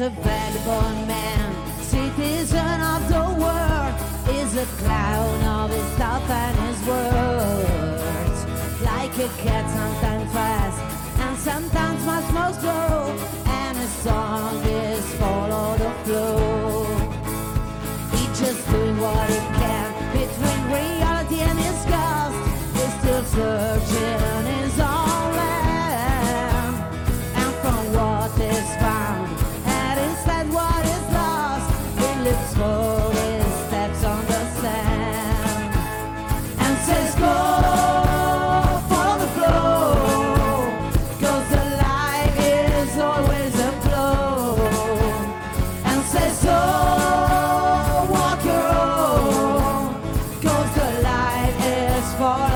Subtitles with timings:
[0.00, 0.35] a that.
[52.18, 52.55] fall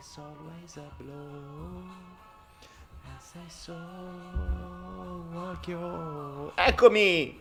[0.00, 1.82] Is always a blow.
[3.04, 3.76] As I so
[5.34, 6.52] walk you.
[6.56, 7.34] Eccomi!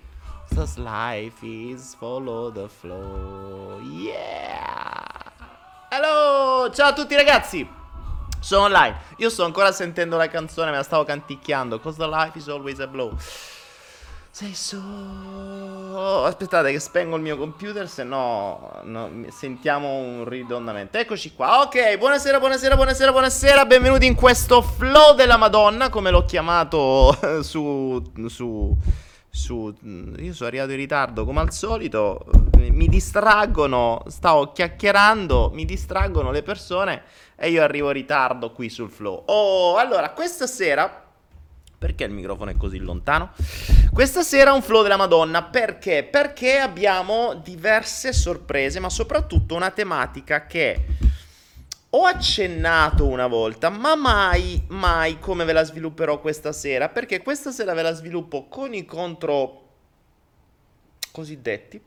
[0.54, 3.80] Cause life is follow the flow.
[3.82, 5.06] Yeah!
[5.90, 6.70] Hello!
[6.74, 7.68] Ciao a tutti ragazzi!
[8.42, 8.98] Sono online.
[9.18, 11.80] Io sto ancora sentendo la canzone, me la stavo canticchiando.
[11.80, 13.16] Cause the life is always a blow.
[14.32, 16.24] Sei so...
[16.24, 20.98] Aspettate che spengo il mio computer, se no, no sentiamo un ridondamento.
[20.98, 21.62] Eccoci qua.
[21.62, 23.66] Ok, buonasera, buonasera, buonasera, buonasera.
[23.66, 28.02] Benvenuti in questo flow della Madonna, come l'ho chiamato su...
[28.28, 28.78] su...
[29.30, 29.76] su
[30.18, 32.24] io sono arrivato in ritardo come al solito.
[32.56, 37.02] Mi distraggono, stavo chiacchierando, mi distraggono le persone
[37.36, 39.24] e io arrivo in ritardo qui sul flow.
[39.26, 41.09] Oh, allora, questa sera
[41.80, 43.32] perché il microfono è così lontano?
[43.94, 46.04] Questa sera un flow della Madonna, perché?
[46.04, 50.86] Perché abbiamo diverse sorprese, ma soprattutto una tematica che
[51.92, 57.52] ho accennato una volta, ma mai, mai come ve la svilupperò questa sera, perché questa
[57.52, 59.68] sera ve la sviluppo con i contro
[61.12, 61.82] cosiddetti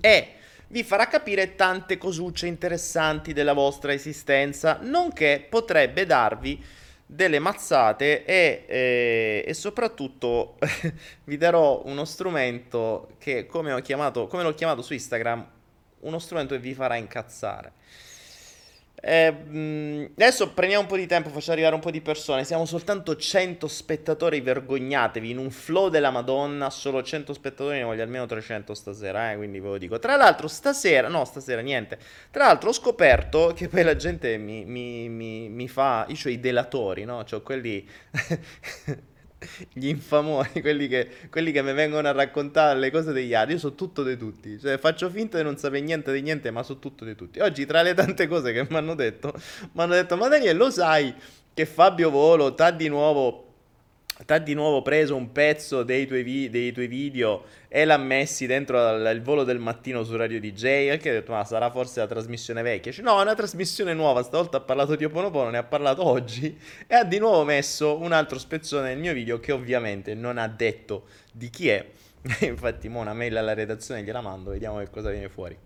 [0.00, 0.34] e
[0.68, 6.64] vi farà capire tante cosucce interessanti della vostra esistenza, nonché potrebbe darvi
[7.14, 10.56] delle mazzate e, e, e soprattutto
[11.24, 15.46] vi darò uno strumento che come, chiamato, come l'ho chiamato su Instagram,
[16.00, 17.72] uno strumento che vi farà incazzare.
[19.04, 22.44] Eh, adesso prendiamo un po' di tempo, facciamo arrivare un po' di persone.
[22.44, 25.30] Siamo soltanto 100 spettatori, vergognatevi.
[25.30, 29.58] In un flow della Madonna, solo 100 spettatori, ne voglio almeno 300 stasera, eh, quindi
[29.58, 29.98] ve lo dico.
[29.98, 31.98] Tra l'altro, stasera, no, stasera niente.
[32.30, 36.06] Tra l'altro, ho scoperto che poi la gente mi, mi, mi, mi fa.
[36.08, 37.24] Io ho i delatori, no?
[37.24, 37.86] Cioè quelli.
[39.72, 43.54] gli infamoni, quelli che, quelli che mi vengono a raccontare le cose degli altri.
[43.54, 46.62] Io so tutto di tutti, cioè faccio finta di non sapere niente di niente, ma
[46.62, 47.40] so tutto di tutti.
[47.40, 49.32] Oggi, tra le tante cose che mi hanno detto,
[49.72, 51.14] mi hanno detto: Ma Daniele, lo sai
[51.54, 53.51] che Fabio Volo t'ha di nuovo
[54.24, 57.96] ti ha di nuovo preso un pezzo dei tuoi, vi- dei tuoi video e l'ha
[57.96, 60.64] messi dentro al, il volo del mattino su Radio DJ.
[60.90, 62.92] E che ho detto, ma sarà forse la trasmissione vecchia?
[62.92, 64.22] Cioè, no, è una trasmissione nuova.
[64.22, 66.56] Stavolta ha parlato di Oponopono, ne ha parlato oggi.
[66.86, 70.46] E ha di nuovo messo un altro spezzone nel mio video che ovviamente non ha
[70.46, 71.84] detto di chi è.
[72.40, 75.56] Infatti, mo una mail alla redazione gliela mando, vediamo che cosa viene fuori.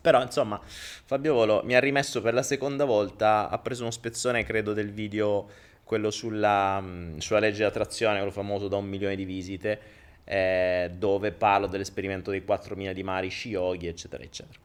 [0.00, 4.44] Però, insomma, Fabio Volo mi ha rimesso per la seconda volta, ha preso uno spezzone,
[4.44, 5.48] credo, del video
[5.84, 9.80] quello sulla, mm, sulla legge di attrazione, quello famoso da un milione di visite,
[10.24, 14.58] eh, dove parlo dell'esperimento dei 4.000 di Marishi Yogi, eccetera, eccetera.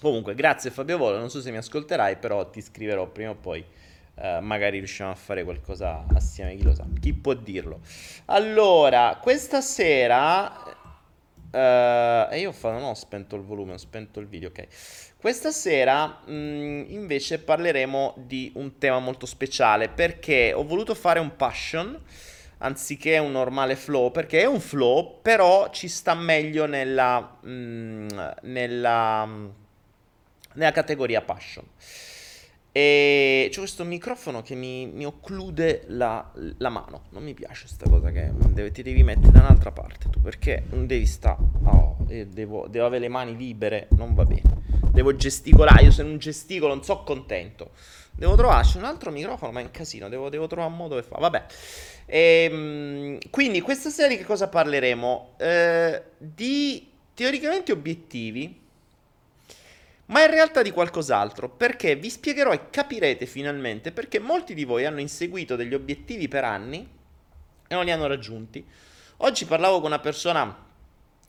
[0.00, 3.64] Comunque, grazie Fabio Volo, non so se mi ascolterai, però ti scriverò prima o poi.
[4.14, 7.80] Uh, magari riusciamo a fare qualcosa assieme, chi lo sa, chi può dirlo.
[8.26, 10.76] Allora, questa sera
[11.50, 15.07] Uh, e io ho fatto, non ho spento il volume, ho spento il video, ok.
[15.20, 21.18] Questa sera mh, mm, invece parleremo di un tema molto speciale perché ho voluto fare
[21.18, 21.98] un passion
[22.58, 28.08] anziché un normale flow perché è un flow però ci sta meglio nella, mh, mm,
[28.42, 29.28] nella,
[30.54, 31.64] nella categoria passion.
[32.70, 37.06] E c'è questo microfono che mi, mi occlude la, la, mano.
[37.10, 40.62] Non mi piace questa cosa che deve, ti devi mettere da un'altra parte tu perché
[40.70, 41.38] non devi stare.
[41.64, 44.57] Oh, devo, devo, avere le mani libere, non va bene.
[44.98, 45.84] Devo gesticolare.
[45.84, 47.70] Io se non gesticolo non so contento.
[48.10, 50.08] Devo trovarci un altro microfono, ma è un casino.
[50.08, 51.20] Devo, devo trovare un modo per fare.
[51.20, 51.46] Vabbè.
[52.06, 55.34] Ehm, quindi, questa sera di che cosa parleremo?
[55.36, 58.66] Eh, di teoricamente obiettivi
[60.06, 64.86] ma in realtà di qualcos'altro, perché vi spiegherò e capirete finalmente perché molti di voi
[64.86, 66.88] hanno inseguito degli obiettivi per anni
[67.68, 68.64] e non li hanno raggiunti.
[69.18, 70.66] Oggi parlavo con una persona,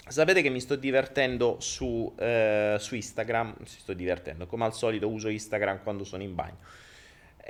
[0.10, 5.08] sapete che mi sto divertendo su, eh, su Instagram, mi sto divertendo, come al solito
[5.08, 6.58] uso Instagram quando sono in bagno.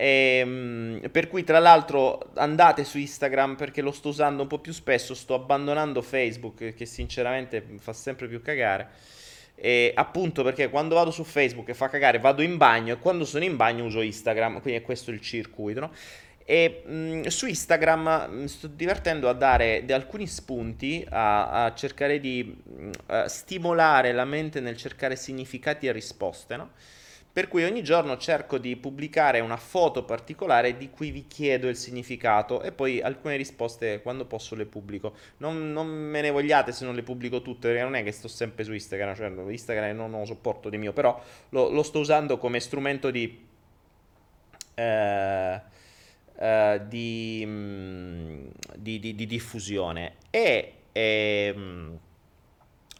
[0.02, 4.60] E, ehm, per cui tra l'altro andate su Instagram perché lo sto usando un po'
[4.60, 8.88] più spesso, sto abbandonando Facebook che sinceramente fa sempre più cagare.
[9.56, 13.26] E appunto perché quando vado su Facebook e fa cagare vado in bagno e quando
[13.26, 15.92] sono in bagno uso Instagram, quindi è questo il circuito, no?
[16.50, 22.20] E mh, mm, su Instagram mi sto divertendo a dare alcuni spunti, a, a cercare
[22.20, 26.72] di mh, mm, stimolare la mente nel cercare significati e risposte, no?
[27.32, 31.76] Per cui ogni giorno cerco di pubblicare una foto particolare di cui vi chiedo il
[31.76, 35.14] significato e poi alcune risposte quando posso le pubblico.
[35.38, 38.28] Non, non me ne vogliate se non le pubblico tutte, perché non è che sto
[38.28, 42.40] sempre su Instagram, cioè Instagram non lo sopporto di mio, però lo, lo sto usando
[42.40, 43.46] come strumento di...
[44.74, 45.78] Eh,
[46.40, 50.74] eh, di, mm, di, di, di, diffusione e...
[50.92, 52.00] e ehm,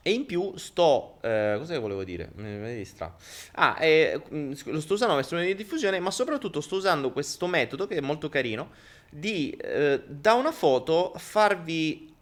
[0.02, 2.32] E in più sto, eh, cosa volevo dire?
[2.36, 3.22] Mi mi distratto.
[3.56, 7.86] Ah, eh, lo sto usando come strumento di diffusione, ma soprattutto sto usando questo metodo
[7.86, 8.72] che è molto carino
[9.10, 12.14] di eh, da una foto farvi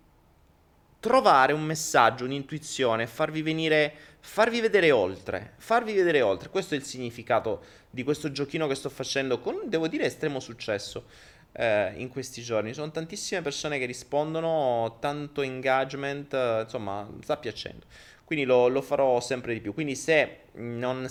[0.99, 3.93] trovare un messaggio, un'intuizione, farvi venire,
[4.27, 6.49] farvi vedere oltre, farvi vedere oltre.
[6.49, 11.05] Questo è il significato di questo giochino che sto facendo con, devo dire, estremo successo
[11.53, 12.69] eh, in questi giorni.
[12.69, 17.85] Ci sono tantissime persone che rispondono, tanto engagement, eh, insomma, sta piacendo.
[18.25, 19.73] Quindi lo, lo farò sempre di più.
[19.73, 21.07] Quindi se non non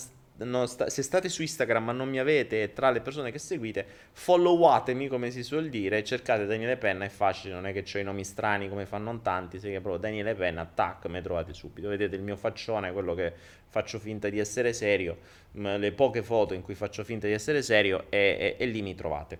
[0.66, 5.08] sta- se state su Instagram ma non mi avete tra le persone che seguite, followatemi
[5.08, 8.24] come si suol dire, cercate Daniele Penna, è facile, non è che ho i nomi
[8.24, 12.22] strani come fanno tanti, se che proprio Daniele Penna, tac, mi trovate subito, vedete il
[12.22, 13.32] mio faccione, quello che
[13.68, 15.18] faccio finta di essere serio,
[15.52, 18.94] le poche foto in cui faccio finta di essere serio e, e- e lì mi
[18.94, 19.38] trovate.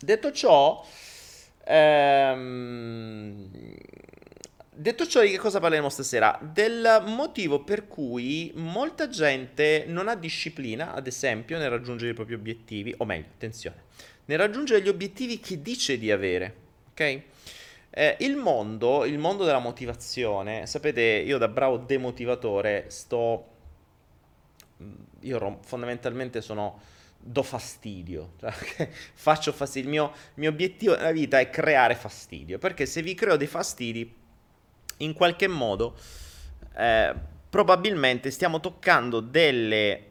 [0.00, 0.84] Detto ciò,
[1.64, 3.50] ehm,
[4.74, 6.38] detto ciò, di che cosa parleremo stasera?
[6.40, 12.34] Del motivo per cui molta gente non ha disciplina, ad esempio, nel raggiungere i propri
[12.34, 13.84] obiettivi, o meglio, attenzione,
[14.24, 16.54] nel raggiungere gli obiettivi che dice di avere,
[16.90, 17.22] ok?
[17.90, 23.48] Eh, il mondo, il mondo della motivazione, sapete, io da bravo demotivatore sto...
[25.20, 26.80] Io rom- fondamentalmente sono
[27.18, 28.52] do fastidio, cioè,
[29.14, 29.88] faccio fastidio.
[29.88, 33.46] Il mio, il mio obiettivo nella vita è creare fastidio, perché se vi creo dei
[33.46, 34.20] fastidi,
[34.98, 35.96] in qualche modo,
[36.76, 37.14] eh,
[37.48, 40.10] probabilmente stiamo toccando delle,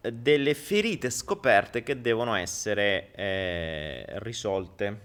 [0.00, 5.00] delle ferite scoperte che devono essere eh, risolte.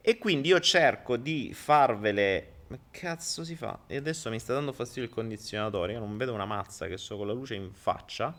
[0.00, 2.48] E quindi io cerco di farvele.
[2.68, 3.80] Ma cazzo si fa?
[3.86, 5.92] E adesso mi sta dando fastidio il condizionatore.
[5.92, 8.34] Io non vedo una mazza che so con la luce in faccia.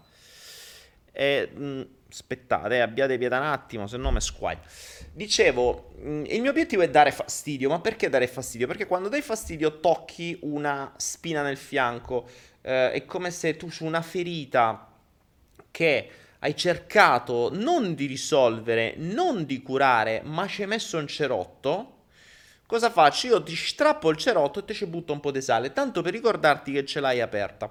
[1.13, 4.57] E, mh, aspettate, abbiate pietà un attimo, se no mi squai.
[5.11, 8.67] Dicevo, mh, il mio obiettivo è dare fastidio, ma perché dare fastidio?
[8.67, 12.27] Perché quando dai fastidio tocchi una spina nel fianco,
[12.61, 14.89] eh, è come se tu su una ferita
[15.71, 21.89] che hai cercato non di risolvere, non di curare, ma ci hai messo un cerotto.
[22.65, 23.27] Cosa faccio?
[23.27, 26.11] Io ti strappo il cerotto e te ci butto un po' di sale, tanto per
[26.13, 27.69] ricordarti che ce l'hai aperta.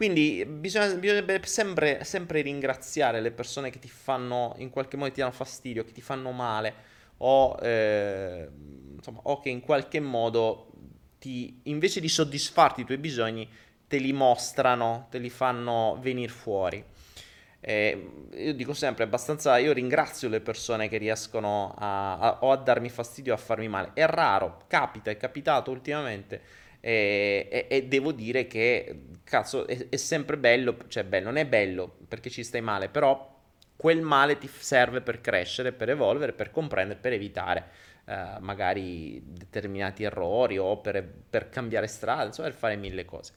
[0.00, 5.20] Quindi bisogna, bisognerebbe sempre, sempre ringraziare le persone che ti fanno, in qualche modo ti
[5.20, 6.72] danno fastidio, che ti fanno male,
[7.18, 8.48] o, eh,
[8.96, 10.70] insomma, o che in qualche modo
[11.18, 13.46] ti, invece di soddisfarti i tuoi bisogni,
[13.86, 16.82] te li mostrano, te li fanno venire fuori.
[17.60, 22.56] Eh, io dico sempre, abbastanza, io ringrazio le persone che riescono a, a, o a
[22.56, 23.90] darmi fastidio o a farmi male.
[23.92, 26.40] È raro, capita, è capitato ultimamente
[26.80, 31.46] e, e, e devo dire che, cazzo, è, è, sempre bello, cioè bello, non è
[31.46, 33.38] bello perché ci stai male, però
[33.76, 37.64] quel male ti serve per crescere, per evolvere, per comprendere, per evitare
[38.06, 43.32] eh, magari determinati errori o per, per cambiare strada, insomma, per fare mille cose.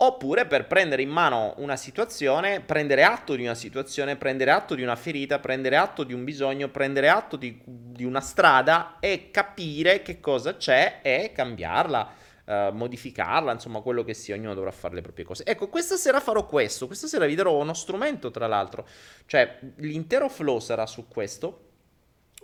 [0.00, 4.82] Oppure per prendere in mano una situazione, prendere atto di una situazione, prendere atto di
[4.82, 10.02] una ferita, prendere atto di un bisogno, prendere atto di, di una strada e capire
[10.02, 15.02] che cosa c'è e cambiarla uh, modificarla, insomma, quello che sia, ognuno dovrà fare le
[15.02, 15.44] proprie cose.
[15.44, 18.86] Ecco, questa sera farò questo, questa sera vi darò uno strumento, tra l'altro,
[19.26, 21.66] cioè l'intero flow sarà su questo,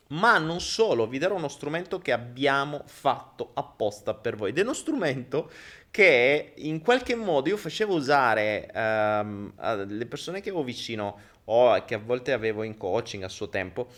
[0.08, 4.62] ma non solo, vi darò uno strumento che abbiamo fatto apposta per voi, ed è
[4.62, 5.50] uno strumento
[5.90, 11.94] che in qualche modo io facevo usare um, alle persone che avevo vicino o che
[11.94, 13.88] a volte avevo in coaching a suo tempo,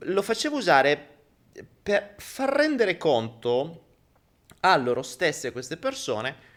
[0.00, 1.08] lo facevo usare
[1.82, 3.81] per far rendere conto
[4.64, 6.50] a loro stesse queste persone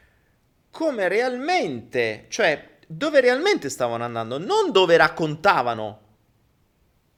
[0.70, 6.02] come realmente, cioè dove realmente stavano andando, non dove raccontavano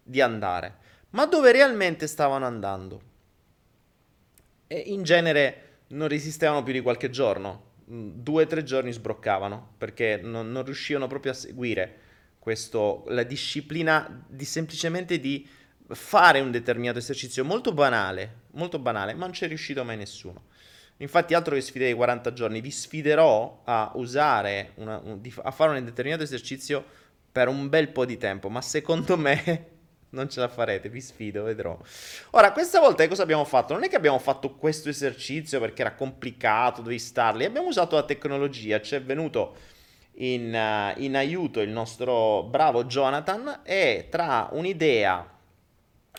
[0.03, 0.77] di andare,
[1.12, 3.01] ma dove realmente stavano andando.
[4.67, 9.74] E in genere non resistevano più di qualche giorno, mm, due o tre giorni sbroccavano
[9.77, 12.00] perché non, non riuscivano proprio a seguire
[12.39, 15.48] questo, la disciplina di semplicemente di
[15.89, 20.46] fare un determinato esercizio molto banale, molto banale, ma non c'è riuscito mai nessuno.
[20.97, 25.77] Infatti, altro che sfide di 40 giorni, vi sfiderò a usare, una, un, a fare
[25.77, 26.83] un determinato esercizio
[27.31, 29.65] per un bel po' di tempo, ma secondo me
[30.09, 31.77] non ce la farete, vi sfido, vedrò.
[32.31, 33.73] Ora, questa volta cosa abbiamo fatto?
[33.73, 38.03] Non è che abbiamo fatto questo esercizio perché era complicato, dovevi starli, abbiamo usato la
[38.03, 39.55] tecnologia, ci è venuto
[40.15, 45.29] in, uh, in aiuto il nostro bravo Jonathan e tra un'idea,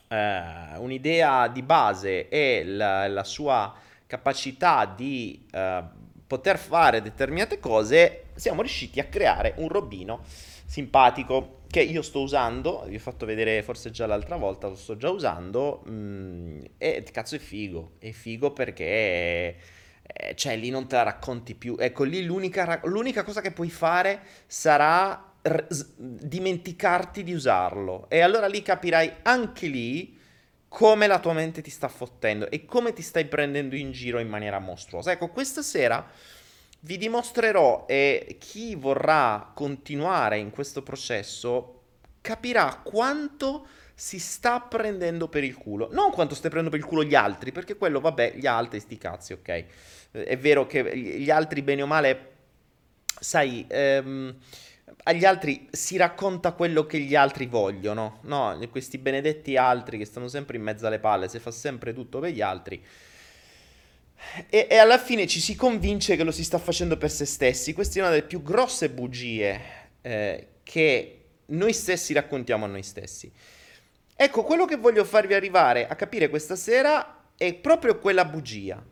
[0.09, 5.85] uh, un'idea di base e la, la sua capacità di uh,
[6.27, 10.25] poter fare determinate cose, siamo riusciti a creare un robino
[10.65, 14.97] simpatico che io sto usando, vi ho fatto vedere forse già l'altra volta, lo sto
[14.97, 19.57] già usando mh, mm, e cazzo è figo, è figo perché
[20.03, 21.77] eh, cioè lì non te la racconti più.
[21.79, 28.09] Ecco, lì l'unica, l'unica cosa che puoi fare sarà r- s- dimenticarti di usarlo.
[28.09, 30.18] E allora lì capirai anche lì
[30.69, 34.29] come la tua mente ti sta fottendo e come ti stai prendendo in giro in
[34.29, 35.11] maniera mostruosa.
[35.11, 36.07] Ecco, questa sera
[36.81, 41.81] vi dimostrerò e chi vorrà continuare in questo processo
[42.21, 45.89] capirà quanto si sta prendendo per il culo.
[45.91, 48.97] Non quanto stai prendendo per il culo gli altri, perché quello, vabbè, gli altri, sti
[48.97, 49.65] cazzi, ok.
[50.13, 52.33] È vero che gli altri, bene o male,
[53.19, 54.37] sai, ehm,
[55.09, 58.59] agli altri si racconta quello che gli altri vogliono, no?
[58.71, 62.31] Questi benedetti altri che stanno sempre in mezzo alle palle, si fa sempre tutto per
[62.31, 62.85] gli altri.
[64.51, 67.73] E, e, alla fine ci si convince che lo si sta facendo per se stessi.
[67.73, 69.61] Questa è una delle più grosse bugie
[70.03, 73.33] eh, che noi stessi raccontiamo a noi stessi.
[74.15, 78.85] Ecco, quello che voglio farvi arrivare a capire questa sera è proprio quella bugia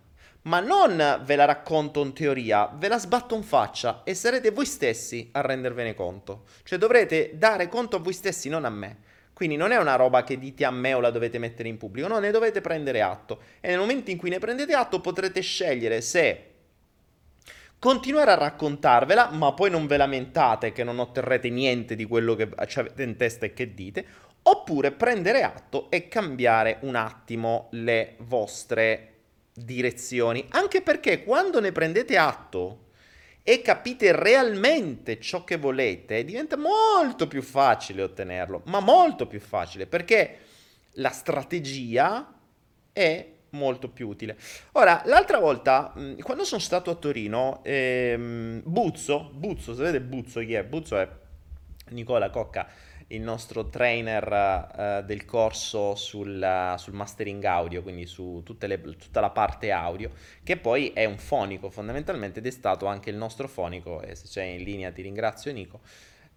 [0.47, 4.67] ma non ve la racconto in teoria, ve la sbatto in faccia e sarete voi
[4.67, 6.45] stessi a rendervene conto.
[6.63, 8.99] Cioè dovrete dare conto a voi stessi, non a me.
[9.33, 12.09] Quindi non è una roba che dite a me o la dovete mettere in pubblico,
[12.09, 13.41] no, ne dovete prendere atto.
[13.61, 16.53] E nel momento in cui ne prendete atto potrete scegliere se
[17.79, 22.49] continuare a raccontarvela, ma poi non ve lamentate che non otterrete niente di quello che
[22.55, 24.07] avete in testa e che dite,
[24.43, 29.16] oppure prendere atto e cambiare un attimo le vostre
[29.57, 32.85] direzioni, anche perché quando ne prendete atto
[33.43, 39.87] e capite realmente ciò che volete, diventa molto più facile ottenerlo, ma molto più facile,
[39.87, 40.39] perché
[40.95, 42.35] la strategia
[42.93, 44.37] è molto più utile.
[44.73, 45.93] Ora, l'altra volta,
[46.23, 50.65] quando sono stato a Torino, ehm, Buzzo, Buzzo, sapete Buzzo chi è?
[50.65, 51.09] Buzzo è
[51.91, 52.69] Nicola Cocca,
[53.09, 59.21] il nostro trainer uh, del corso sul, uh, sul, mastering audio, quindi su le, tutta
[59.21, 60.11] la parte audio,
[60.43, 64.27] che poi è un fonico fondamentalmente ed è stato anche il nostro fonico, e se
[64.27, 65.81] c'è in linea ti ringrazio Nico,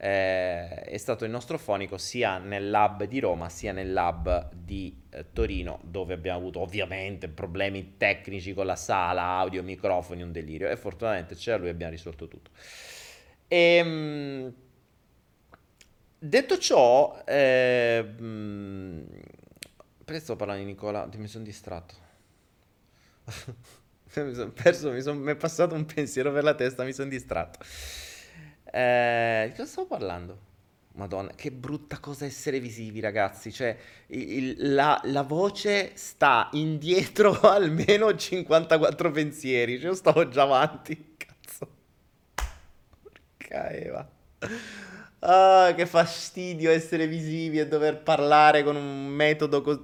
[0.02, 4.96] eh, è stato il nostro fonico sia nel lab di Roma sia nel lab di
[5.10, 10.70] eh, Torino, dove abbiamo avuto ovviamente problemi tecnici con la sala, audio, microfoni, un delirio,
[10.70, 12.52] e fortunatamente c'era lui e abbiamo risolto tutto.
[13.48, 14.54] E, ehm,
[16.22, 18.06] Detto ciò, eh,
[20.04, 21.08] perché sto parlando di Nicola?
[21.16, 21.96] Mi sono distratto.
[24.16, 27.08] mi sono perso, mi, son, mi, è passato un pensiero per la testa, mi sono
[27.08, 27.60] distratto.
[28.66, 30.48] Eh, di cosa stavo parlando?
[30.96, 33.54] Madonna, che brutta cosa essere visivi, ragazzi.
[33.54, 33.78] Cioè,
[34.08, 39.78] il, la, la, voce sta indietro almeno 54 pensieri.
[39.78, 41.16] Cioè, io stavo già avanti.
[41.16, 41.70] Cazzo.
[43.02, 44.10] Porca Eva.
[45.22, 49.82] Ah, che fastidio essere visivi e dover parlare con un metodo così.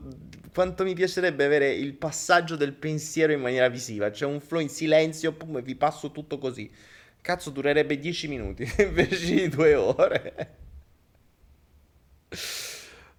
[0.53, 4.69] Quanto mi piacerebbe avere il passaggio del pensiero in maniera visiva, cioè un flow in
[4.69, 6.71] silenzio, pum, e vi passo tutto così.
[7.21, 10.57] Cazzo, durerebbe 10 minuti invece di 2 ore.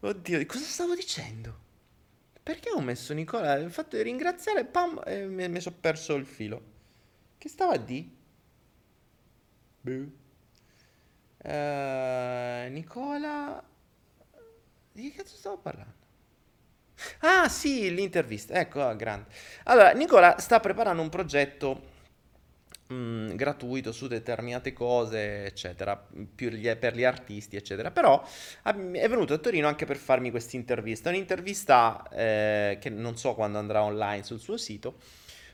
[0.00, 1.64] Oddio, di cosa stavo dicendo?
[2.42, 3.54] Perché ho messo Nicola?
[3.56, 6.62] Il fatto di ringraziare, pam, e mi, mi sono perso il filo.
[7.38, 8.10] Che stava a di?
[9.84, 10.25] Boh.
[11.46, 13.62] Uh, Nicola...
[14.92, 15.94] Di che cazzo stavo parlando?
[17.20, 19.28] Ah sì, l'intervista, ecco, ah, grande.
[19.64, 21.82] Allora, Nicola sta preparando un progetto
[22.88, 27.90] mh, mm, gratuito su determinate cose, eccetera, gli, per gli artisti, eccetera.
[27.90, 28.24] Però
[28.62, 31.10] è venuto a Torino anche per farmi questa intervista.
[31.10, 34.96] Un'intervista eh, che non so quando andrà online sul suo sito,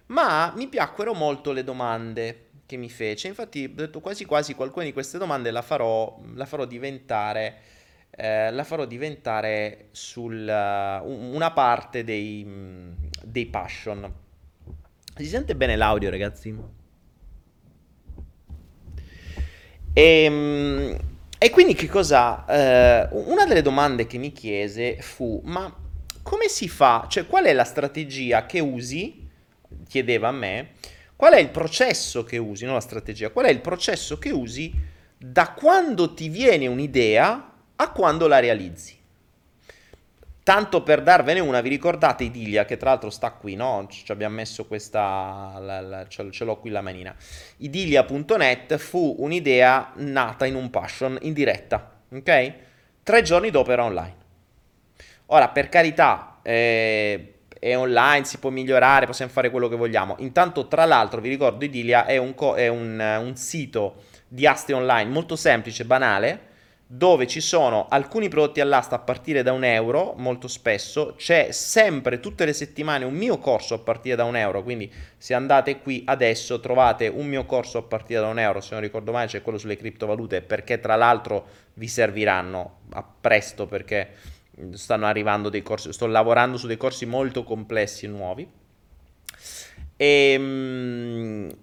[0.06, 3.28] ma mi piacquero molto le domande che mi fece.
[3.28, 7.60] Infatti, ho detto quasi quasi qualcuna di queste domande la farò, la farò diventare.
[8.14, 12.46] Eh, la farò diventare sul, uh, una parte dei,
[13.22, 14.10] dei passion.
[15.16, 16.54] Si sente bene l'audio, ragazzi?
[19.94, 20.98] E, ehm,
[21.38, 22.44] e quindi che cosa?
[22.46, 25.74] Eh, una delle domande che mi chiese fu: ma
[26.22, 27.06] come si fa?
[27.08, 29.28] Cioè, qual è la strategia che usi?
[29.88, 30.72] Chiedeva a me
[31.22, 34.74] Qual è il processo che usi, non la strategia, qual è il processo che usi
[35.16, 38.98] da quando ti viene un'idea a quando la realizzi?
[40.42, 43.86] Tanto per darvene una, vi ricordate Idilia, che tra l'altro sta qui, no?
[43.88, 47.14] Ci abbiamo messo questa, la, la, ce l'ho qui la manina.
[47.58, 52.54] Idilia.net fu un'idea nata in un passion, in diretta, ok?
[53.04, 54.16] Tre giorni dopo era online.
[55.26, 60.16] Ora, per carità, eh, è online, si può migliorare, possiamo fare quello che vogliamo.
[60.18, 64.72] Intanto, tra l'altro, vi ricordo, Idilia è un, co- è un, un sito di aste
[64.72, 66.50] online molto semplice, banale,
[66.88, 72.18] dove ci sono alcuni prodotti all'asta a partire da un euro, molto spesso, c'è sempre
[72.18, 76.02] tutte le settimane un mio corso a partire da un euro, quindi se andate qui
[76.04, 79.40] adesso trovate un mio corso a partire da un euro, se non ricordo male c'è
[79.40, 84.08] quello sulle criptovalute, perché tra l'altro vi serviranno a presto perché
[84.72, 88.48] stanno arrivando dei corsi, sto lavorando su dei corsi molto complessi e nuovi.
[89.96, 91.56] E, ehm,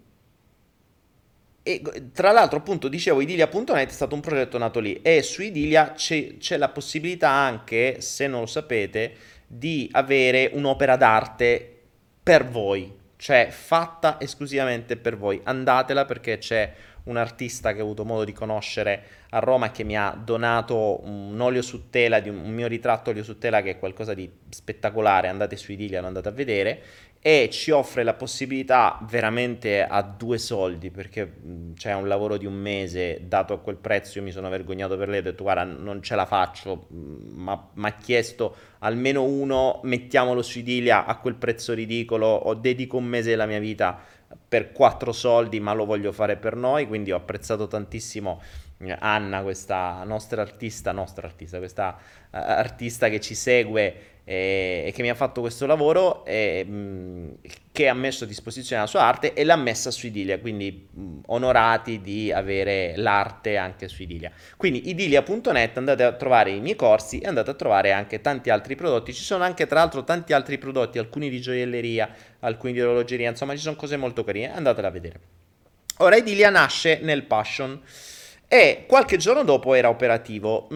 [1.62, 1.82] e
[2.14, 6.38] tra l'altro, appunto, dicevo, Idilia.net è stato un progetto nato lì e su Idilia c'è,
[6.38, 9.14] c'è, la possibilità anche, se non lo sapete,
[9.46, 11.78] di avere un'opera d'arte
[12.24, 15.40] per voi, cioè fatta esclusivamente per voi.
[15.44, 16.74] Andatela perché c'è
[17.10, 21.02] un artista che ho avuto modo di conoscere a Roma e che mi ha donato
[21.04, 24.30] un olio su tela, di un, mio ritratto olio su tela che è qualcosa di
[24.50, 26.82] spettacolare, andate su Idilia, lo andate a vedere.
[27.22, 31.34] E ci offre la possibilità veramente a due soldi perché
[31.76, 35.10] c'è un lavoro di un mese dato a quel prezzo io mi sono vergognato per
[35.10, 40.42] lei ho detto guarda non ce la faccio ma mi ha chiesto almeno uno mettiamolo
[40.42, 44.00] su Idilia a quel prezzo ridicolo o dedico un mese della mia vita
[44.48, 48.42] per quattro soldi ma lo voglio fare per noi quindi ho apprezzato tantissimo
[48.80, 55.02] eh, Anna questa nostra artista nostra artista questa uh, artista che ci segue e, che
[55.02, 57.38] mi ha fatto questo lavoro e, mh,
[57.72, 60.88] che ha messo a disposizione la sua arte e l'ha messa su Idilia, quindi
[61.26, 64.32] onorati di avere l'arte anche su Idilia.
[64.56, 68.76] Quindi idilia.net andate a trovare i miei corsi e andate a trovare anche tanti altri
[68.76, 73.32] prodotti, ci sono anche tra l'altro tanti altri prodotti, alcuni di gioielleria, alcuni di orologeria,
[73.32, 75.20] insomma ci sono cose molto carine, andatela a vedere.
[75.98, 77.82] Ora Idilia nasce nel Passion
[78.48, 80.68] e qualche giorno dopo era operativo.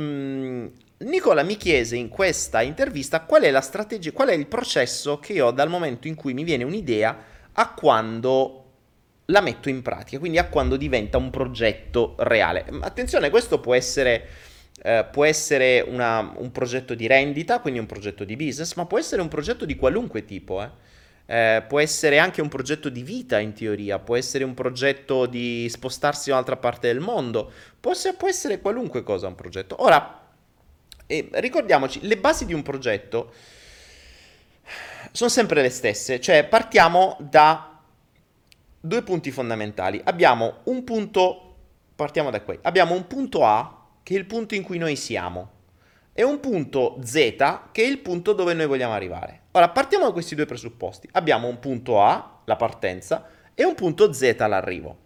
[1.04, 5.42] Nicola mi chiese in questa intervista qual è la strategia, qual è il processo che
[5.42, 7.18] ho dal momento in cui mi viene un'idea
[7.52, 8.60] a quando
[9.26, 12.66] la metto in pratica, quindi a quando diventa un progetto reale.
[12.82, 14.28] Attenzione, questo può essere,
[14.82, 18.98] eh, può essere una, un progetto di rendita, quindi un progetto di business, ma può
[18.98, 20.62] essere un progetto di qualunque tipo.
[20.62, 20.70] Eh.
[21.26, 25.70] Eh, può essere anche un progetto di vita in teoria, può essere un progetto di
[25.70, 29.82] spostarsi da un'altra parte del mondo, può può essere qualunque cosa un progetto.
[29.82, 30.23] Ora,
[31.06, 33.34] e ricordiamoci, le basi di un progetto
[35.12, 37.80] sono sempre le stesse, cioè partiamo da
[38.80, 40.02] due punti fondamentali.
[40.04, 41.56] Abbiamo un punto,
[41.96, 45.52] partiamo da qui, abbiamo un punto A che è il punto in cui noi siamo
[46.14, 47.14] e un punto Z
[47.72, 49.42] che è il punto dove noi vogliamo arrivare.
[49.52, 51.08] Ora partiamo da questi due presupposti.
[51.12, 54.98] Abbiamo un punto A, la partenza, e un punto Z l'arrivo.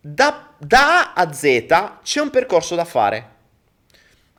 [0.00, 1.66] Da, da A a Z
[2.02, 3.34] c'è un percorso da fare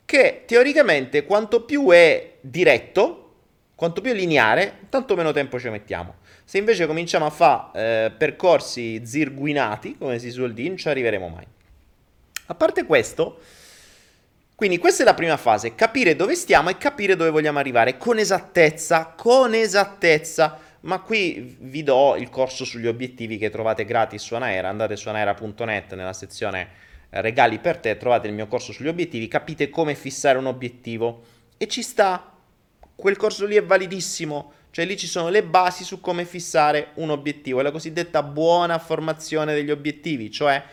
[0.08, 3.34] che teoricamente quanto più è diretto,
[3.76, 6.16] quanto più è lineare, tanto meno tempo ci mettiamo.
[6.46, 11.28] Se invece cominciamo a fare eh, percorsi zirguinati, come si suol dire, non ci arriveremo
[11.28, 11.46] mai.
[12.46, 13.42] A parte questo,
[14.56, 18.18] quindi questa è la prima fase, capire dove stiamo e capire dove vogliamo arrivare con
[18.18, 20.58] esattezza, con esattezza.
[20.82, 25.10] Ma qui vi do il corso sugli obiettivi che trovate gratis su Anaera, andate su
[25.10, 30.38] anaera.net nella sezione regali per te, trovate il mio corso sugli obiettivi, capite come fissare
[30.38, 31.24] un obiettivo
[31.58, 32.34] e ci sta.
[32.96, 37.12] Quel corso lì è validissimo, cioè lì ci sono le basi su come fissare un
[37.12, 40.64] obiettivo, è la cosiddetta buona formazione degli obiettivi, cioè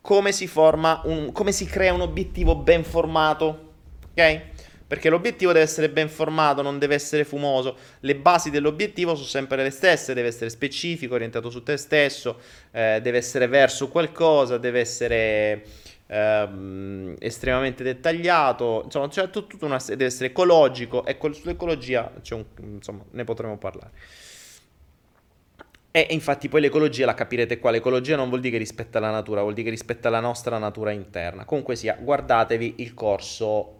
[0.00, 3.72] come si un come si crea un obiettivo ben formato,
[4.10, 4.40] ok?
[4.86, 7.78] Perché l'obiettivo deve essere ben formato, non deve essere fumoso.
[8.00, 12.38] Le basi dell'obiettivo sono sempre le stesse, deve essere specifico, orientato su te stesso,
[12.72, 15.64] eh, deve essere verso qualcosa, deve essere
[16.12, 22.44] ehm, estremamente dettagliato, insomma, c'è tutta una, deve essere ecologico e sull'ecologia un,
[22.74, 23.90] insomma, ne potremo parlare.
[25.90, 29.42] E infatti poi l'ecologia la capirete qua, l'ecologia non vuol dire che rispetta la natura,
[29.42, 31.44] vuol dire che rispetta la nostra natura interna.
[31.44, 33.78] Comunque sia, guardatevi il corso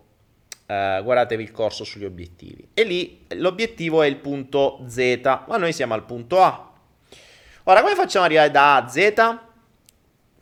[0.65, 2.67] Uh, guardatevi il corso sugli obiettivi.
[2.73, 6.73] E lì l'obiettivo è il punto Z, ma noi siamo al punto A.
[7.65, 9.52] Ora, come facciamo ad arrivare da A a Z?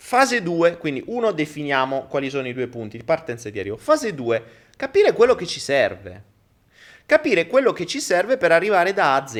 [0.02, 3.76] Fase 2, quindi uno definiamo quali sono i due punti di partenza e di arrivo.
[3.76, 6.24] Fase 2, capire quello che ci serve.
[7.04, 9.36] Capire quello che ci serve per arrivare da A a Z.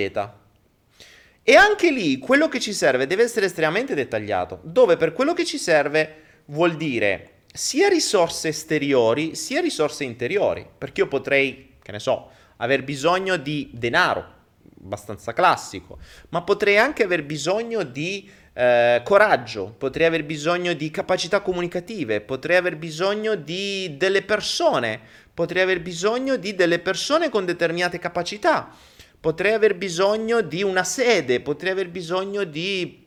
[1.43, 5.47] E anche lì quello che ci serve deve essere estremamente dettagliato, dove per quello che
[5.47, 11.99] ci serve vuol dire sia risorse esteriori sia risorse interiori, perché io potrei, che ne
[12.01, 14.35] so, aver bisogno di denaro,
[14.85, 21.41] abbastanza classico, ma potrei anche aver bisogno di eh, coraggio, potrei aver bisogno di capacità
[21.41, 25.01] comunicative, potrei aver bisogno di delle persone,
[25.33, 28.69] potrei aver bisogno di delle persone con determinate capacità,
[29.19, 33.03] potrei aver bisogno di una sede, potrei aver bisogno di,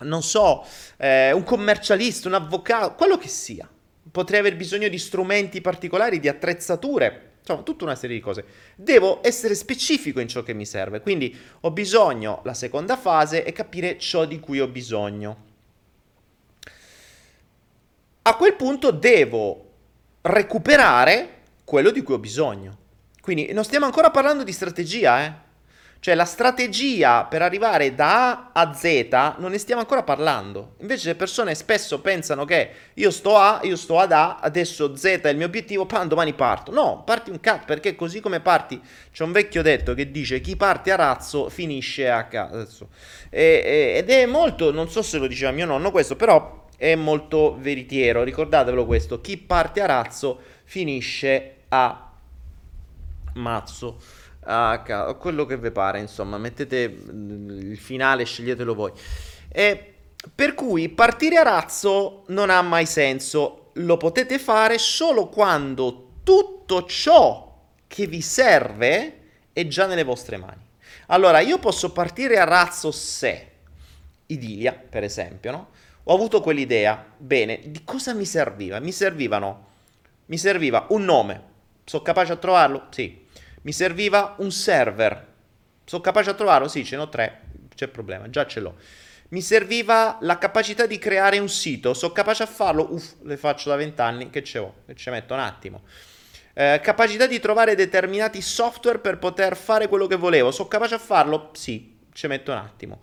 [0.00, 3.68] non so, eh, un commercialista, un avvocato, quello che sia.
[4.10, 8.44] potrei aver bisogno di strumenti particolari, di attrezzature, insomma, tutta una serie di cose.
[8.76, 13.52] Devo essere specifico in ciò che mi serve, quindi ho bisogno, la seconda fase è
[13.52, 15.48] capire ciò di cui ho bisogno.
[18.22, 19.68] A quel punto devo
[20.22, 22.78] recuperare quello di cui ho bisogno.
[23.20, 25.48] Quindi non stiamo ancora parlando di strategia, eh?
[26.00, 30.76] Cioè la strategia per arrivare da A a Z non ne stiamo ancora parlando.
[30.80, 35.04] Invece le persone spesso pensano che io sto A, io sto ad A, adesso Z
[35.04, 36.72] è il mio obiettivo, pam, domani parto.
[36.72, 38.80] No, parti un cazzo, perché così come parti,
[39.12, 42.88] c'è un vecchio detto che dice chi parte a razzo finisce a cazzo.
[43.28, 48.22] ed è molto, non so se lo diceva mio nonno questo, però è molto veritiero.
[48.22, 52.10] Ricordatevelo questo, chi parte a razzo finisce a
[53.34, 54.00] mazzo
[54.50, 58.92] a quello che vi pare, insomma, mettete mm, il finale, sceglietelo voi.
[59.48, 59.94] E
[60.34, 66.84] per cui partire a razzo non ha mai senso, lo potete fare solo quando tutto
[66.84, 69.18] ciò che vi serve
[69.52, 70.68] è già nelle vostre mani.
[71.06, 73.50] Allora, io posso partire a razzo se,
[74.26, 75.68] Idilia, per esempio, no?
[76.04, 78.78] Ho avuto quell'idea, bene, di cosa mi serviva?
[78.78, 79.66] Mi servivano,
[80.26, 81.42] mi serviva un nome,
[81.84, 82.86] sono capace a trovarlo?
[82.90, 83.26] Sì.
[83.62, 85.26] Mi serviva un server.
[85.84, 86.68] Sono capace a trovarlo?
[86.68, 87.42] Sì, ce n'ho tre.
[87.74, 88.76] C'è problema, già ce l'ho.
[89.30, 91.94] Mi serviva la capacità di creare un sito.
[91.94, 92.92] Sono capace a farlo?
[92.92, 94.30] Uff, le faccio da vent'anni.
[94.30, 94.74] Che ce ho?
[94.94, 95.82] Ci metto un attimo.
[96.54, 100.50] Eh, capacità di trovare determinati software per poter fare quello che volevo.
[100.50, 101.50] Sono capace a farlo?
[101.52, 103.02] Sì, ci metto un attimo.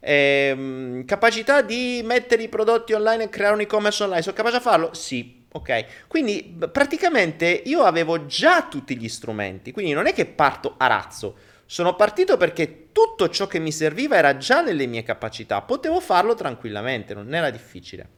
[0.00, 4.22] Eh, capacità di mettere i prodotti online e creare un e-commerce online.
[4.22, 4.92] Sono capace a farlo?
[4.94, 10.74] Sì, Ok, quindi praticamente io avevo già tutti gli strumenti, quindi non è che parto
[10.76, 11.34] a razzo,
[11.66, 16.34] sono partito perché tutto ciò che mi serviva era già nelle mie capacità, potevo farlo
[16.34, 18.08] tranquillamente, non era difficile.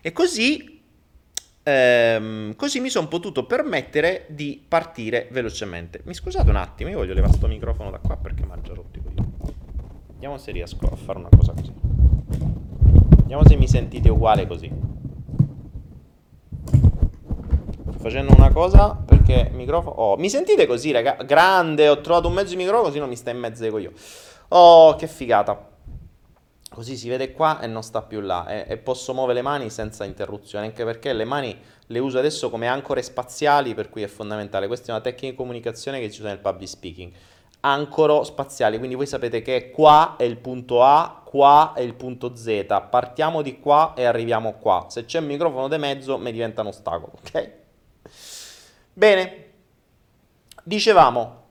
[0.00, 0.82] E così,
[1.62, 6.00] ehm, così mi sono potuto permettere di partire velocemente.
[6.04, 9.16] Mi scusate un attimo, io voglio levare questo microfono da qua perché mangio rotti così.
[10.12, 11.72] Vediamo se riesco a fare una cosa così.
[13.16, 14.88] Vediamo se mi sentite uguale così
[17.98, 19.96] facendo una cosa perché microfono...
[19.96, 21.16] Oh, mi sentite così, raga?
[21.24, 23.92] Grande, ho trovato un mezzo di microfono così non mi sta in mezzo ai io.
[24.48, 25.66] Oh, che figata.
[26.70, 29.68] Così si vede qua e non sta più là e, e, posso muovere le mani
[29.68, 34.06] senza interruzione, anche perché le mani le uso adesso come ancore spaziali, per cui è
[34.06, 34.66] fondamentale.
[34.66, 37.12] Questa è una tecnica di comunicazione che ci usa nel public speaking.
[37.60, 42.36] Ancoro spaziali, quindi voi sapete che qua è il punto A, qua è il punto
[42.36, 42.66] Z.
[42.88, 44.86] Partiamo di qua e arriviamo qua.
[44.88, 47.66] Se c'è un microfono di mezzo mi diventa un ostacolo, ok?
[48.92, 49.44] Bene,
[50.64, 51.44] dicevamo,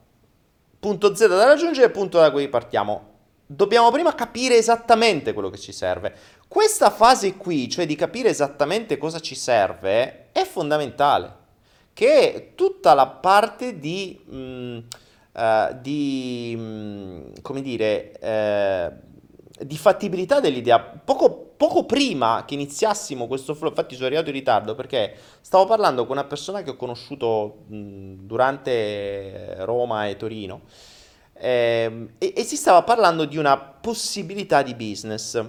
[0.80, 3.16] punto Z da raggiungere e punto da cui partiamo.
[3.46, 6.14] Dobbiamo prima capire esattamente quello che ci serve.
[6.48, 11.36] Questa fase qui, cioè di capire esattamente cosa ci serve, è fondamentale.
[11.94, 18.12] Che è tutta la parte di, mh, mm, uh, eh, di mh, mm, come dire,
[18.20, 19.07] uh,
[19.60, 20.80] di fattibilità dell'idea.
[20.80, 26.06] Poco, poco, prima che iniziassimo questo flow, infatti sono arrivato in ritardo perché stavo parlando
[26.06, 30.62] con una persona che ho conosciuto mh, durante Roma e Torino
[31.40, 35.44] eh, e, e, si stava parlando di una possibilità di business.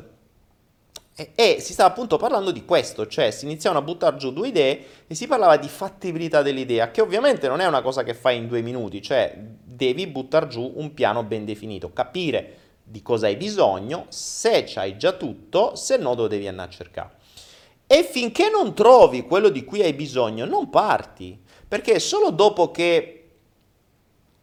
[1.14, 4.48] E, e, si stava appunto parlando di questo, cioè si iniziavano a buttare giù due
[4.48, 8.36] idee e si parlava di fattibilità dell'idea, che ovviamente non è una cosa che fai
[8.36, 13.36] in due minuti, cioè devi buttare giù un piano ben definito, capire di cosa hai
[13.36, 17.10] bisogno, se c'hai già tutto, se no lo devi andare a cercare.
[17.86, 23.30] E finché non trovi quello di cui hai bisogno, non parti, perché solo dopo che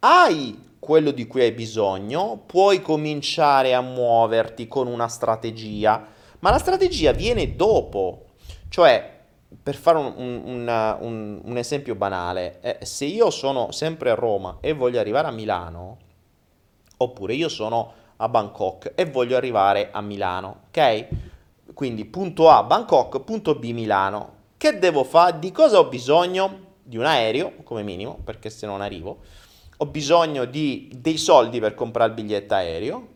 [0.00, 6.06] hai quello di cui hai bisogno, puoi cominciare a muoverti con una strategia,
[6.38, 8.26] ma la strategia viene dopo,
[8.68, 9.14] cioè
[9.60, 14.58] per fare un, un, un, un esempio banale, eh, se io sono sempre a Roma
[14.60, 15.98] e voglio arrivare a Milano,
[16.98, 21.06] oppure io sono a Bangkok e voglio arrivare a Milano, ok?
[21.74, 24.34] Quindi punto A Bangkok, punto B Milano.
[24.56, 25.38] Che devo fare?
[25.38, 26.64] Di cosa ho bisogno?
[26.82, 29.18] Di un aereo, come minimo, perché se non arrivo.
[29.78, 33.06] Ho bisogno di dei soldi per comprare il biglietto aereo,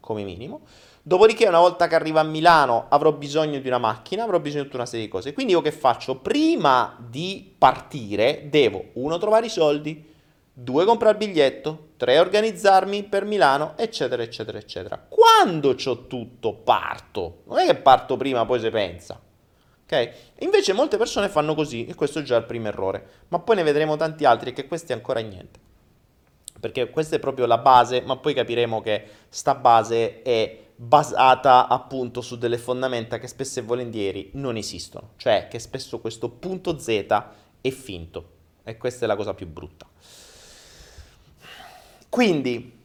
[0.00, 0.62] come minimo.
[1.02, 4.68] Dopodiché, una volta che arrivo a Milano, avrò bisogno di una macchina, avrò bisogno di
[4.68, 5.32] tutta una serie di cose.
[5.32, 6.16] Quindi io che faccio?
[6.16, 10.14] Prima di partire, devo, uno, trovare i soldi,
[10.58, 14.96] 2 comprare biglietto, 3 organizzarmi per Milano, eccetera, eccetera, eccetera.
[14.96, 17.42] Quando c'ho tutto, parto.
[17.46, 19.20] Non è che parto prima, poi si pensa.
[19.82, 20.12] Ok?
[20.38, 23.06] Invece molte persone fanno così e questo è già il primo errore.
[23.28, 25.60] Ma poi ne vedremo tanti altri e che questi ancora niente.
[26.58, 32.22] Perché questa è proprio la base, ma poi capiremo che sta base è basata appunto
[32.22, 36.88] su delle fondamenta che spesso e volentieri non esistono, cioè che spesso questo punto Z
[37.60, 38.30] è finto
[38.62, 39.86] e questa è la cosa più brutta.
[42.08, 42.78] Quindi,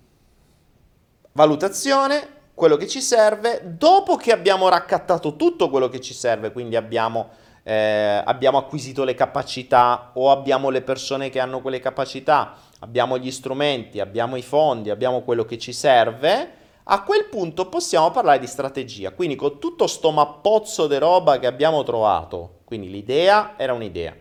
[1.34, 6.76] valutazione, quello che ci serve, dopo che abbiamo raccattato tutto quello che ci serve, quindi
[6.76, 7.30] abbiamo,
[7.64, 13.32] eh, abbiamo acquisito le capacità o abbiamo le persone che hanno quelle capacità, abbiamo gli
[13.32, 18.48] strumenti, abbiamo i fondi, abbiamo quello che ci serve, a quel punto possiamo parlare di
[18.48, 19.12] strategia.
[19.12, 24.16] Quindi con tutto sto mappozzo di roba che abbiamo trovato, quindi l'idea era un'idea.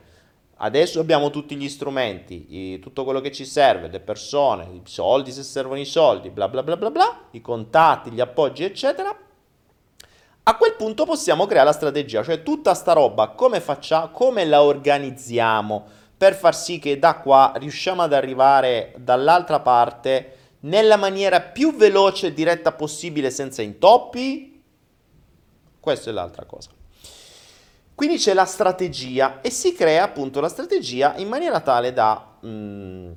[0.62, 5.42] Adesso abbiamo tutti gli strumenti, tutto quello che ci serve, le persone, i soldi se
[5.42, 9.16] servono i soldi, bla bla bla bla bla, i contatti, gli appoggi, eccetera.
[10.42, 14.62] A quel punto possiamo creare la strategia, cioè tutta sta roba come facciamo, come la
[14.62, 21.74] organizziamo per far sì che da qua riusciamo ad arrivare dall'altra parte nella maniera più
[21.74, 24.62] veloce e diretta possibile senza intoppi?
[25.80, 26.68] Questa è l'altra cosa.
[28.00, 33.10] Quindi c'è la strategia e si crea appunto la strategia in maniera tale da, mm,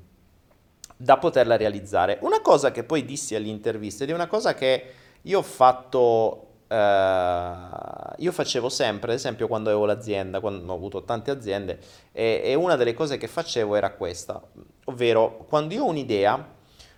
[0.97, 2.17] da poterla realizzare.
[2.19, 8.13] Una cosa che poi dissi all'intervista ed è una cosa che io ho fatto Uh,
[8.17, 11.77] io facevo sempre, ad esempio quando avevo l'azienda, quando ho avuto tante aziende,
[12.11, 14.41] e, e, una delle cose che facevo era questa,
[14.85, 16.43] ovvero quando io ho un'idea,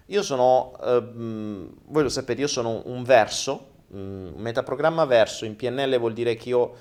[0.05, 5.99] io sono, uh, voi lo sapete, io sono un verso, un metaprogramma verso, in PNL
[5.99, 6.73] vuol dire che io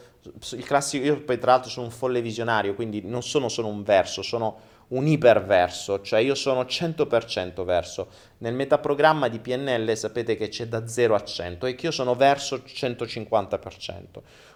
[0.64, 4.22] classico, io poi tra l'altro sono un folle visionario, quindi non sono solo un verso,
[4.22, 8.08] sono un iperverso, cioè io sono 100% verso.
[8.38, 12.14] Nel metaprogramma di PNL sapete che c'è da 0 a 100 e che io sono
[12.14, 14.04] verso 150%.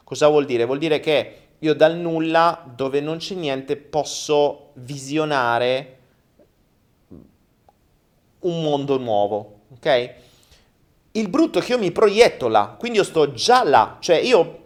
[0.04, 0.64] Cosa vuol dire?
[0.64, 5.96] Vuol dire che io dal nulla, dove non c'è niente, posso visionare
[8.40, 10.14] un mondo nuovo, ok?
[11.12, 14.60] Il brutto è che io mi proietto là, quindi io sto già là, cioè io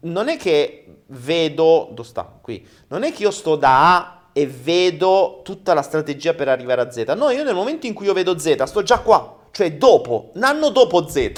[0.00, 2.24] non è che vedo, dove sta?
[2.40, 6.82] Qui, non è che io sto da A e vedo tutta la strategia per arrivare
[6.82, 7.14] a Z.
[7.16, 10.42] No, io nel momento in cui io vedo Z sto già qua, cioè dopo, un
[10.42, 11.32] anno dopo Z.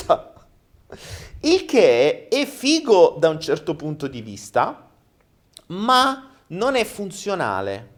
[1.43, 4.89] Il che è figo da un certo punto di vista,
[5.67, 7.97] ma non è funzionale.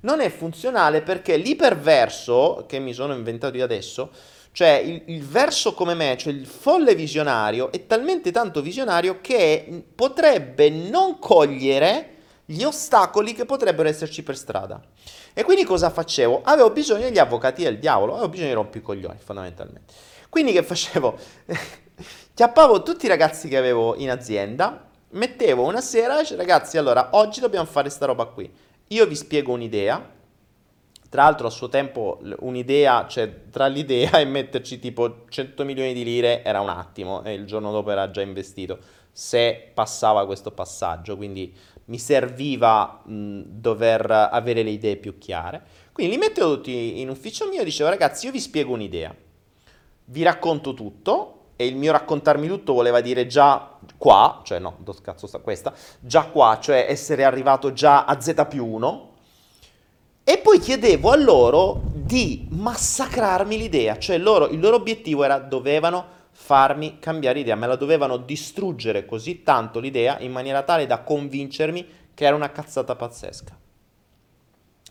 [0.00, 4.10] Non è funzionale perché l'iperverso, che mi sono inventato io adesso,
[4.52, 9.84] cioè il, il, verso come me, cioè il folle visionario, è talmente tanto visionario che
[9.94, 12.08] potrebbe non cogliere
[12.44, 14.80] gli ostacoli che potrebbero esserci per strada.
[15.32, 16.42] E quindi cosa facevo?
[16.44, 19.94] Avevo bisogno degli avvocati del diavolo, avevo bisogno di rompicoglioni fondamentalmente.
[20.28, 21.18] Quindi che facevo?
[22.34, 27.66] Chiappavo tutti i ragazzi che avevo in azienda, mettevo una sera, ragazzi, allora oggi dobbiamo
[27.66, 28.50] fare sta roba qui.
[28.88, 30.20] Io vi spiego un'idea,
[31.12, 36.04] tra l'altro a suo tempo un'idea, cioè tra l'idea e metterci tipo 100 milioni di
[36.04, 38.78] lire era un attimo e il giorno dopo era già investito,
[39.12, 41.54] se passava questo passaggio, quindi
[41.86, 45.62] mi serviva mh, dover avere le idee più chiare.
[45.92, 49.14] Quindi li mettevo tutti in ufficio mio e dicevo ragazzi io vi spiego un'idea,
[50.06, 51.40] vi racconto tutto.
[51.56, 55.74] E il mio raccontarmi tutto voleva dire già qua, cioè no, dove cazzo sta questa,
[56.00, 59.10] già qua, cioè essere arrivato già a Z più 1
[60.24, 66.20] e poi chiedevo a loro di massacrarmi l'idea, cioè loro, il loro obiettivo era dovevano
[66.30, 71.86] farmi cambiare idea, me la dovevano distruggere così tanto l'idea in maniera tale da convincermi
[72.14, 73.58] che era una cazzata pazzesca.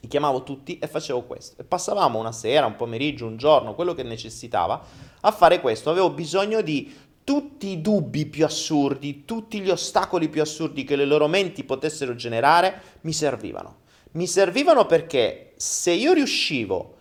[0.01, 1.61] Li chiamavo tutti e facevo questo.
[1.61, 4.83] E passavamo una sera, un pomeriggio, un giorno, quello che necessitava,
[5.21, 5.91] a fare questo.
[5.91, 6.91] Avevo bisogno di
[7.23, 12.15] tutti i dubbi più assurdi, tutti gli ostacoli più assurdi che le loro menti potessero
[12.15, 13.80] generare, mi servivano
[14.13, 16.97] mi servivano perché se io riuscivo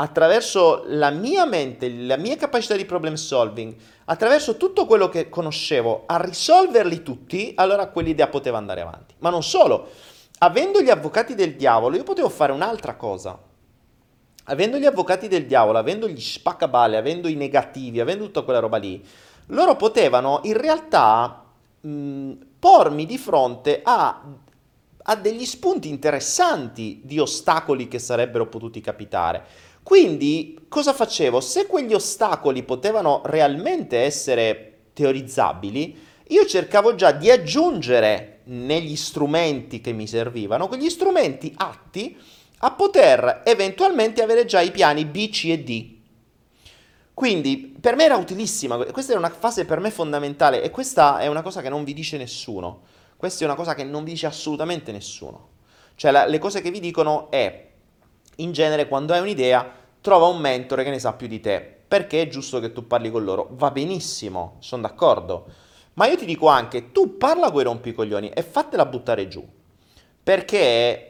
[0.00, 3.74] attraverso la mia mente, la mia capacità di problem solving,
[4.04, 9.14] attraverso tutto quello che conoscevo, a risolverli tutti, allora quell'idea poteva andare avanti.
[9.18, 9.88] Ma non solo,
[10.38, 13.38] avendo gli avvocati del diavolo, io potevo fare un'altra cosa.
[14.44, 18.78] Avendo gli avvocati del diavolo, avendo gli spaccaballe, avendo i negativi, avendo tutta quella roba
[18.78, 19.04] lì,
[19.46, 21.44] loro potevano in realtà
[21.80, 24.22] mh, pormi di fronte a
[25.10, 29.42] ha degli spunti interessanti di ostacoli che sarebbero potuti capitare.
[29.82, 31.40] Quindi cosa facevo?
[31.40, 35.96] Se quegli ostacoli potevano realmente essere teorizzabili,
[36.28, 42.14] io cercavo già di aggiungere negli strumenti che mi servivano, quegli strumenti atti
[42.58, 45.96] a poter eventualmente avere già i piani B, C e D.
[47.14, 51.28] Quindi per me era utilissima, questa era una fase per me fondamentale e questa è
[51.28, 52.82] una cosa che non vi dice nessuno.
[53.18, 55.48] Questa è una cosa che non vi dice assolutamente nessuno.
[55.96, 57.66] Cioè, la, le cose che vi dicono è,
[58.36, 59.68] in genere, quando hai un'idea,
[60.00, 61.78] trova un mentore che ne sa più di te.
[61.88, 63.48] perché è giusto che tu parli con loro.
[63.52, 65.46] Va benissimo, sono d'accordo.
[65.94, 69.44] Ma io ti dico anche, tu parla con i rompicoglioni e fatela buttare giù.
[70.22, 71.07] Perché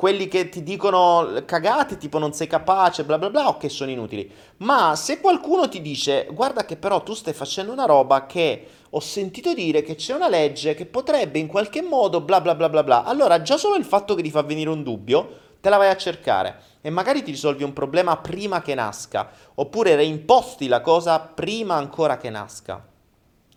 [0.00, 4.32] quelli che ti dicono cagate, tipo non sei capace, bla bla bla, ok, sono inutili.
[4.60, 9.00] Ma se qualcuno ti dice, guarda che però tu stai facendo una roba che ho
[9.00, 12.82] sentito dire che c'è una legge che potrebbe in qualche modo bla bla bla bla
[12.82, 15.90] bla, allora già solo il fatto che ti fa venire un dubbio, te la vai
[15.90, 21.20] a cercare e magari ti risolvi un problema prima che nasca, oppure reimposti la cosa
[21.20, 22.82] prima ancora che nasca.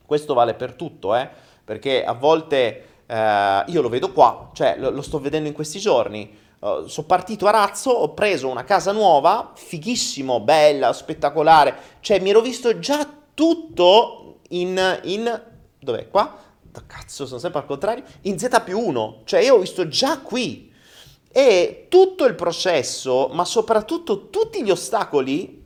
[0.05, 1.29] Questo vale per tutto, eh?
[1.63, 5.79] Perché a volte eh, io lo vedo qua, cioè lo, lo sto vedendo in questi
[5.79, 6.41] giorni.
[6.59, 11.75] Uh, sono partito a razzo, ho preso una casa nuova, fighissimo, bella, spettacolare.
[11.99, 14.99] Cioè, mi ero visto già tutto in.
[15.03, 15.41] in
[15.77, 16.07] dov'è?
[16.09, 16.39] Qua?
[16.87, 18.03] Cazzo, sono sempre al contrario.
[18.21, 19.21] In Z più 1.
[19.25, 20.71] Cioè, io ho visto già qui.
[21.29, 25.63] E tutto il processo, ma soprattutto tutti gli ostacoli,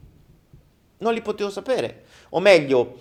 [0.98, 2.06] non li potevo sapere.
[2.30, 2.96] O meglio,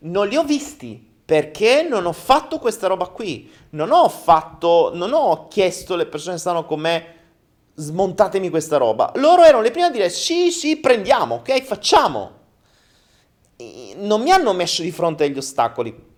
[0.00, 3.50] non li ho visti perché non ho fatto questa roba qui.
[3.70, 7.14] Non ho fatto, non ho chiesto alle persone che stanno con me
[7.72, 9.10] smontatemi questa roba.
[9.14, 12.32] Loro erano le prime a dire sì, sì, prendiamo, ok, facciamo.
[13.96, 16.10] Non mi hanno messo di fronte agli ostacoli.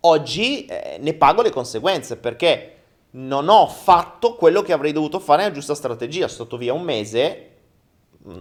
[0.00, 2.76] Oggi eh, ne pago le conseguenze perché
[3.10, 6.26] non ho fatto quello che avrei dovuto fare nella giusta strategia.
[6.26, 7.56] Sono stato via un mese,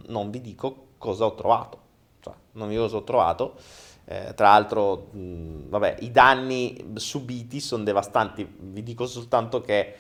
[0.06, 1.80] non vi dico cosa ho trovato.
[2.22, 3.56] Cioè, non vi dico cosa ho trovato
[4.10, 8.48] eh, tra l'altro, mh, vabbè, i danni subiti sono devastanti.
[8.58, 9.96] Vi dico soltanto che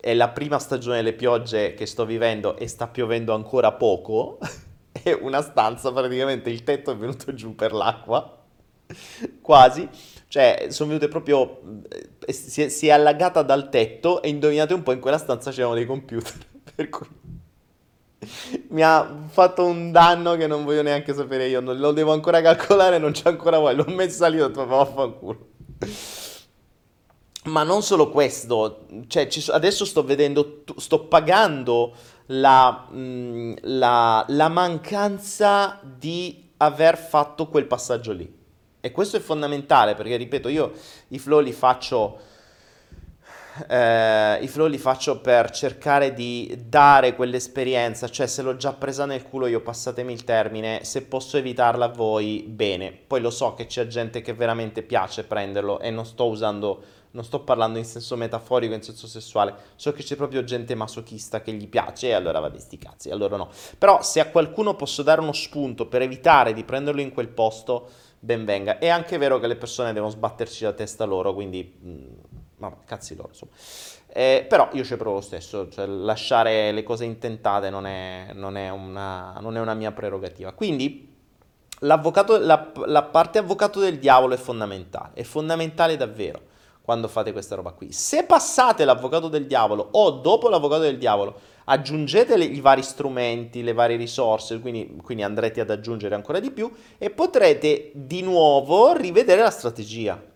[0.00, 4.38] è la prima stagione delle piogge che sto vivendo e sta piovendo ancora poco.
[4.92, 8.38] e una stanza, praticamente il tetto è venuto giù per l'acqua.
[9.42, 9.86] Quasi.
[10.26, 11.60] Cioè, sono venute proprio.
[12.24, 15.50] Eh, si è, si è allagata dal tetto e indovinate un po', in quella stanza
[15.50, 16.32] c'erano dei computer.
[16.74, 17.06] per cui
[18.68, 21.60] mi ha fatto un danno che non voglio neanche sapere io.
[21.60, 23.82] Non lo devo ancora calcolare, non c'è ancora voglia.
[23.82, 25.48] L'ho messo lì, ho detto vaffanculo.
[27.44, 31.94] Ma non solo questo, cioè adesso sto vedendo, sto pagando
[32.26, 38.38] la, mh, la, la mancanza di aver fatto quel passaggio lì.
[38.82, 40.72] E questo è fondamentale perché, ripeto, io
[41.08, 42.18] i flow li faccio
[43.68, 49.06] eh, i flow li faccio per cercare di dare quell'esperienza, cioè se l'ho già presa
[49.06, 52.92] nel culo io passatemi il termine, se posso evitarla a voi, bene.
[52.92, 56.82] Poi lo so che c'è gente che veramente piace prenderlo e non sto usando,
[57.12, 61.42] non sto parlando in senso metaforico, in senso sessuale, so che c'è proprio gente masochista
[61.42, 63.48] che gli piace e allora va sti cazzi, allora no.
[63.78, 67.88] Però se a qualcuno posso dare uno spunto per evitare di prenderlo in quel posto,
[68.18, 68.78] ben venga.
[68.78, 71.78] È anche vero che le persone devono sbatterci la testa loro, quindi...
[71.80, 72.29] Mh,
[72.68, 73.52] vabbè, cazzi loro, insomma.
[74.12, 78.56] Eh, però io ci provo lo stesso, cioè lasciare le cose intentate non è, non
[78.56, 80.52] è, una, non è una, mia prerogativa.
[80.52, 81.16] Quindi
[81.80, 82.00] la,
[82.86, 86.48] la parte avvocato del diavolo è fondamentale, è fondamentale davvero
[86.82, 87.92] quando fate questa roba qui.
[87.92, 93.62] Se passate l'avvocato del diavolo o dopo l'avvocato del diavolo aggiungete le, i vari strumenti,
[93.62, 98.92] le varie risorse, quindi, quindi andrete ad aggiungere ancora di più e potrete di nuovo
[98.92, 100.29] rivedere la strategia.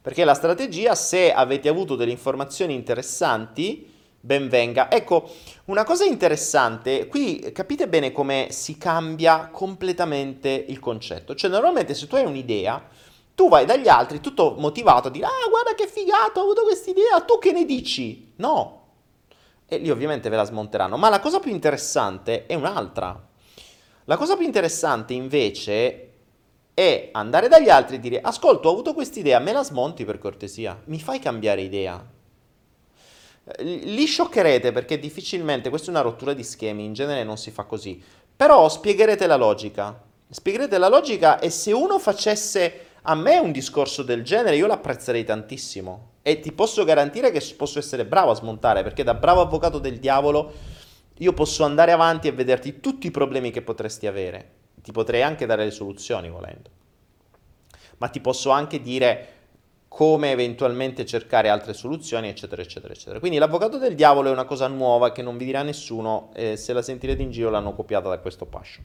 [0.00, 4.90] Perché la strategia, se avete avuto delle informazioni interessanti, ben venga.
[4.90, 5.30] Ecco,
[5.66, 11.34] una cosa interessante, qui capite bene come si cambia completamente il concetto.
[11.34, 12.88] Cioè, normalmente se tu hai un'idea,
[13.34, 16.90] tu vai dagli altri tutto motivato a dire, ah, guarda che figato, ho avuto questa
[16.90, 18.32] idea, tu che ne dici?
[18.36, 18.80] No.
[19.66, 20.96] E lì ovviamente ve la smonteranno.
[20.96, 23.28] Ma la cosa più interessante è un'altra.
[24.04, 26.11] La cosa più interessante invece
[26.74, 30.18] è andare dagli altri e dire ascolta ho avuto questa idea, me la smonti per
[30.18, 32.04] cortesia, mi fai cambiare idea.
[33.58, 37.64] Li scioccherete perché difficilmente, questa è una rottura di schemi, in genere non si fa
[37.64, 38.02] così,
[38.34, 40.00] però spiegherete la logica.
[40.28, 45.24] Spiegherete la logica e se uno facesse a me un discorso del genere io l'apprezzerei
[45.24, 49.78] tantissimo e ti posso garantire che posso essere bravo a smontare perché da bravo avvocato
[49.78, 50.52] del diavolo
[51.18, 55.46] io posso andare avanti e vederti tutti i problemi che potresti avere ti potrei anche
[55.46, 56.70] dare le soluzioni volendo,
[57.98, 59.40] ma ti posso anche dire
[59.92, 63.18] come eventualmente cercare altre soluzioni, eccetera, eccetera, eccetera.
[63.18, 66.72] Quindi l'avvocato del diavolo è una cosa nuova che non vi dirà nessuno, eh, se
[66.72, 68.84] la sentirete in giro l'hanno copiata da questo passion.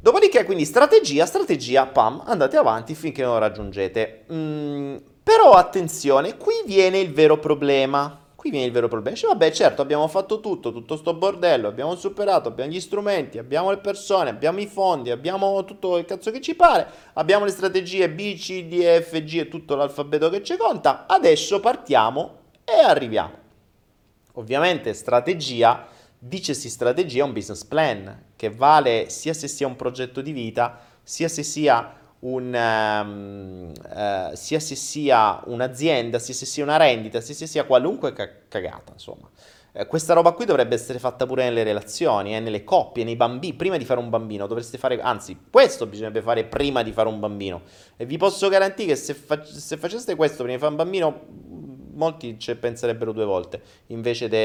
[0.00, 4.24] Dopodiché, quindi strategia, strategia, pam, andate avanti finché non raggiungete.
[4.32, 8.23] Mm, però attenzione, qui viene il vero problema.
[8.44, 9.16] Qui viene il vero problema.
[9.16, 13.70] Dice, vabbè, certo, abbiamo fatto tutto, tutto sto bordello, abbiamo superato, abbiamo gli strumenti, abbiamo
[13.70, 18.10] le persone, abbiamo i fondi, abbiamo tutto il cazzo che ci pare, abbiamo le strategie
[18.10, 21.06] B, C, D, F, G e tutto l'alfabeto che ci conta.
[21.06, 23.32] Adesso partiamo e arriviamo.
[24.34, 25.86] Ovviamente strategia
[26.18, 30.80] dicesi strategia è un business plan che vale sia se sia un progetto di vita,
[31.02, 37.20] sia se sia un, um, uh, sia se sia un'azienda, sia se sia una rendita,
[37.20, 39.28] sia se sia qualunque ca- cagata, insomma.
[39.76, 43.54] Eh, questa roba qui dovrebbe essere fatta pure nelle relazioni, eh, nelle coppie, nei bambini.
[43.54, 47.18] Prima di fare un bambino dovreste fare, anzi, questo bisognerebbe fare prima di fare un
[47.18, 47.62] bambino.
[47.96, 51.20] E vi posso garantire che se, fa- se faceste questo prima di fare un bambino,
[51.94, 54.36] molti ci penserebbero due volte invece di...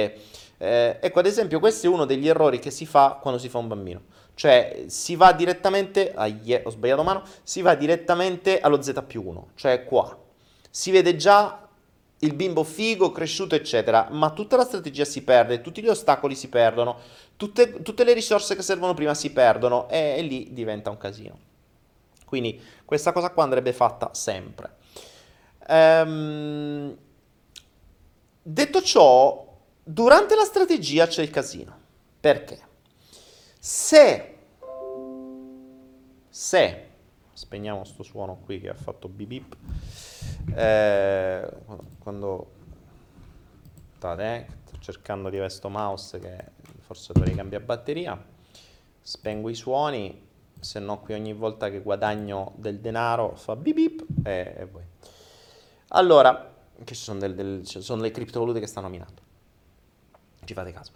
[0.62, 3.60] Eh, ecco, ad esempio, questo è uno degli errori che si fa quando si fa
[3.60, 4.02] un bambino.
[4.40, 6.14] Cioè, si va direttamente...
[6.16, 7.24] Ah, yeah, ho sbagliato mano.
[7.44, 10.18] Si va direttamente allo Z più 1, cioè qua.
[10.70, 11.68] Si vede già
[12.20, 16.48] il bimbo figo, cresciuto, eccetera, ma tutta la strategia si perde, tutti gli ostacoli si
[16.48, 17.00] perdono,
[17.36, 21.38] tutte, tutte le risorse che servono prima si perdono e, e lì diventa un casino.
[22.24, 24.78] Quindi questa cosa qua andrebbe fatta sempre.
[25.68, 26.98] Ehm,
[28.42, 31.78] detto ciò, durante la strategia c'è il casino.
[32.22, 32.68] Perché?
[33.62, 34.38] Se,
[36.30, 36.88] se,
[37.34, 39.58] spegniamo sto suono qui che ha fatto bip bip,
[40.56, 41.50] eh,
[42.00, 42.52] quando,
[43.98, 46.38] state, eh, sto cercando di avere sto mouse che
[46.80, 48.18] forse dovrei cambiare batteria,
[49.02, 50.26] spengo i suoni,
[50.58, 54.84] se no qui ogni volta che guadagno del denaro fa bip bip e, e voi.
[55.90, 56.50] Allora,
[56.82, 59.22] che ci sono, del, del, ci sono le criptovalute che stanno minando.
[60.46, 60.94] Ci fate caso.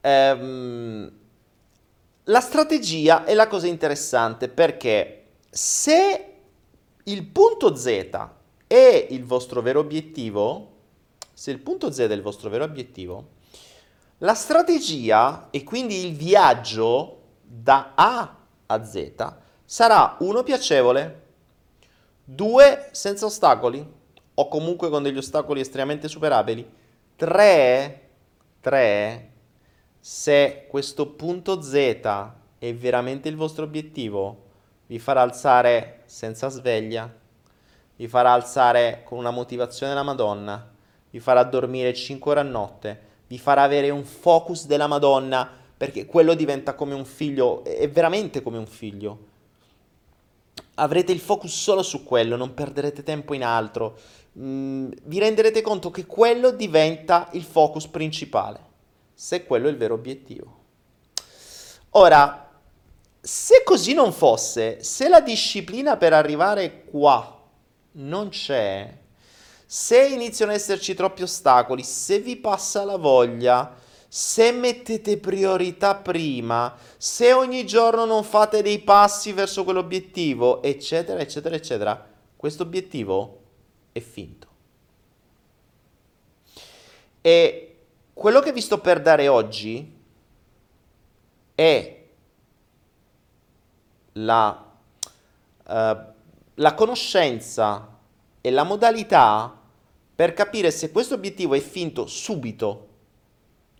[0.00, 1.20] Ehm,
[2.24, 6.26] la strategia è la cosa interessante perché se
[7.02, 7.86] il punto Z
[8.66, 10.70] è il vostro vero obiettivo,
[11.32, 13.30] se il punto Z è il vostro vero obiettivo,
[14.18, 21.22] la strategia e quindi il viaggio da A a Z sarà uno piacevole,
[22.24, 23.84] due senza ostacoli,
[24.34, 26.70] o comunque con degli ostacoli estremamente superabili.
[27.16, 28.08] 3,
[28.60, 29.31] 3,
[30.04, 31.74] se questo punto Z
[32.58, 34.46] è veramente il vostro obiettivo,
[34.88, 37.08] vi farà alzare senza sveglia,
[37.94, 40.70] vi farà alzare con una motivazione della Madonna,
[41.08, 46.04] vi farà dormire 5 ore a notte, vi farà avere un focus della Madonna, perché
[46.04, 49.18] quello diventa come un figlio, è veramente come un figlio.
[50.74, 53.96] Avrete il focus solo su quello, non perderete tempo in altro
[54.36, 58.70] mm, vi renderete conto che quello diventa il focus principale,
[59.22, 60.58] se quello è il vero obiettivo.
[61.90, 62.50] Ora,
[63.20, 67.40] se così non fosse, se la disciplina per arrivare qua
[67.92, 68.98] non c'è,
[69.64, 73.76] se iniziano ad esserci troppi ostacoli, se vi passa la voglia,
[74.08, 81.54] se mettete priorità prima, se ogni giorno non fate dei passi verso quell'obiettivo, eccetera, eccetera,
[81.54, 83.40] eccetera, questo obiettivo
[83.92, 84.48] è finto.
[87.20, 87.71] E
[88.22, 89.92] quello che vi sto per dare oggi
[91.56, 92.04] è
[94.12, 94.72] la,
[95.66, 95.72] uh,
[96.54, 97.98] la conoscenza
[98.40, 99.58] e la modalità
[100.14, 102.88] per capire se questo obiettivo è finto subito,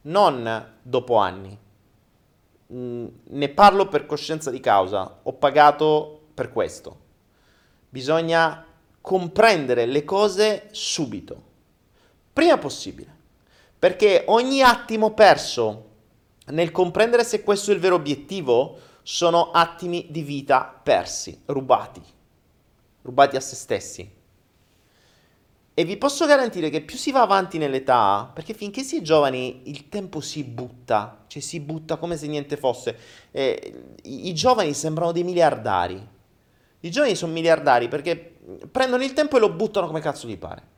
[0.03, 1.57] non dopo anni.
[2.73, 6.99] Mm, ne parlo per coscienza di causa, ho pagato per questo.
[7.89, 8.67] Bisogna
[9.01, 11.43] comprendere le cose subito,
[12.33, 13.12] prima possibile,
[13.83, 15.89] perché ogni attimo perso
[16.51, 22.01] nel comprendere se questo è il vero obiettivo sono attimi di vita persi, rubati,
[23.03, 24.09] rubati a se stessi.
[25.75, 29.63] E vi posso garantire che più si va avanti nell'età, perché finché si è giovani
[29.65, 32.97] il tempo si butta, cioè si butta come se niente fosse.
[33.33, 36.09] Eh, i, I giovani sembrano dei miliardari.
[36.79, 38.37] I giovani sono miliardari perché
[38.71, 40.72] prendono il tempo e lo buttano come cazzo gli pare.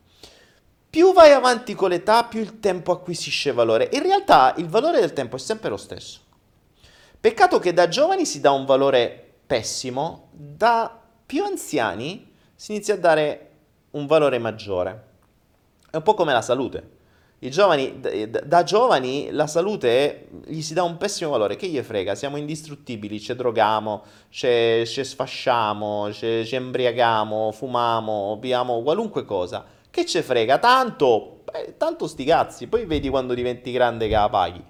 [0.95, 3.89] Più vai avanti con l'età, più il tempo acquisisce valore.
[3.95, 6.21] In realtà il valore del tempo è sempre lo stesso.
[7.19, 12.99] Peccato che da giovani si dà un valore pessimo, da più anziani si inizia a
[12.99, 13.51] dare
[13.91, 15.05] un valore maggiore.
[15.91, 16.91] È un po' come la salute.
[17.41, 18.01] Giovani,
[18.45, 23.19] da giovani la salute gli si dà un pessimo valore, che gli frega, siamo indistruttibili,
[23.19, 29.74] ci droghiamo, ci sfasciamo, ci embriaghiamo, fumiamo, beviamo qualunque cosa.
[29.95, 30.59] Che ci frega?
[30.59, 34.61] Tanto, beh, tanto sti cazzi, poi vedi quando diventi grande che la paghi.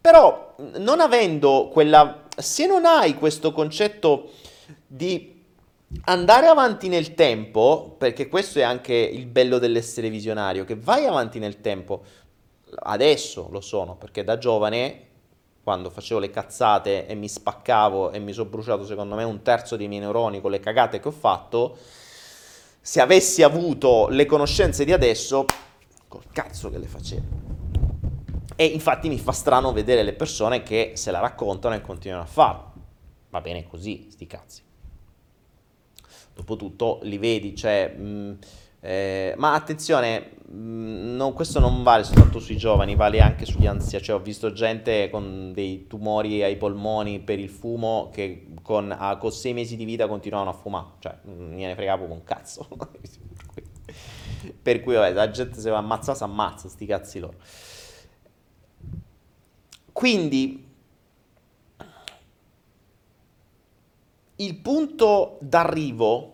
[0.00, 2.24] Però non avendo quella...
[2.36, 4.32] Se non hai questo concetto
[4.84, 5.40] di
[6.06, 11.38] andare avanti nel tempo, perché questo è anche il bello dell'essere visionario, che vai avanti
[11.38, 12.02] nel tempo,
[12.80, 15.06] adesso lo sono, perché da giovane,
[15.62, 19.76] quando facevo le cazzate e mi spaccavo e mi sono bruciato secondo me un terzo
[19.76, 21.78] dei miei neuroni con le cagate che ho fatto,
[22.82, 25.46] se avessi avuto le conoscenze di adesso,
[26.08, 27.22] col cazzo che le facevo.
[28.56, 32.26] E infatti mi fa strano vedere le persone che se la raccontano e continuano a
[32.26, 32.72] farlo.
[33.30, 34.62] Va bene così, sti cazzi.
[36.34, 37.94] Dopotutto li vedi, cioè...
[37.96, 38.38] Mh,
[38.84, 44.02] eh, ma attenzione, mh, no, questo non vale soltanto sui giovani, vale anche sugli anziani.
[44.02, 49.18] Cioè, ho visto gente con dei tumori ai polmoni per il fumo che con, ah,
[49.18, 50.86] con sei mesi di vita continuavano a fumare.
[50.98, 52.66] Cioè, non gliene fregava proprio un cazzo.
[54.60, 57.36] per cui, vabbè, la gente se va ammazzata, si ammazza, sti cazzi loro.
[59.92, 60.70] Quindi,
[64.34, 66.30] il punto d'arrivo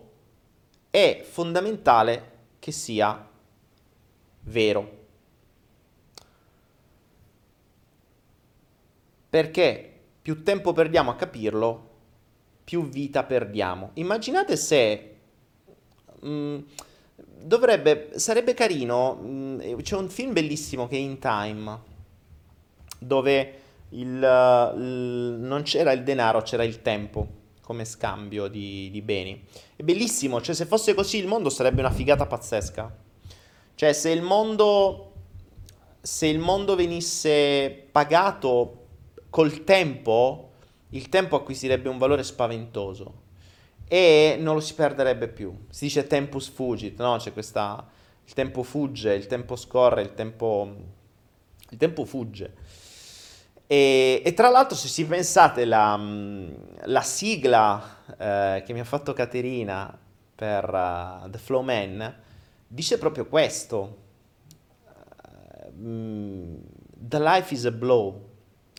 [0.89, 2.28] è fondamentale
[2.59, 3.27] che sia
[4.41, 4.97] vero.
[9.29, 11.87] Perché più tempo perdiamo a capirlo,
[12.63, 13.91] più vita perdiamo.
[13.95, 15.15] Immaginate se
[16.19, 16.57] mh, mm,
[17.41, 21.79] dovrebbe, sarebbe carino, mh, mm, c'è un film bellissimo che è In Time,
[22.99, 23.53] dove
[23.89, 24.07] il,
[24.77, 29.43] il, non c'era il denaro, c'era il tempo come scambio di, di beni.
[29.79, 32.93] È bellissimo, cioè se fosse così il mondo sarebbe una figata pazzesca.
[33.75, 35.13] Cioè se il mondo,
[36.01, 38.87] se il mondo venisse pagato
[39.29, 40.49] col tempo,
[40.89, 43.21] il tempo acquisirebbe un valore spaventoso
[43.87, 45.57] e non lo si perderebbe più.
[45.69, 47.15] Si dice tempus fugit, no?
[47.15, 47.87] C'è questa...
[48.25, 50.75] il tempo fugge, il tempo scorre, il tempo...
[51.69, 52.53] il tempo fugge.
[53.71, 56.51] E, e, tra l'altro, se si pensate, la, mm,
[56.85, 59.95] la sigla eh, che mi ha fatto Caterina
[60.33, 62.15] per uh, The Flow Man
[62.65, 63.97] dice proprio questo:
[64.87, 65.71] uh,
[66.97, 68.29] The life is a blow.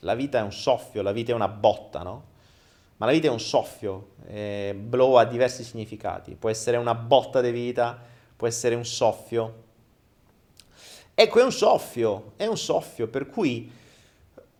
[0.00, 2.24] La vita è un soffio, la vita è una botta, no?
[2.96, 4.14] Ma la vita è un soffio.
[4.26, 6.34] Eh, blow ha diversi significati.
[6.34, 7.96] Può essere una botta di vita,
[8.34, 9.62] può essere un soffio.
[11.14, 13.78] Ecco, è un soffio, è un soffio, per cui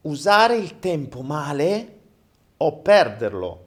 [0.02, 1.98] usare il tempo male
[2.56, 3.66] o perderlo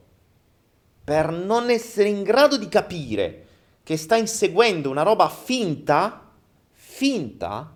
[1.03, 3.45] per non essere in grado di capire
[3.83, 6.31] che sta inseguendo una roba finta,
[6.71, 7.75] finta,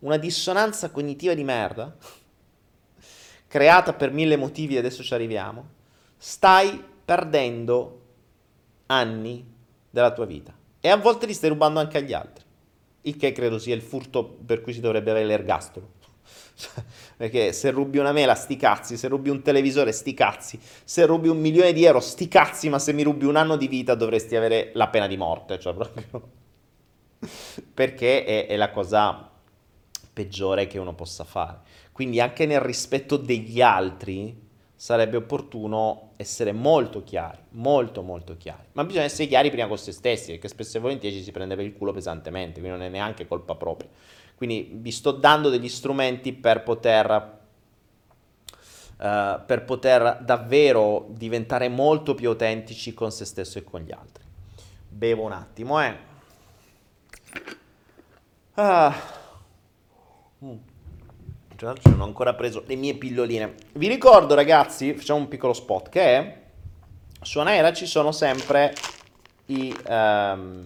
[0.00, 1.94] una dissonanza cognitiva di merda,
[3.46, 5.68] creata per mille motivi, adesso ci arriviamo,
[6.16, 8.00] stai perdendo
[8.86, 9.46] anni
[9.88, 10.52] della tua vita.
[10.80, 12.44] E a volte li stai rubando anche agli altri,
[13.02, 16.02] il che credo sia il furto per cui si dovrebbe avere l'ergastolo.
[17.16, 21.28] Perché se rubi una mela, sti cazzi, se rubi un televisore, sti cazzi, se rubi
[21.28, 24.36] un milione di euro, sti cazzi, ma se mi rubi un anno di vita dovresti
[24.36, 26.30] avere la pena di morte, cioè proprio...
[27.74, 29.30] Perché è, è la cosa
[30.12, 31.58] peggiore che uno possa fare.
[31.92, 34.42] Quindi anche nel rispetto degli altri
[34.74, 38.66] sarebbe opportuno essere molto chiari, molto molto chiari.
[38.72, 41.56] Ma bisogna essere chiari prima con se stessi, perché spesso e volentieri ci si prende
[41.56, 43.88] per il culo pesantemente, quindi non è neanche colpa propria.
[44.36, 47.38] Quindi vi sto dando degli strumenti per poter,
[48.98, 54.24] uh, per poter davvero diventare molto più autentici con se stesso e con gli altri.
[54.88, 55.96] Bevo un attimo, eh.
[58.54, 58.94] Ah.
[60.44, 60.56] Mm.
[61.56, 63.54] Tra non ho ancora preso le mie pilloline.
[63.72, 66.38] Vi ricordo ragazzi, facciamo un piccolo spot, che
[67.22, 68.74] su Anaera ci sono sempre
[69.46, 69.74] i...
[69.88, 70.64] Um,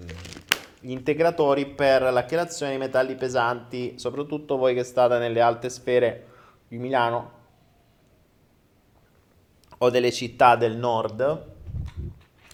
[0.80, 6.26] gli integratori per la chelazione di metalli pesanti, soprattutto voi che state nelle alte sfere
[6.68, 7.36] di Milano
[9.78, 11.54] o delle città del nord,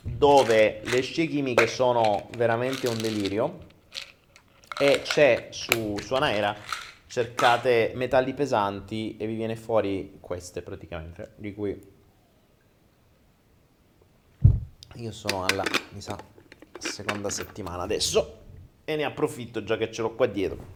[0.00, 3.58] dove le scie chimiche sono veramente un delirio
[4.78, 6.54] e c'è su, su Anaera
[7.06, 11.92] cercate metalli pesanti e vi viene fuori queste praticamente di cui
[14.94, 16.33] io sono alla mi sa
[16.84, 18.42] seconda settimana adesso
[18.84, 20.66] e ne approfitto già che ce l'ho qua dietro.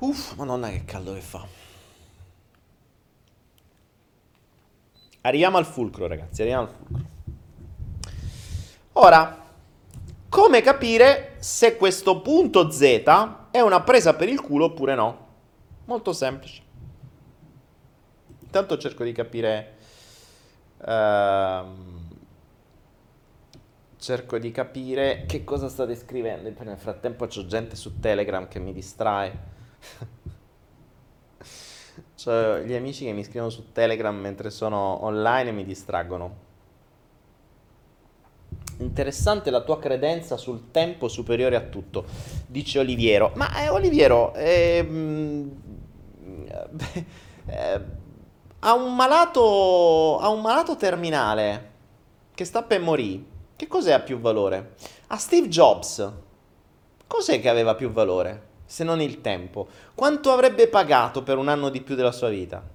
[0.00, 1.46] Uff, madonna che caldo che fa.
[5.22, 7.10] Arriviamo al fulcro, ragazzi, arriviamo al fulcro.
[8.94, 9.46] Ora,
[10.28, 12.82] come capire se questo punto Z
[13.50, 15.26] è una presa per il culo oppure no?
[15.84, 16.62] Molto semplice.
[18.40, 19.76] Intanto cerco di capire...
[20.78, 22.01] Uh,
[24.02, 26.52] cerco di capire che cosa state scrivendo.
[26.64, 29.50] Nel frattempo c'ho gente su Telegram che mi distrae.
[32.16, 36.50] cioè, gli amici che mi scrivono su Telegram mentre sono online e mi distraggono.
[38.78, 42.04] Interessante la tua credenza sul tempo superiore a tutto,
[42.48, 43.30] dice Oliviero.
[43.36, 45.62] Ma eh, Oliviero, ehm,
[47.46, 47.80] eh,
[48.58, 51.70] ha, un malato, ha un malato terminale
[52.34, 53.30] che sta per morire
[53.62, 54.74] che cos'è a più valore?
[55.08, 56.10] A Steve Jobs,
[57.06, 58.50] cos'è che aveva più valore?
[58.72, 59.68] se non il tempo?
[59.94, 62.66] Quanto avrebbe pagato per un anno di più della sua vita?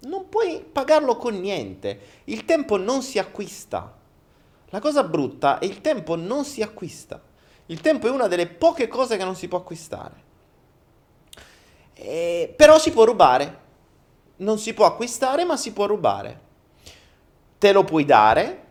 [0.00, 2.00] Non puoi pagarlo con niente.
[2.24, 3.96] Il tempo non si acquista.
[4.68, 7.20] La cosa brutta è il tempo non si acquista.
[7.66, 10.14] Il tempo è una delle poche cose che non si può acquistare.
[11.94, 13.60] E, però si può rubare.
[14.36, 16.40] Non si può acquistare, ma si può rubare.
[17.56, 18.62] Te lo puoi dare,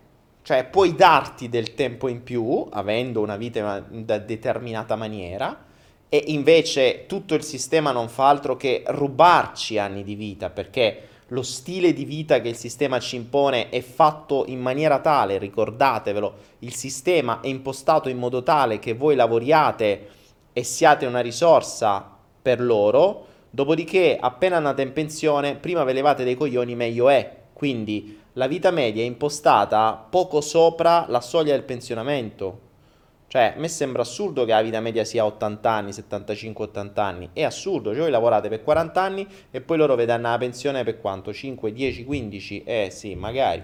[0.43, 5.65] cioè puoi darti del tempo in più, avendo una vita in una determinata maniera,
[6.09, 11.43] e invece tutto il sistema non fa altro che rubarci anni di vita, perché lo
[11.43, 16.73] stile di vita che il sistema ci impone è fatto in maniera tale, ricordatevelo, il
[16.73, 20.09] sistema è impostato in modo tale che voi lavoriate
[20.51, 26.35] e siate una risorsa per loro, dopodiché appena andate in pensione, prima ve levate dei
[26.35, 27.39] coglioni, meglio è.
[27.53, 32.69] Quindi la vita media è impostata poco sopra la soglia del pensionamento.
[33.27, 37.29] Cioè, a me sembra assurdo che la vita media sia 80 anni, 75-80 anni.
[37.31, 40.99] È assurdo, cioè voi lavorate per 40 anni e poi loro vedono la pensione per
[40.99, 41.31] quanto?
[41.31, 42.63] 5, 10, 15?
[42.63, 43.63] Eh sì, magari.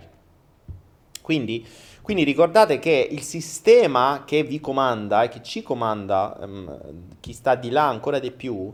[1.22, 1.68] Quindi,
[2.01, 6.80] quindi ricordate che il sistema che vi comanda e che ci comanda, um,
[7.20, 8.74] chi sta di là ancora di più,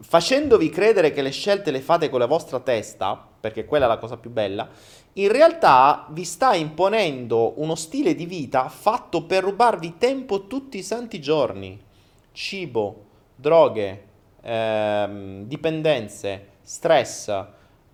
[0.00, 3.98] facendovi credere che le scelte le fate con la vostra testa, perché quella è la
[3.98, 4.68] cosa più bella,
[5.18, 10.82] in realtà vi sta imponendo uno stile di vita fatto per rubarvi tempo tutti i
[10.82, 11.78] santi giorni.
[12.30, 13.04] Cibo,
[13.34, 14.04] droghe,
[14.42, 17.28] ehm, dipendenze, stress,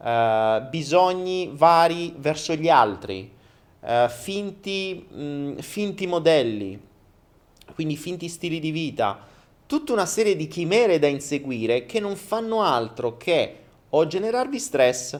[0.03, 3.33] eh, bisogni vari verso gli altri,
[3.81, 6.79] eh, finti, mh, finti modelli,
[7.75, 9.19] quindi finti stili di vita,
[9.65, 15.19] tutta una serie di chimere da inseguire che non fanno altro che o generarvi stress,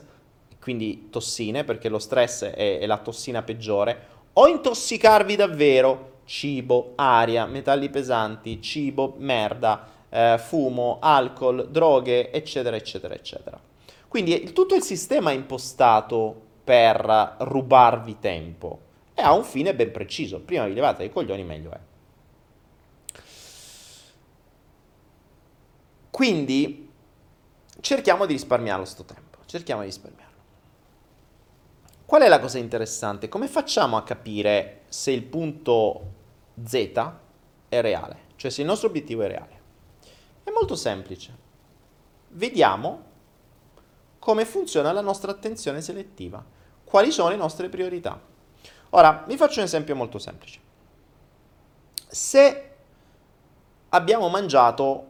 [0.65, 7.45] quindi tossine, perché lo stress è, è la tossina peggiore, o intossicarvi davvero, cibo, aria,
[7.45, 13.61] metalli pesanti, cibo, merda, eh, fumo, alcol, droghe, eccetera, eccetera, eccetera.
[14.09, 16.35] Quindi tutto il sistema è impostato
[16.65, 18.79] per rubarvi tempo
[19.13, 20.41] e ha un fine ben preciso.
[20.41, 21.79] Prima vi levate i coglioni, meglio è.
[26.09, 26.89] Quindi
[27.83, 30.24] cerchiamo di risparmiarlo sto tempo, cerchiamo di risparmiarlo.
[32.07, 33.29] Qual è la cosa interessante?
[33.29, 36.13] Come facciamo a capire se il punto
[36.63, 36.93] Z
[37.69, 38.19] è reale?
[38.37, 39.61] Cioè se il nostro obiettivo è reale?
[40.43, 41.35] È molto semplice.
[42.29, 43.13] Vediamo
[44.19, 46.45] come funziona la nostra attenzione selettiva.
[46.85, 48.21] Quali sono le nostre priorità?
[48.91, 50.61] Ora, vi faccio un esempio molto semplice.
[52.07, 52.71] Se
[53.89, 55.07] abbiamo mangiato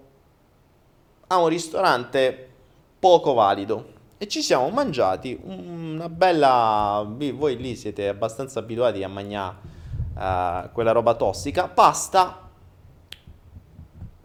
[1.26, 2.50] a un ristorante
[2.98, 3.93] poco valido,
[4.24, 7.06] e ci siamo mangiati una bella...
[7.06, 9.56] Voi lì siete abbastanza abituati a mangiare
[10.14, 12.48] uh, quella roba tossica, pasta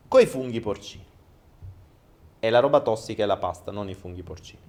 [0.08, 1.06] con i funghi porcini.
[2.40, 4.62] E la roba tossica è la pasta, non i funghi porcini.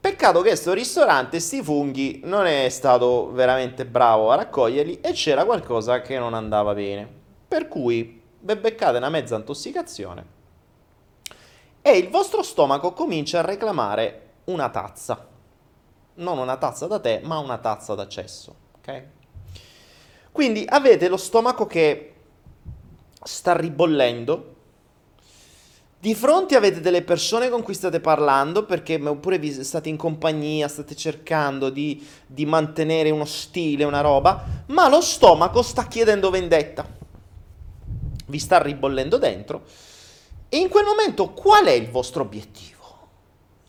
[0.00, 5.44] Peccato che questo ristorante, sti funghi, non è stato veramente bravo a raccoglierli e c'era
[5.44, 7.06] qualcosa che non andava bene.
[7.46, 10.36] Per cui, beccate una mezza intossicazione
[11.82, 15.26] e il vostro stomaco comincia a reclamare una tazza.
[16.14, 18.54] Non una tazza da tè, ma una tazza d'accesso.
[18.78, 19.02] Ok?
[20.32, 22.14] Quindi avete lo stomaco che
[23.22, 24.56] sta ribollendo.
[26.00, 30.68] Di fronte avete delle persone con cui state parlando, perché oppure vi state in compagnia,
[30.68, 36.86] state cercando di, di mantenere uno stile, una roba, ma lo stomaco sta chiedendo vendetta.
[38.26, 39.64] Vi sta ribollendo dentro
[40.48, 42.77] e in quel momento qual è il vostro obiettivo?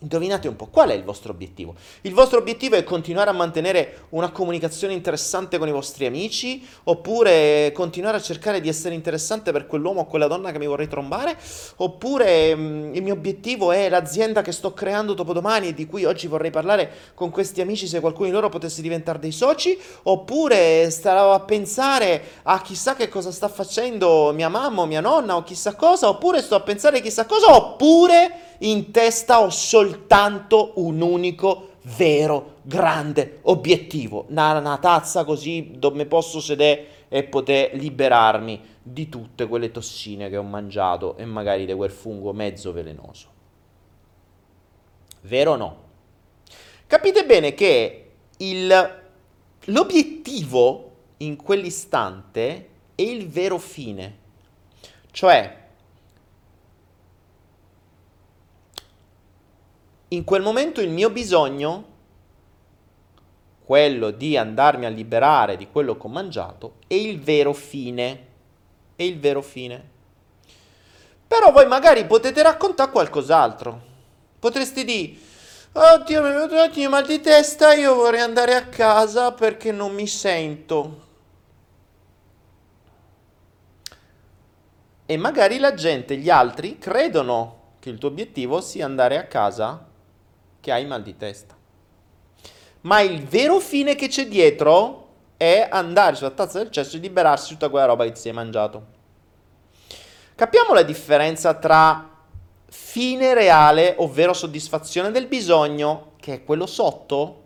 [0.02, 1.74] Indovinate un po', qual è il vostro obiettivo?
[2.02, 6.66] Il vostro obiettivo è continuare a mantenere una comunicazione interessante con i vostri amici?
[6.84, 10.88] Oppure continuare a cercare di essere interessante per quell'uomo o quella donna che mi vorrei
[10.88, 11.36] trombare?
[11.76, 16.06] Oppure mh, mm, il mio obiettivo è l'azienda che sto creando dopodomani e di cui
[16.06, 19.78] oggi vorrei parlare con questi amici se qualcuno di loro potesse diventare dei soci?
[20.04, 25.36] Oppure starò a pensare a chissà che cosa sta facendo mia mamma o mia nonna
[25.36, 26.08] o chissà cosa?
[26.08, 27.54] Oppure sto a pensare chissà cosa?
[27.54, 36.06] Oppure in testa ho soltanto un unico vero grande obiettivo, una, una tazza così dove
[36.06, 41.74] posso sedere e poter liberarmi di tutte quelle tossine che ho mangiato e magari di
[41.74, 43.28] quel fungo mezzo velenoso.
[45.22, 45.76] Vero o no?
[46.86, 49.00] Capite bene che il,
[49.64, 54.18] l'obiettivo in quell'istante è il vero fine.
[55.10, 55.59] Cioè,
[60.12, 61.84] in quel momento il mio bisogno,
[63.64, 68.26] quello di andarmi a liberare di quello che ho mangiato, è il vero fine.
[68.96, 69.88] È il vero fine.
[71.28, 73.80] Però voi magari potete raccontare qualcos'altro.
[74.40, 75.14] Potreste dire,
[75.72, 79.70] oddio mi è venuto un attimo mal di testa, io vorrei andare a casa perché
[79.70, 81.06] non mi sento.
[85.06, 89.86] E magari la gente, gli altri, credono che il tuo obiettivo sia andare a casa
[90.60, 91.56] che hai mal di testa.
[92.82, 97.48] Ma il vero fine che c'è dietro è andare sulla tazza del cesso e liberarsi
[97.48, 98.98] di tutta quella roba che ti sei mangiato.
[100.34, 102.08] Capiamo la differenza tra
[102.66, 107.42] fine reale, ovvero soddisfazione del bisogno, che è quello sotto,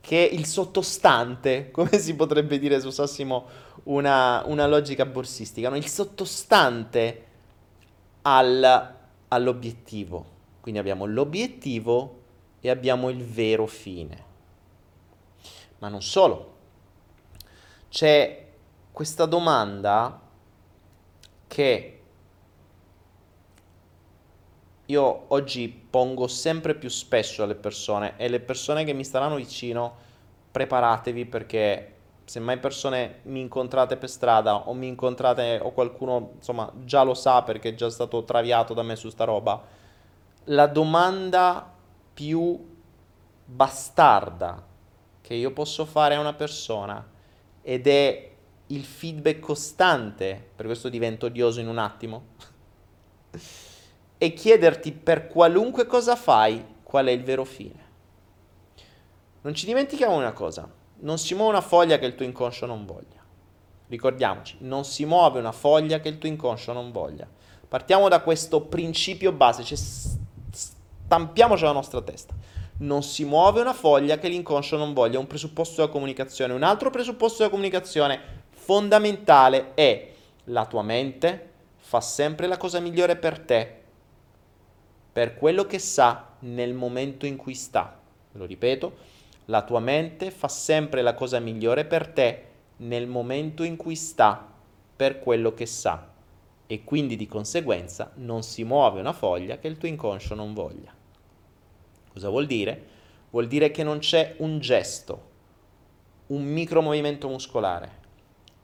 [0.00, 3.46] che è il sottostante, come si potrebbe dire se usassimo
[3.84, 5.76] una, una logica borsistica, no?
[5.76, 7.24] il sottostante
[8.22, 8.94] al,
[9.28, 10.32] all'obiettivo.
[10.60, 12.22] Quindi abbiamo l'obiettivo
[12.64, 14.24] e abbiamo il vero fine.
[15.80, 16.54] Ma non solo.
[17.90, 18.46] C'è
[18.90, 20.18] questa domanda
[21.46, 22.02] che
[24.86, 29.96] io oggi pongo sempre più spesso alle persone e le persone che mi staranno vicino
[30.50, 31.94] preparatevi perché
[32.24, 37.12] se mai persone mi incontrate per strada o mi incontrate o qualcuno insomma già lo
[37.12, 39.62] sa perché è già stato traviato da me su sta roba
[40.44, 41.73] la domanda
[42.14, 42.72] più
[43.44, 44.64] bastarda
[45.20, 47.06] che io posso fare a una persona
[47.60, 48.30] ed è
[48.68, 52.22] il feedback costante per questo divento odioso in un attimo
[54.16, 57.82] e chiederti per qualunque cosa fai qual è il vero fine.
[59.42, 62.86] Non ci dimentichiamo una cosa, non si muove una foglia che il tuo inconscio non
[62.86, 63.22] voglia.
[63.88, 67.28] Ricordiamoci, non si muove una foglia che il tuo inconscio non voglia.
[67.68, 69.76] Partiamo da questo principio base, cioè
[71.14, 72.34] stampiamoci la nostra testa.
[72.78, 76.52] Non si muove una foglia che l'inconscio non voglia, è un presupposto della comunicazione.
[76.52, 80.10] Un altro presupposto della comunicazione fondamentale è
[80.44, 83.82] la tua mente fa sempre la cosa migliore per te
[85.12, 88.00] per quello che sa nel momento in cui sta.
[88.32, 88.96] Lo ripeto,
[89.46, 92.46] la tua mente fa sempre la cosa migliore per te
[92.78, 94.50] nel momento in cui sta,
[94.96, 96.10] per quello che sa.
[96.66, 100.92] E quindi di conseguenza non si muove una foglia che il tuo inconscio non voglia.
[102.14, 102.86] Cosa vuol dire?
[103.30, 105.22] Vuol dire che non c'è un gesto,
[106.28, 107.90] un micromovimento muscolare,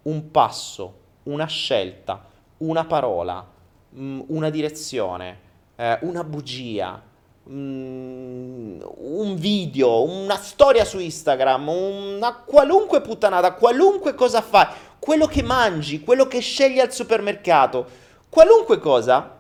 [0.03, 2.29] un passo, una scelta,
[2.59, 3.45] una parola,
[3.93, 5.39] mm, una direzione,
[5.75, 7.03] eh, una bugia,
[7.51, 14.69] mm, un video, una storia su Instagram, una qualunque puttanata, qualunque cosa fai,
[15.01, 17.85] quello che mangi, quello che scegli al supermercato,
[18.29, 19.40] qualunque cosa,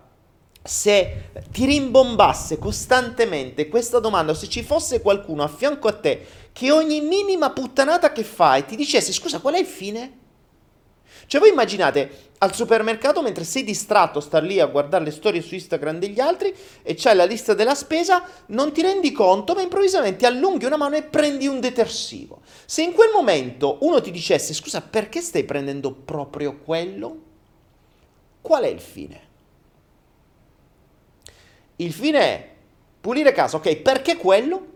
[0.63, 6.71] se ti rimbombasse costantemente questa domanda, se ci fosse qualcuno a fianco a te che
[6.71, 10.19] ogni minima puttanata che fai ti dicesse scusa qual è il fine?
[11.27, 15.55] Cioè voi immaginate al supermercato mentre sei distratto star lì a guardare le storie su
[15.55, 16.53] Instagram degli altri
[16.83, 20.97] e c'hai la lista della spesa, non ti rendi conto, ma improvvisamente allunghi una mano
[20.97, 22.41] e prendi un detersivo.
[22.65, 27.17] Se in quel momento uno ti dicesse scusa perché stai prendendo proprio quello?
[28.41, 29.29] Qual è il fine?
[31.81, 32.51] Il fine è
[33.01, 34.67] pulire casa, ok, perché quello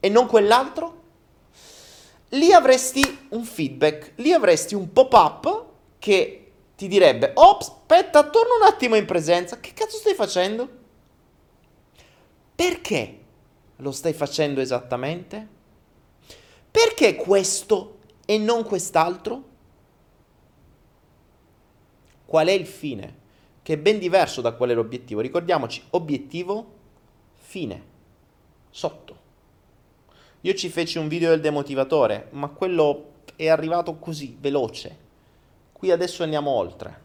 [0.00, 1.02] e non quell'altro?
[2.30, 5.66] Lì avresti un feedback, lì avresti un pop-up
[5.98, 10.68] che ti direbbe, ops, aspetta, torna un attimo in presenza, che cazzo stai facendo?
[12.54, 13.18] Perché
[13.76, 15.48] lo stai facendo esattamente?
[16.70, 19.42] Perché questo e non quest'altro?
[22.24, 23.22] Qual è il fine?
[23.64, 25.20] Che è ben diverso da qual è l'obiettivo.
[25.20, 26.66] Ricordiamoci, obiettivo,
[27.34, 27.82] fine,
[28.70, 29.16] sotto.
[30.42, 35.02] Io ci feci un video del demotivatore, ma quello è arrivato così, veloce
[35.72, 37.02] Qui adesso andiamo oltre.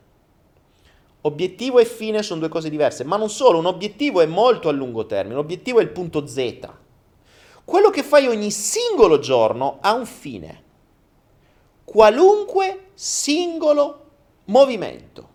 [1.21, 4.71] Obiettivo e fine sono due cose diverse, ma non solo, un obiettivo è molto a
[4.71, 6.69] lungo termine, l'obiettivo è il punto Z.
[7.65, 10.63] Quello che fai ogni singolo giorno ha un fine.
[11.83, 14.05] Qualunque singolo
[14.45, 15.27] movimento.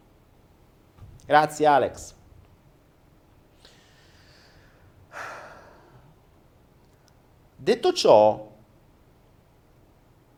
[1.26, 2.14] Grazie Alex.
[7.56, 8.52] Detto ciò,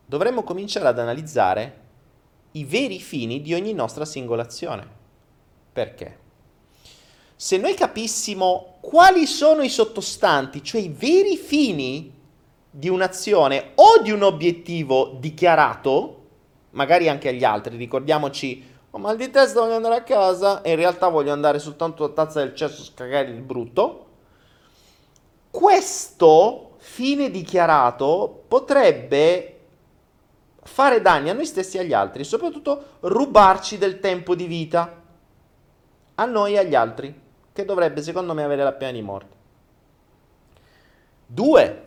[0.05, 1.84] dovremmo cominciare ad analizzare
[2.53, 4.87] i veri fini di ogni nostra singola azione.
[5.72, 6.18] Perché?
[7.34, 12.14] Se noi capissimo quali sono i sottostanti, cioè i veri fini
[12.70, 16.26] di un'azione o di un obiettivo dichiarato,
[16.70, 20.76] magari anche agli altri, ricordiamoci, ho mal di testa, voglio andare a casa e in
[20.76, 24.07] realtà voglio andare soltanto a tazza del cesso a scagare il brutto,
[25.51, 29.59] questo fine dichiarato potrebbe
[30.62, 35.03] fare danni a noi stessi e agli altri, soprattutto rubarci del tempo di vita.
[36.18, 37.14] a noi e agli altri,
[37.53, 39.34] che dovrebbe secondo me avere la pena di morte.
[41.26, 41.86] Due,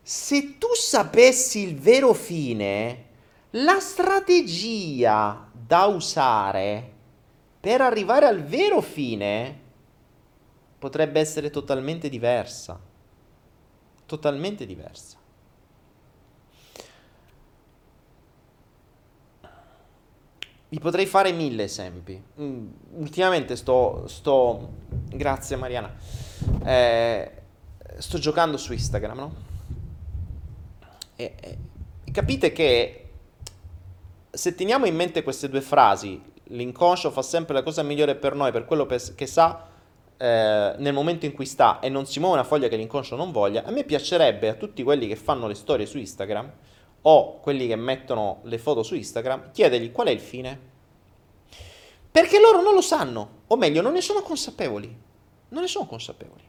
[0.00, 3.08] se tu sapessi il vero fine,
[3.50, 6.90] la strategia da usare
[7.60, 9.60] per arrivare al vero fine
[10.76, 12.80] potrebbe essere totalmente diversa.
[14.04, 15.16] Totalmente diversa.
[20.70, 22.20] Vi potrei fare mille esempi.
[22.40, 25.94] Mm, ultimamente sto, sto, Grazie Mariana.
[26.64, 27.42] Eh,
[27.98, 29.34] sto giocando su Instagram, no?
[31.14, 31.58] E, e,
[32.10, 33.09] capite che
[34.30, 38.52] se teniamo in mente queste due frasi, l'inconscio fa sempre la cosa migliore per noi,
[38.52, 39.68] per quello che sa
[40.16, 43.32] eh, nel momento in cui sta e non si muove una foglia che l'inconscio non
[43.32, 46.52] voglia, a me piacerebbe a tutti quelli che fanno le storie su Instagram
[47.02, 50.68] o quelli che mettono le foto su Instagram, chiedergli qual è il fine.
[52.10, 54.94] Perché loro non lo sanno, o meglio, non ne sono consapevoli.
[55.48, 56.42] Non ne sono consapevoli.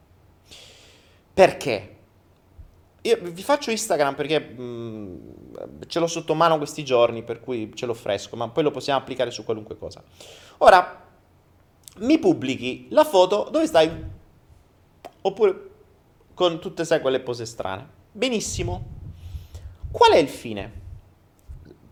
[1.34, 1.96] Perché?
[3.04, 5.16] Io vi faccio Instagram perché mh, mm,
[5.88, 8.99] ce l'ho sotto mano questi giorni, per cui ce l'ho fresco, ma poi lo possiamo
[8.99, 10.04] applicare su qualunque cosa.
[10.60, 11.04] Ora,
[11.97, 13.89] mi pubblichi la foto dove stai,
[15.22, 15.70] oppure
[16.36, 17.88] con tutte, sai, quelle pose strane.
[18.12, 18.99] Benissimo.
[19.91, 20.80] Qual è il fine?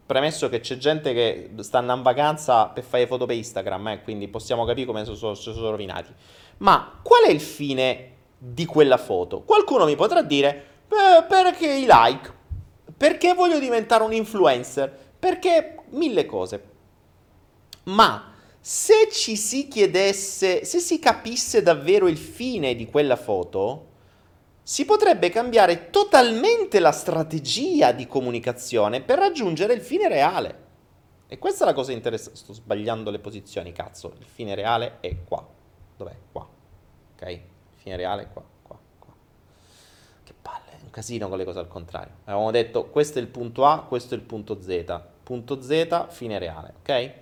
[0.05, 4.27] Premesso che c'è gente che sta in vacanza per fare foto per Instagram, eh, quindi
[4.27, 6.13] possiamo capire come sono, sono rovinati.
[6.57, 9.41] Ma qual è il fine di quella foto?
[9.41, 12.33] Qualcuno mi potrà dire Beh, perché i like?
[12.97, 14.91] Perché voglio diventare un influencer?
[15.19, 16.63] Perché mille cose.
[17.83, 23.85] Ma se ci si chiedesse, se si capisse davvero il fine di quella foto,
[24.63, 30.67] si potrebbe cambiare totalmente la strategia di comunicazione per raggiungere il fine reale.
[31.27, 32.39] E questa è la cosa interessante.
[32.39, 34.15] Sto sbagliando le posizioni, cazzo.
[34.17, 35.47] Il fine reale è qua.
[35.95, 36.15] Dov'è?
[36.31, 36.47] Qua.
[37.13, 37.29] Ok?
[37.29, 37.41] Il
[37.77, 38.57] fine reale è qua
[40.89, 42.15] un casino con le cose al contrario.
[42.25, 45.01] Avevamo detto questo è il punto A, questo è il punto Z.
[45.23, 47.13] Punto Z, fine reale, ok?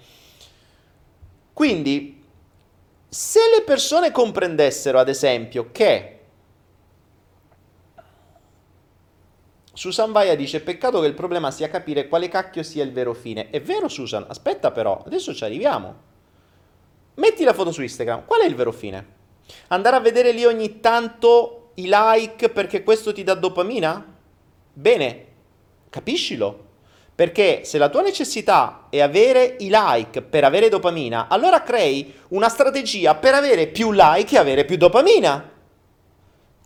[1.51, 2.23] Quindi,
[3.09, 6.13] se le persone comprendessero, ad esempio, che
[9.73, 13.49] Susan Vaia dice: Peccato che il problema sia capire quale cacchio sia il vero fine.
[13.49, 14.25] È vero, Susan?
[14.27, 16.05] Aspetta, però, adesso ci arriviamo.
[17.15, 18.25] Metti la foto su Instagram.
[18.25, 19.15] Qual è il vero fine?
[19.67, 24.15] Andare a vedere lì ogni tanto i like perché questo ti dà dopamina?
[24.73, 25.25] Bene,
[25.89, 26.65] capiscilo.
[27.13, 32.49] Perché se la tua necessità è avere i like per avere dopamina, allora crei una
[32.49, 35.51] strategia per avere più like e avere più dopamina.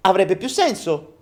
[0.02, 1.16] Avrebbe più senso.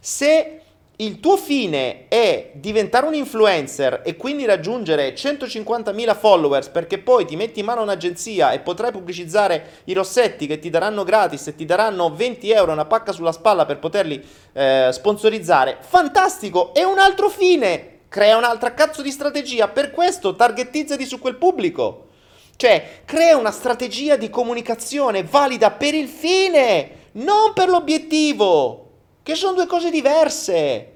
[0.00, 0.59] Se
[1.00, 7.36] il tuo fine è diventare un influencer e quindi raggiungere 150.000 followers perché poi ti
[7.36, 11.64] metti in mano un'agenzia e potrai pubblicizzare i rossetti che ti daranno gratis e ti
[11.64, 14.22] daranno 20 euro una pacca sulla spalla per poterli
[14.52, 21.06] eh, sponsorizzare, fantastico, è un altro fine, crea un'altra cazzo di strategia, per questo targetizzati
[21.06, 22.08] su quel pubblico.
[22.56, 28.88] Cioè, crea una strategia di comunicazione valida per il fine, non per l'obiettivo
[29.22, 30.89] che sono due cose diverse.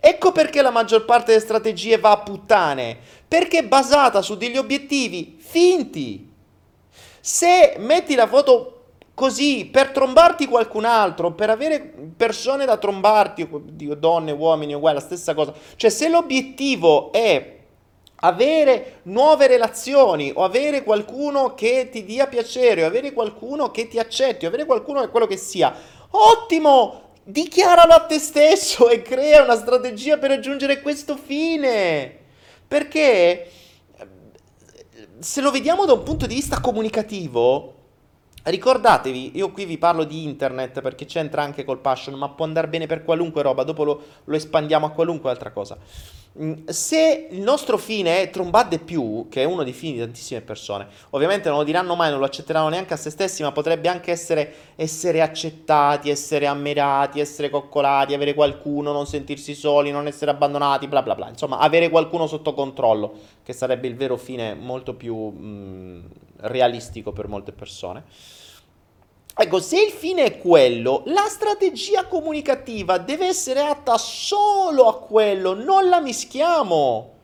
[0.00, 2.98] Ecco perché la maggior parte delle strategie va a puttane,
[3.28, 6.28] perché è basata su degli obiettivi finti.
[7.20, 8.76] Se metti la foto
[9.12, 13.46] così per trombarti qualcun altro, per avere persone da trombarti,
[13.98, 15.52] donne, uomini, uguale, la stessa cosa.
[15.76, 17.58] Cioè, se l'obiettivo è
[18.22, 23.98] avere nuove relazioni o avere qualcuno che ti dia piacere o avere qualcuno che ti
[23.98, 25.74] accetti o avere qualcuno che quello che sia,
[26.10, 27.08] ottimo!
[27.30, 32.18] Dichiaralo a te stesso e crea una strategia per raggiungere questo fine.
[32.66, 33.50] Perché
[35.20, 37.74] se lo vediamo da un punto di vista comunicativo,
[38.42, 42.68] ricordatevi, io qui vi parlo di internet perché c'entra anche col passion, ma può andare
[42.68, 45.78] bene per qualunque roba, dopo lo, lo espandiamo a qualunque altra cosa.
[46.38, 50.40] Mm, se il nostro fine è trombare più, che è uno dei fini di tantissime
[50.40, 53.88] persone, ovviamente non lo diranno mai, non lo accetteranno neanche a se stessi, ma potrebbe
[53.88, 60.30] anche essere, essere accettati, essere ammirati, essere coccolati, avere qualcuno, non sentirsi soli, non essere
[60.30, 61.28] abbandonati, bla bla bla.
[61.28, 63.12] Insomma, avere qualcuno sotto controllo,
[63.42, 66.00] che sarebbe il vero fine molto più mh, mm,
[66.42, 68.04] realistico per molte persone.
[69.36, 75.54] Ecco, se il fine è quello, la strategia comunicativa deve essere atta solo a quello,
[75.54, 77.14] non la mischiamo.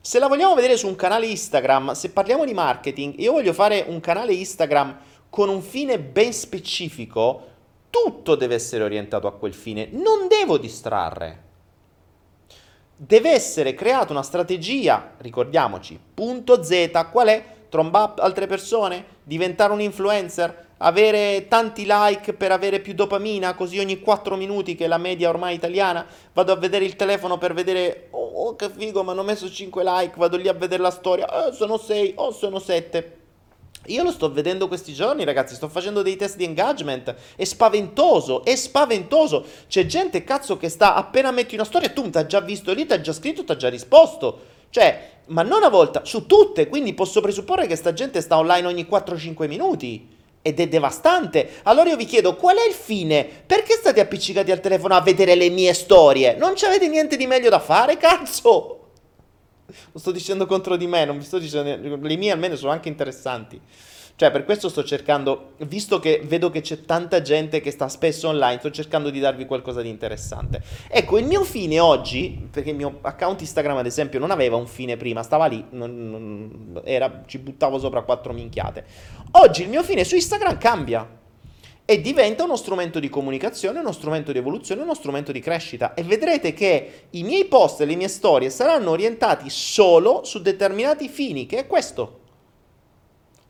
[0.00, 3.84] Se la vogliamo vedere su un canale Instagram, se parliamo di marketing, io voglio fare
[3.86, 7.54] un canale Instagram con un fine ben specifico,
[7.90, 11.42] tutto deve essere orientato a quel fine, non devo distrarre.
[12.96, 17.54] Deve essere creata una strategia, ricordiamoci, punto Z, qual è?
[17.68, 24.00] trombare altre persone, diventare un influencer, avere tanti like per avere più dopamina, così ogni
[24.00, 28.08] 4 minuti, che è la media ormai italiana, vado a vedere il telefono per vedere,
[28.10, 31.46] oh, oh che figo, mi hanno messo 5 like, vado lì a vedere la storia,
[31.46, 33.16] oh, sono 6, oh, sono 7.
[33.88, 35.54] Io lo sto vedendo questi giorni, ragazzi.
[35.54, 37.14] Sto facendo dei test di engagement.
[37.36, 39.44] È spaventoso, è spaventoso.
[39.68, 42.84] C'è gente, cazzo, che sta appena metti una storia, tu ti ha già visto lì,
[42.84, 44.40] ti ha già scritto, ti ha già risposto.
[44.70, 46.66] Cioè, ma non una volta, su tutte.
[46.66, 50.15] Quindi posso presupporre che sta gente sta online ogni 4-5 minuti.
[50.46, 51.54] Ed è devastante.
[51.64, 53.24] Allora io vi chiedo, qual è il fine?
[53.24, 56.36] Perché state appiccicati al telefono a vedere le mie storie?
[56.36, 58.90] Non c'avete niente di meglio da fare, cazzo?
[59.90, 61.96] Lo sto dicendo contro di me, non vi sto dicendo.
[62.00, 63.60] Le mie almeno sono anche interessanti.
[64.18, 68.28] Cioè, per questo sto cercando, visto che vedo che c'è tanta gente che sta spesso
[68.28, 70.62] online, sto cercando di darvi qualcosa di interessante.
[70.88, 74.66] Ecco, il mio fine oggi, perché il mio account Instagram, ad esempio, non aveva un
[74.66, 78.86] fine prima, stava lì, non, non, era, ci buttavo sopra quattro minchiate.
[79.32, 81.06] Oggi il mio fine su Instagram cambia
[81.84, 85.92] e diventa uno strumento di comunicazione, uno strumento di evoluzione, uno strumento di crescita.
[85.92, 91.06] E vedrete che i miei post e le mie storie saranno orientati solo su determinati
[91.06, 92.24] fini, che è questo.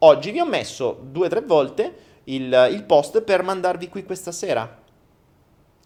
[0.06, 1.94] Oggi vi ho messo due o tre volte
[2.24, 4.82] il, il post per mandarvi qui questa sera.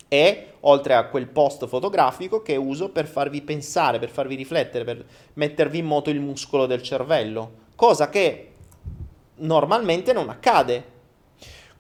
[0.09, 5.05] E oltre a quel post fotografico che uso per farvi pensare, per farvi riflettere, per
[5.35, 8.49] mettervi in moto il muscolo del cervello, cosa che
[9.37, 10.99] normalmente non accade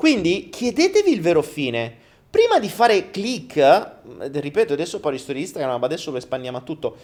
[0.00, 1.94] quindi chiedetevi il vero fine.
[2.30, 6.62] Prima di fare click, eh, ripeto, adesso poi storie Instagram, ma adesso lo espandiamo a
[6.62, 6.96] tutto.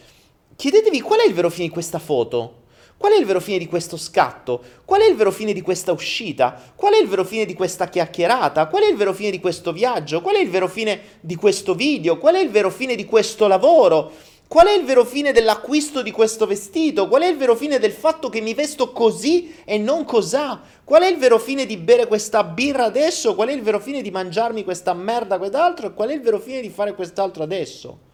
[0.56, 2.64] Chiedetevi qual è il vero fine di questa foto.
[2.98, 4.62] Qual è il vero fine di questo scatto?
[4.84, 6.58] Qual è il vero fine di questa uscita?
[6.74, 8.66] Qual è il vero fine di questa chiacchierata?
[8.68, 10.22] Qual è il vero fine di questo viaggio?
[10.22, 12.16] Qual è il vero fine di questo video?
[12.16, 14.12] Qual è il vero fine di questo lavoro?
[14.48, 17.06] Qual è il vero fine dell'acquisto di questo vestito?
[17.08, 20.62] Qual è il vero fine del fatto che mi vesto così e non cos'ha?
[20.82, 23.34] Qual è il vero fine di bere questa birra adesso?
[23.34, 25.88] Qual è il vero fine di mangiarmi questa merda quell'altro?
[25.88, 28.05] E qual è il vero fine di fare quest'altro adesso?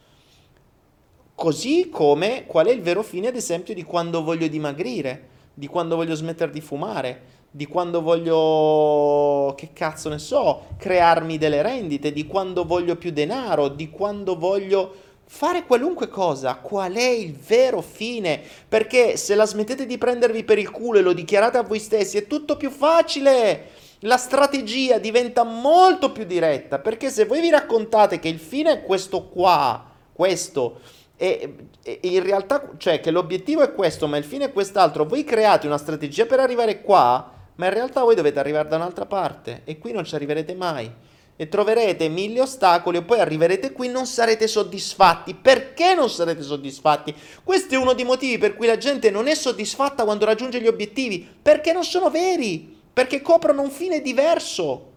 [1.42, 5.96] Così come qual è il vero fine, ad esempio, di quando voglio dimagrire, di quando
[5.96, 12.28] voglio smettere di fumare, di quando voglio, che cazzo ne so, crearmi delle rendite, di
[12.28, 14.94] quando voglio più denaro, di quando voglio
[15.24, 18.40] fare qualunque cosa, qual è il vero fine?
[18.68, 22.18] Perché se la smettete di prendervi per il culo e lo dichiarate a voi stessi,
[22.18, 23.70] è tutto più facile.
[24.02, 28.82] La strategia diventa molto più diretta, perché se voi vi raccontate che il fine è
[28.84, 30.78] questo qua, questo,
[31.22, 31.54] e,
[31.84, 35.68] e in realtà, cioè che l'obiettivo è questo, ma il fine è quest'altro, voi create
[35.68, 39.78] una strategia per arrivare qua, ma in realtà voi dovete arrivare da un'altra parte e
[39.78, 40.92] qui non ci arriverete mai
[41.36, 45.34] e troverete mille ostacoli e poi arriverete qui e non sarete soddisfatti.
[45.34, 47.14] Perché non sarete soddisfatti?
[47.44, 50.66] Questo è uno dei motivi per cui la gente non è soddisfatta quando raggiunge gli
[50.66, 54.90] obiettivi, perché non sono veri, perché coprono un fine diverso.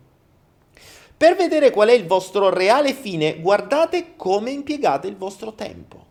[1.15, 6.04] Per vedere qual è il vostro reale fine, guardate come impiegate il vostro tempo.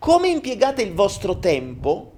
[0.00, 2.12] Come impiegate il vostro tempo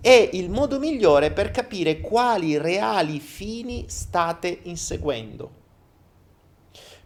[0.00, 5.50] è il modo migliore per capire quali reali fini state inseguendo.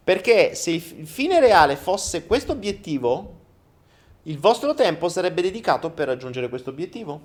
[0.04, 3.38] Perché se il fine reale fosse questo obiettivo,
[4.24, 7.20] il vostro tempo sarebbe dedicato per raggiungere questo obiettivo.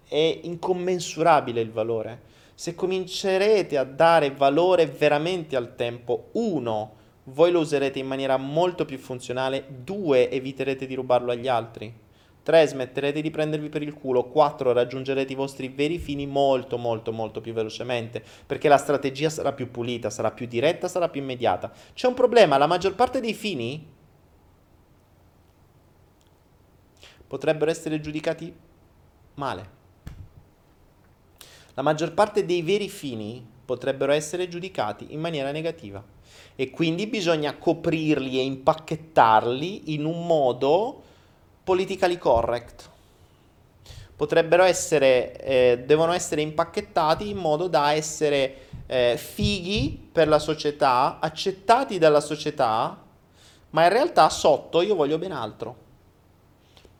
[0.07, 2.31] è incommensurabile il valore.
[2.55, 8.85] Se comincerete a dare valore veramente al tempo, uno, voi lo userete in maniera molto
[8.85, 12.02] più funzionale, due, eviterete di rubarlo agli altri.
[12.43, 12.67] 3.
[12.67, 14.25] Smetterete di prendervi per il culo.
[14.25, 14.71] 4.
[14.71, 19.71] Raggiungerete i vostri veri fini molto molto molto più velocemente perché la strategia sarà più
[19.71, 21.71] pulita, sarà più diretta, sarà più immediata.
[21.93, 23.91] C'è un problema, la maggior parte dei fini
[27.25, 28.53] potrebbero essere giudicati
[29.35, 29.81] male.
[31.73, 36.03] La maggior parte dei veri fini potrebbero essere giudicati in maniera negativa
[36.55, 41.03] e quindi bisogna coprirli e impacchettarli in un modo
[41.63, 42.91] politically correct.
[44.15, 51.19] potrebbero essere, eh, devono essere impacchettati in modo da essere eh, fighi per la società,
[51.19, 53.01] accettati dalla società,
[53.71, 55.81] ma in realtà sotto io voglio ben altro.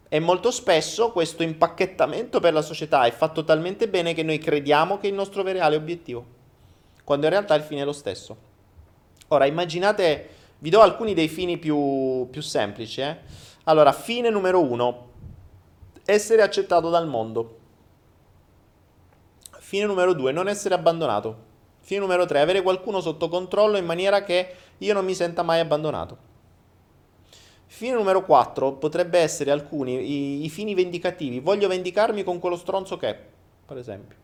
[0.09, 4.97] E molto spesso questo impacchettamento per la società è fatto talmente bene che noi crediamo
[4.97, 6.25] che è il nostro reale obiettivo,
[7.03, 8.35] quando in realtà il fine è lo stesso.
[9.29, 10.29] Ora immaginate,
[10.59, 13.01] vi do alcuni dei fini più, più semplici.
[13.01, 13.17] Eh?
[13.65, 15.09] Allora, fine numero uno,
[16.05, 17.59] essere accettato dal mondo.
[19.59, 21.51] Fine numero due, non essere abbandonato.
[21.79, 25.59] Fine numero tre, avere qualcuno sotto controllo in maniera che io non mi senta mai
[25.59, 26.31] abbandonato.
[27.65, 31.39] Fine numero 4 potrebbe essere alcuni, i, i, fini vendicativi.
[31.39, 33.19] Voglio vendicarmi con quello stronzo che è,
[33.65, 34.15] per esempio.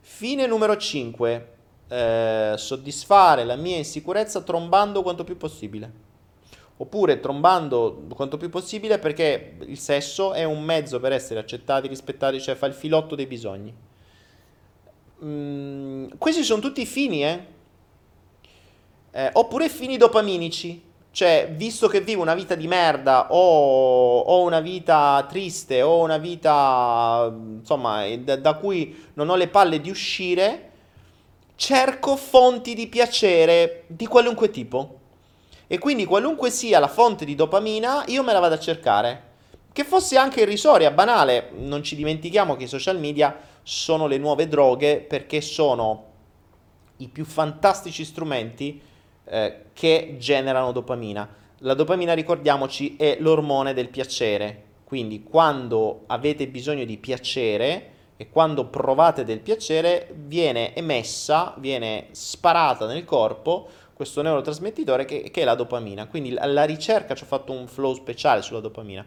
[0.00, 1.48] Fine numero 5,
[1.88, 5.90] eh, soddisfare la mia insicurezza trombando quanto più possibile.
[6.76, 12.40] Oppure trombando quanto più possibile perché il sesso è un mezzo per essere accettati, rispettati,
[12.40, 13.72] cioè fa il filotto dei bisogni.
[15.24, 17.46] Mm, questi sono tutti fini, eh?
[19.12, 24.58] eh oppure fini dopaminici cioè, visto che vivo una vita di merda o ho una
[24.58, 30.72] vita triste o una vita, insomma, da, da cui non ho le palle di uscire,
[31.54, 35.02] cerco fonti di piacere di qualunque tipo.
[35.74, 39.22] E quindi qualunque sia la fonte di dopamina, io me la vado a cercare.
[39.72, 44.46] Che fosse anche irrisoria, banale, non ci dimentichiamo che i social media sono le nuove
[44.46, 46.04] droghe perché sono
[46.98, 48.80] i più fantastici strumenti
[49.24, 51.28] eh, che generano dopamina.
[51.58, 58.66] La dopamina, ricordiamoci, è l'ormone del piacere, quindi quando avete bisogno di piacere e quando
[58.66, 63.68] provate del piacere viene emessa, viene sparata nel corpo
[64.04, 66.06] questo neurotrasmettitore che, che è la dopamina.
[66.06, 69.04] Quindi la, ricerca, ci ho fatto un flow speciale sulla dopamina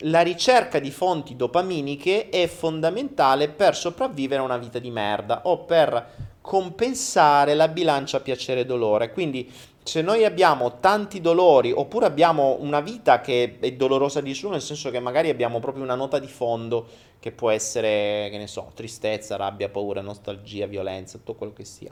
[0.00, 5.60] la ricerca di fonti dopaminiche è fondamentale per sopravvivere a una vita di merda o
[5.60, 9.10] per compensare la bilancia piacere-dolore.
[9.10, 9.50] Quindi
[9.82, 14.60] se noi abbiamo tanti dolori oppure abbiamo una vita che è dolorosa di su, nel
[14.60, 16.86] senso che magari abbiamo proprio una nota di fondo
[17.18, 21.90] che può essere, che ne so, tristezza, rabbia, paura, nostalgia, violenza, tutto quello che sia.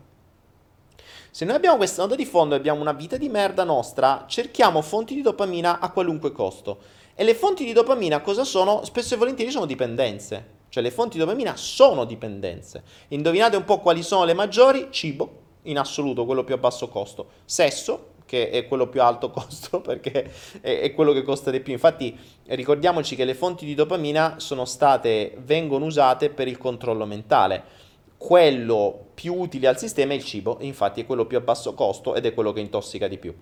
[1.35, 4.83] Se noi abbiamo questa nota di fondo e abbiamo una vita di merda nostra, cerchiamo
[4.83, 6.79] fonti di dopamina a qualunque costo.
[7.13, 8.85] E le fonti di dopamina cosa sono?
[8.85, 10.47] Spesso e volentieri sono dipendenze.
[10.69, 12.85] Cioè le fonti di dopamina sono dipendenze.
[13.09, 14.87] Indovinate un po' quali sono le maggiori?
[14.91, 17.27] Cibo, in assoluto quello più a basso costo.
[17.45, 20.31] Sesso, che è quello più alto costo perché
[20.61, 21.73] è, è, quello che costa di più.
[21.73, 22.17] Infatti
[22.47, 27.83] ricordiamoci che le fonti di dopamina sono state, vengono usate per il controllo mentale.
[28.25, 32.15] Quello più utile al sistema è il cibo, infatti è quello più a basso costo
[32.15, 33.35] ed è quello che intossica di più.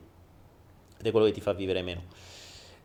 [0.98, 2.02] Ed è quello che ti fa vivere meno.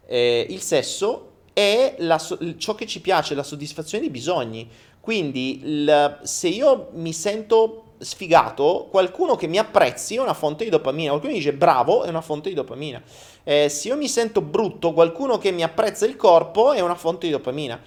[0.06, 2.24] Eh, il sesso è la,
[2.58, 4.70] ciò che ci piace, la soddisfazione dei bisogni.
[5.00, 10.70] Quindi il, se io mi sento sfigato, qualcuno che mi apprezzi è una fonte di
[10.70, 13.02] dopamina, qualcuno mi dice bravo è una fonte di dopamina.
[13.44, 17.26] Eh, se io mi sento brutto, qualcuno che mi apprezza il corpo è una fonte
[17.26, 17.82] di dopamina.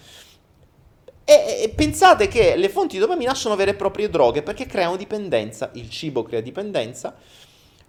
[1.31, 4.97] E, e, pensate che le fonti di dopamina sono vere e proprie droghe perché creano
[4.97, 7.15] dipendenza, il cibo crea dipendenza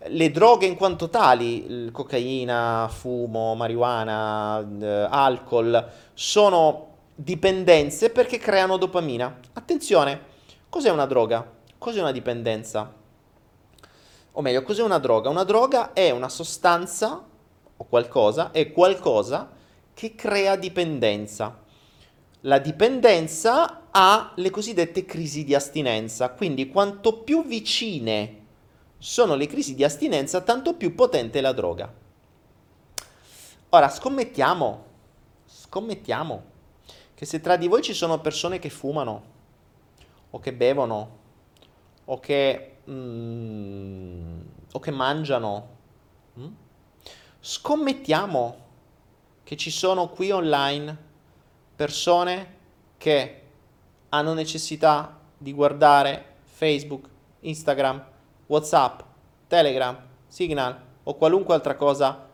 [0.05, 9.39] le droghe in quanto tali, cocaina, fumo, marijuana, eh, alcol, sono dipendenze perché creano dopamina.
[9.53, 10.22] Attenzione,
[10.69, 11.47] cos'è una droga?
[11.77, 12.93] Cos'è una dipendenza?
[14.34, 15.30] O meglio, cos'è una droga?
[15.30, 17.23] Una droga è una sostanza
[17.77, 19.49] o qualcosa, è qualcosa
[19.93, 21.60] che crea dipendenza.
[22.41, 28.39] La dipendenza ha le cosiddette crisi di astinenza, quindi quanto più vicine
[28.97, 31.93] sono le crisi di astinenza, tanto più potente è la droga.
[33.69, 34.85] Ora, scommettiamo,
[35.45, 36.43] scommettiamo
[37.13, 39.23] che se tra di voi ci sono persone che fumano,
[40.31, 41.19] o che bevono,
[42.05, 44.39] o che, mm,
[44.72, 45.69] o che mangiano,
[46.39, 46.47] mm?
[47.39, 48.57] scommettiamo
[49.43, 51.09] che ci sono qui online
[51.82, 52.58] persone
[52.98, 53.41] che
[54.10, 57.10] hanno necessità di guardare Facebook,
[57.40, 58.06] Instagram,
[58.45, 58.99] WhatsApp,
[59.48, 62.30] Telegram, Signal o qualunque altra cosa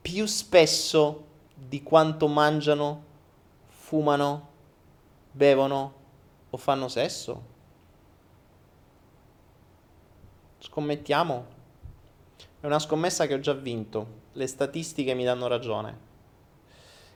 [0.00, 3.04] più spesso di quanto mangiano,
[3.66, 4.48] fumano,
[5.30, 5.92] bevono
[6.48, 7.42] o fanno sesso?
[10.60, 11.46] Scommettiamo.
[12.58, 14.20] È una scommessa che ho già vinto.
[14.32, 16.11] Le statistiche mi danno ragione.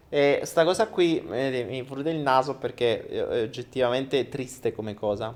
[0.09, 5.35] E sta cosa qui mi frude il naso perché è oggettivamente triste come cosa.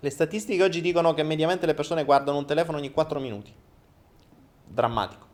[0.00, 3.52] Le statistiche oggi dicono che mediamente le persone guardano un telefono ogni 4 minuti.
[4.66, 5.26] Drammatico.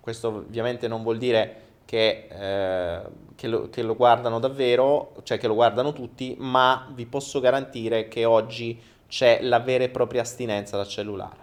[0.00, 3.02] Questo ovviamente non vuol dire che, eh,
[3.34, 8.08] che, lo, che lo guardano davvero, cioè che lo guardano tutti, ma vi posso garantire
[8.08, 11.42] che oggi c'è la vera e propria astinenza dal cellulare.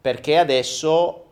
[0.00, 1.25] Perché adesso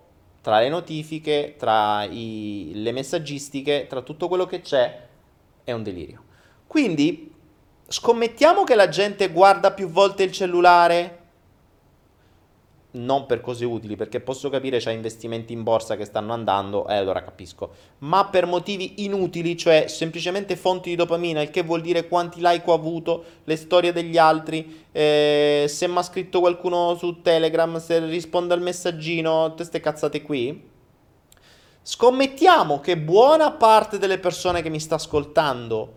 [0.44, 5.06] tra le notifiche, tra i, le messaggistiche, tra tutto quello che c'è,
[5.64, 6.22] è un delirio.
[6.66, 7.32] Quindi
[7.88, 11.23] scommettiamo che la gente guarda più volte il cellulare
[12.94, 16.94] non per cose utili, perché posso capire c'è investimenti in borsa che stanno andando, e
[16.94, 21.80] eh, allora capisco, ma per motivi inutili, cioè semplicemente fonti di dopamina, il che vuol
[21.80, 26.94] dire quanti like ho avuto, le storie degli altri, eh, se mi ha scritto qualcuno
[26.96, 30.72] su Telegram, se risponde al messaggino, tutte queste cazzate qui.
[31.86, 35.96] Scommettiamo che buona parte delle persone che mi sta ascoltando,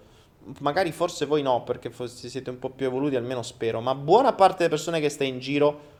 [0.59, 4.57] magari forse voi no, perché siete un po' più evoluti, almeno spero, ma buona parte
[4.57, 5.95] delle persone che sta in giro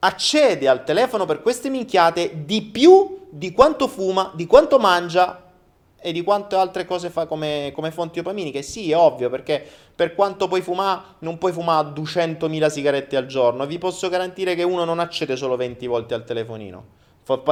[0.00, 5.44] accede al telefono per queste minchiate di più di quanto fuma, di quanto mangia
[6.02, 8.62] e di quante altre cose fa come, come fonti dopaminiche.
[8.62, 9.64] Sì, è ovvio, perché
[9.94, 13.66] per quanto puoi fumare, non puoi fumare 200.000 sigarette al giorno.
[13.66, 16.98] Vi posso garantire che uno non accede solo 20 volte al telefonino.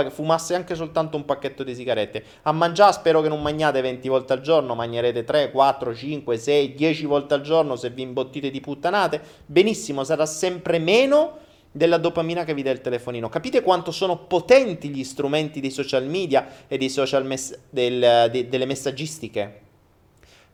[0.09, 2.25] Fumasse anche soltanto un pacchetto di sigarette.
[2.43, 6.75] A mangiare spero che non mangiate 20 volte al giorno, mangerete 3, 4, 5, 6,
[6.75, 9.21] 10 volte al giorno se vi imbottite di puttanate.
[9.47, 11.47] Benissimo, sarà sempre meno
[11.79, 13.29] della dopamina che vi dà il telefonino.
[13.29, 18.49] Capite quanto sono potenti gli strumenti dei social media e dei social mess- del, de-
[18.49, 19.61] delle messaggistiche?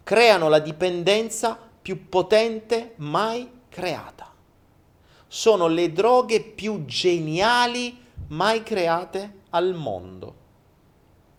[0.05, 4.33] Creano la dipendenza più potente mai creata.
[5.27, 7.99] Sono le droghe più geniali
[8.29, 10.43] mai create al mondo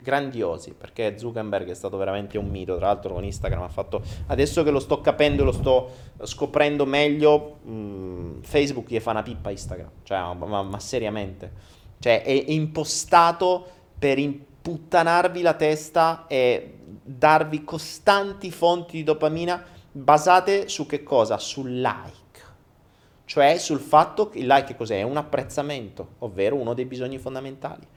[0.06, 4.61] grandiosi, perché Zuckerberg è stato veramente un mito, tra l'altro con Instagram ha fatto, adesso
[4.61, 5.91] che lo sto capendo, lo sto
[6.23, 11.52] scoprendo meglio, mh, mm, Facebook gli fa una pippa Instagram, cioè, ma, ma seriamente,
[11.98, 13.65] cioè è, è impostato
[13.98, 21.40] per imputtanarvi la testa e darvi costanti fonti di dopamina basate su che cosa?
[21.40, 22.23] Sul like.
[23.26, 24.99] Cioè sul fatto che il like cos'è?
[24.99, 27.88] È un apprezzamento, ovvero uno dei bisogni fondamentali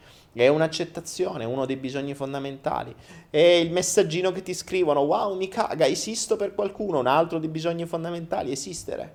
[0.45, 2.95] è un'accettazione, uno dei bisogni fondamentali.
[3.29, 7.49] È il messaggino che ti scrivono, wow, mi caga, esisto per qualcuno, un altro dei
[7.49, 9.15] bisogni fondamentali, esistere.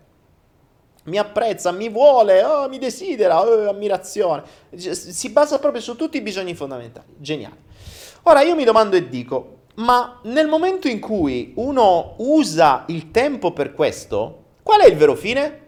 [1.06, 4.44] Mi apprezza, mi vuole, oh, mi desidera, oh, ammirazione.
[4.76, 7.14] Si basa proprio su tutti i bisogni fondamentali.
[7.18, 7.58] Geniale.
[8.24, 13.52] Ora io mi domando e dico, ma nel momento in cui uno usa il tempo
[13.52, 15.63] per questo, qual è il vero fine?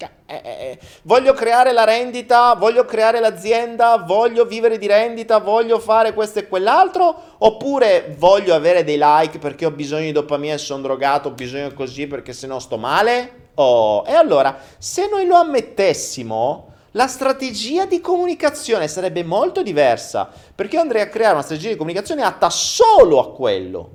[0.00, 5.40] Cioè, eh, eh, eh, voglio creare la rendita, voglio creare l'azienda, voglio vivere di rendita,
[5.40, 10.54] voglio fare questo e quell'altro, oppure voglio avere dei like perché ho bisogno di dopamina
[10.54, 13.48] e sono drogato, ho bisogno così perché se no sto male?
[13.56, 20.76] Oh, e allora, se noi lo ammettessimo, la strategia di comunicazione sarebbe molto diversa, perché
[20.76, 23.90] io andrei a creare una strategia di comunicazione atta solo a quello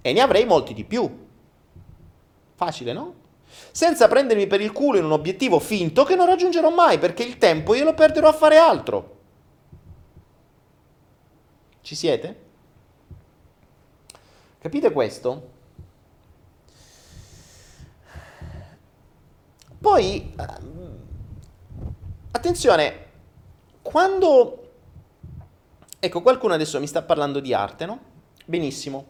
[0.00, 1.06] e ne avrei molti di più.
[2.54, 3.20] Facile, no?
[3.72, 7.38] Senza prendermi per il culo in un obiettivo finto che non raggiungerò mai perché il
[7.38, 9.16] tempo io lo perderò a fare altro.
[11.80, 12.40] Ci siete?
[14.58, 15.50] Capite questo?
[19.80, 20.98] Poi, ehm,
[22.30, 23.06] attenzione,
[23.82, 24.58] quando...
[25.98, 28.00] Ecco, qualcuno adesso mi sta parlando di arte, no?
[28.44, 29.06] Benissimo.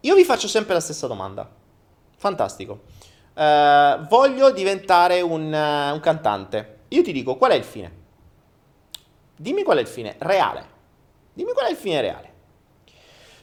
[0.00, 1.50] Io vi faccio sempre la stessa domanda.
[2.16, 2.82] Fantastico.
[3.38, 6.78] Uh, voglio diventare un, uh, un cantante.
[6.88, 7.92] Io ti dico qual è il fine.
[9.36, 10.66] Dimmi qual è il fine reale.
[11.34, 12.32] Dimmi qual è il fine reale.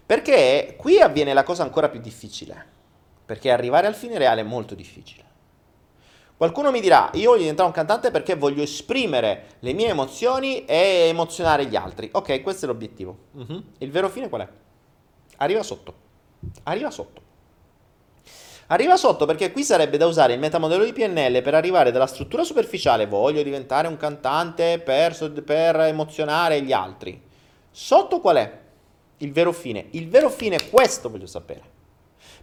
[0.05, 2.73] Perché qui avviene la cosa ancora più difficile.
[3.26, 5.23] Perché arrivare al fine reale è molto difficile.
[6.35, 11.07] Qualcuno mi dirà, io voglio diventare un cantante perché voglio esprimere le mie emozioni e
[11.07, 12.09] emozionare gli altri.
[12.11, 13.17] Ok, questo è l'obiettivo.
[13.31, 13.63] Uh-huh.
[13.77, 14.49] Il vero fine qual è?
[15.38, 15.93] Arriva sotto.
[16.63, 17.24] Arriva sotto.
[18.67, 22.43] Arriva sotto perché qui sarebbe da usare il metamodello di PNL per arrivare dalla struttura
[22.43, 27.21] superficiale, voglio diventare un cantante per, per emozionare gli altri.
[27.69, 28.59] Sotto qual è?
[29.17, 29.87] Il vero fine.
[29.91, 31.61] Il vero fine è questo, voglio sapere.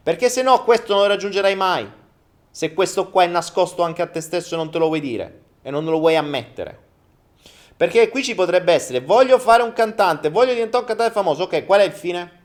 [0.01, 1.90] Perché se no questo non lo raggiungerai mai.
[2.51, 5.40] Se questo qua è nascosto anche a te stesso e non te lo vuoi dire
[5.62, 6.78] e non lo vuoi ammettere.
[7.77, 11.44] Perché qui ci potrebbe essere, voglio fare un cantante, voglio diventare un cantante famoso.
[11.44, 12.41] Ok, qual è il fine?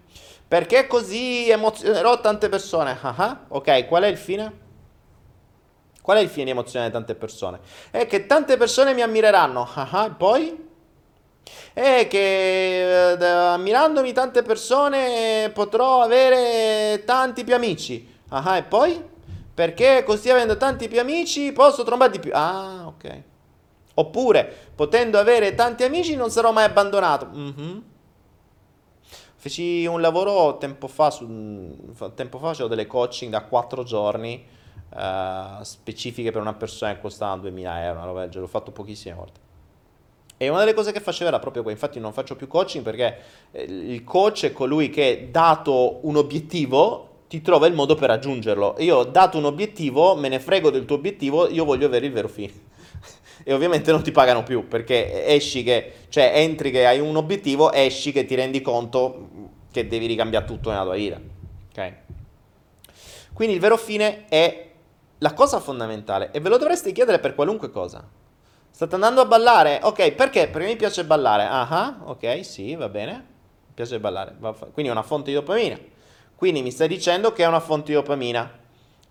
[0.47, 2.97] Perché così emozionerò tante persone?
[3.01, 4.65] Ah, ok, qual è il fine?
[6.01, 7.59] Qual è il fine di emozionare tante persone?
[7.91, 9.67] È che tante persone mi ammireranno.
[9.73, 10.65] Ah, poi?
[11.73, 18.15] È che eh, ammirandomi tante persone potrò avere tanti più amici.
[18.29, 19.03] Ah, e poi?
[19.53, 22.31] Perché così avendo tanti più amici posso trombare di più.
[22.33, 23.21] Ah, ok.
[23.95, 27.29] Oppure, potendo avere tanti amici non sarò mai abbandonato.
[27.33, 27.77] Mm-hmm.
[29.47, 31.25] Feci un lavoro tempo fa, su,
[32.15, 34.45] tempo fa facevo delle coaching da 4 giorni
[34.89, 39.15] uh, specifiche per una persona che costava 2000 euro, una roba del l'ho fatto pochissime
[39.15, 39.39] volte.
[40.35, 43.19] E una delle cose che facevo era proprio qua, infatti non faccio più coaching perché
[43.51, 48.75] eh, il coach è colui che dato un obiettivo ti trova il modo per raggiungerlo.
[48.79, 52.27] Io dato un obiettivo, me ne frego del tuo obiettivo, io voglio avere il vero
[52.27, 52.66] fine.
[53.49, 57.71] E ovviamente non ti pagano più perché esci che, cioè entri che hai un obiettivo,
[57.71, 59.29] esci che ti rendi conto
[59.71, 61.17] che devi ricambiare tutto nella tua vita.
[61.69, 61.93] Ok?
[63.31, 64.69] Quindi il vero fine è
[65.19, 68.05] la cosa fondamentale e ve lo dovreste chiedere per qualunque cosa.
[68.69, 69.79] State andando a ballare?
[69.81, 70.49] Ok, perché?
[70.49, 71.47] Perché mi piace ballare.
[71.49, 73.13] Ah, ok, sì, va bene.
[73.13, 74.35] Mi piace ballare.
[74.73, 75.79] Quindi è una fonte di dopamina.
[76.35, 78.65] Quindi mi stai dicendo che è una fonte di dopamina.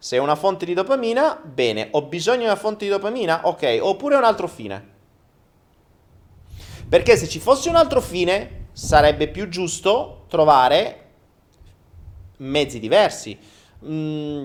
[0.07, 1.89] Se è una fonte di dopamina, bene.
[1.91, 3.41] Ho bisogno di una fonte di dopamina?
[3.49, 4.89] Ok, oppure un altro fine.
[6.89, 11.07] Perché se ci fosse un altro fine, sarebbe più giusto trovare
[12.37, 13.37] mezzi diversi.
[13.85, 14.45] Mm,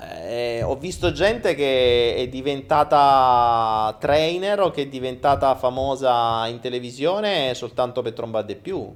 [0.00, 7.54] eh, ho visto gente che è diventata trainer o che è diventata famosa in televisione
[7.54, 8.92] soltanto per trombare di più.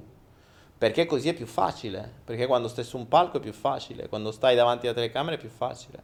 [0.83, 2.11] Perché così è più facile.
[2.25, 4.09] Perché quando stai su un palco è più facile.
[4.09, 6.03] Quando stai davanti alla telecamera è più facile.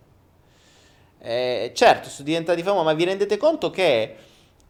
[1.19, 4.15] Eh, certo, si diventa di fama, ma vi rendete conto che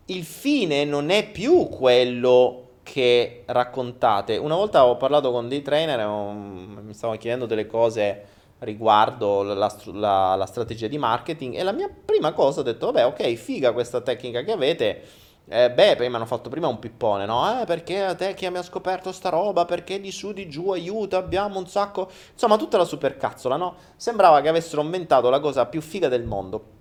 [0.06, 4.38] il fine non è più quello che raccontate.
[4.38, 8.26] Una volta ho parlato con dei trainer, mi stavano chiedendo delle cose
[8.62, 13.06] riguardo la, la, la, strategia di marketing e la mia prima cosa ho detto, vabbè,
[13.06, 15.04] ok, figa questa tecnica che avete.
[15.52, 17.62] Eh, beh, poi mi hanno fatto prima un pippone, no?
[17.62, 19.66] Eh, perché a te chi mi ha scoperto sta roba?
[19.66, 22.10] Perché di su, di giù, aiuta, abbiamo un sacco...
[22.34, 23.76] Insomma, tutta la supercazzola, no?
[23.96, 26.78] Sembrava che avessero inventato la cosa più figa del mondo.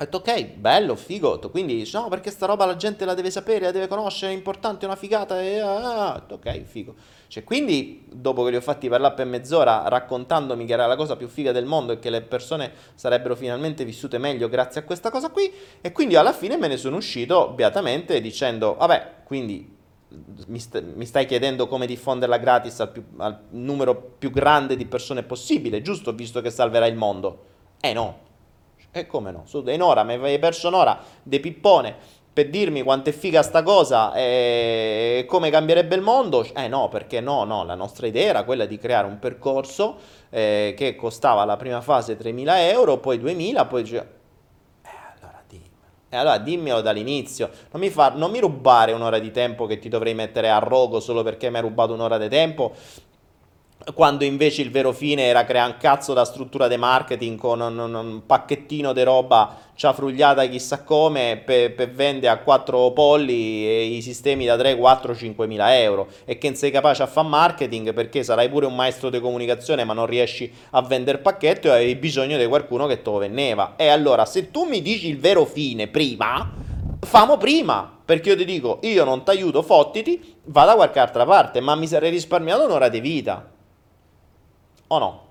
[0.00, 1.38] Ho detto ok, bello, figo.
[1.50, 4.86] Quindi no, perché sta roba la gente la deve sapere, la deve conoscere, è importante,
[4.86, 5.42] è una figata.
[5.42, 6.26] E, ah, ah.
[6.26, 6.94] ok, figo.
[7.26, 11.16] Cioè, quindi, dopo che li ho fatti parlare per mezz'ora raccontandomi che era la cosa
[11.16, 15.10] più figa del mondo e che le persone sarebbero finalmente vissute meglio grazie a questa
[15.10, 15.52] cosa qui,
[15.82, 19.76] e quindi alla fine me ne sono uscito beatamente dicendo, vabbè, quindi
[20.46, 24.86] mi, st- mi, stai chiedendo come diffonderla gratis al, più, al, numero più grande di
[24.86, 26.14] persone possibile, giusto?
[26.14, 27.44] Visto che salverà il mondo.
[27.82, 28.28] Eh no,
[28.92, 29.42] e come no?
[29.46, 33.62] Su, in ora mi avevi perso un'ora de pippone per dirmi quanto è figa sta
[33.62, 36.46] cosa e come cambierebbe il mondo?
[36.54, 39.96] Eh no, perché no, no, la nostra idea era quella di creare un percorso
[40.30, 43.82] eh, che costava la prima fase 3.000 euro, poi 2.000, poi...
[43.82, 44.06] Eh,
[45.18, 45.68] allora dimmelo.
[46.08, 47.50] E allora dimmelo dall'inizio.
[47.72, 51.00] Non mi, fa, non mi rubare un'ora di tempo che ti dovrei mettere a rogo
[51.00, 52.72] solo perché mi hai rubato un'ora di tempo
[53.94, 57.78] quando invece il vero fine era creare un cazzo da struttura di marketing con un,
[57.78, 64.02] un, un pacchettino di roba ciafrugliata chissà come per, per vendere a quattro polli i
[64.02, 66.08] sistemi da 3, 4, 5 mila euro.
[66.26, 69.84] E che non sei capace a fare marketing perché sarai pure un maestro di comunicazione
[69.84, 73.74] ma non riesci a vendere pacchetto e avevi bisogno di qualcuno che te lo vendeva.
[73.76, 76.68] E allora se tu mi dici il vero fine prima
[77.02, 81.24] famo prima perché io ti dico io non ti aiuto fottiti va da qualche altra
[81.24, 83.58] parte ma mi sarei risparmiato un'ora di vita
[84.92, 85.28] o no?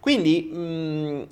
[0.00, 1.22] Quindi mh, mm,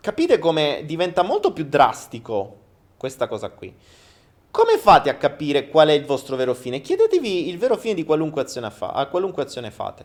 [0.00, 2.56] capite come diventa molto più drastico
[2.96, 3.74] questa cosa qui.
[4.50, 6.80] Come fate a capire qual è il vostro vero fine?
[6.80, 10.04] Chiedetevi il vero fine di qualunque azione, fa- qualunque azione fate.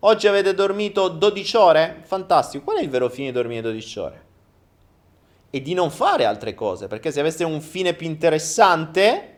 [0.00, 2.00] Oggi avete dormito 12 ore?
[2.04, 2.64] Fantastico.
[2.64, 4.24] Qual è il vero fine di dormire 12 ore?
[5.50, 9.36] E di non fare altre cose, perché se aveste un fine più interessante,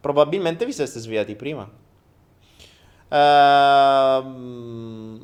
[0.00, 1.80] probabilmente vi sareste svegliati prima.
[3.12, 4.24] Uh,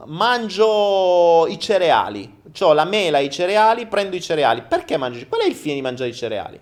[0.05, 2.37] mangio i cereali.
[2.61, 4.63] Ho la mela, i cereali, prendo i cereali.
[4.63, 5.25] Perché mangio?
[5.27, 6.61] Qual è il fine di mangiare i cereali?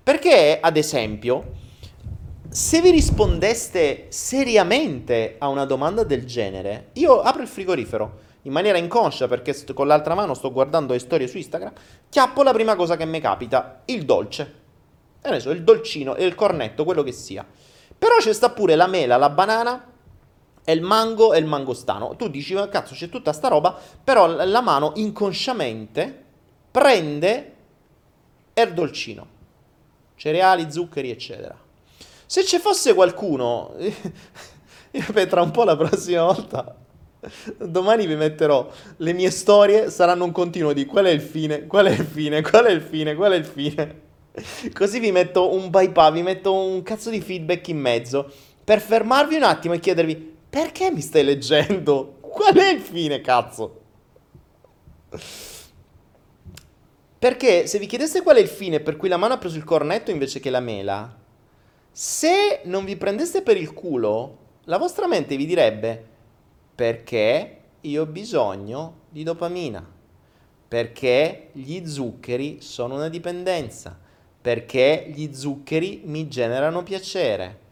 [0.00, 1.54] Perché, ad esempio,
[2.48, 8.78] se vi rispondeste seriamente a una domanda del genere, io apro il frigorifero in maniera
[8.78, 11.72] inconscia perché st- con l'altra mano sto guardando le storie su Instagram,
[12.08, 14.54] chiappo la prima cosa che mi capita, il dolce.
[15.20, 17.44] E ne so, il dolcino, il cornetto, quello che sia.
[17.98, 19.92] Però c'è sta pure la mela, la banana,
[20.64, 22.16] è il mango e il mangostano.
[22.16, 26.22] Tu dici, ma cazzo, c'è tutta sta roba, però la mano inconsciamente
[26.70, 27.52] prende
[28.54, 29.26] il dolcino,
[30.16, 31.56] cereali, zuccheri, eccetera.
[32.26, 36.74] Se ci fosse qualcuno, io tra un po' la prossima volta,
[37.58, 41.86] domani vi metterò le mie storie, saranno un continuo di qual è il fine, qual
[41.86, 44.02] è il fine, qual è il fine, qual è il fine.
[44.72, 48.32] Così vi metto un bypass, vi metto un cazzo di feedback in mezzo
[48.64, 52.18] per fermarvi un attimo e chiedervi perché mi stai leggendo?
[52.20, 53.80] Qual è il fine, cazzo?
[57.18, 59.64] Perché se vi chiedeste qual è il fine per cui la mano ha preso il
[59.64, 61.12] cornetto invece che la mela,
[61.90, 66.04] Se non vi prendeste per il culo, la vostra mente vi direbbe
[66.72, 69.84] perché io ho bisogno di dopamina,
[70.68, 73.98] perché gli zuccheri sono una dipendenza,
[74.40, 77.62] perché gli zuccheri mi generano piacere,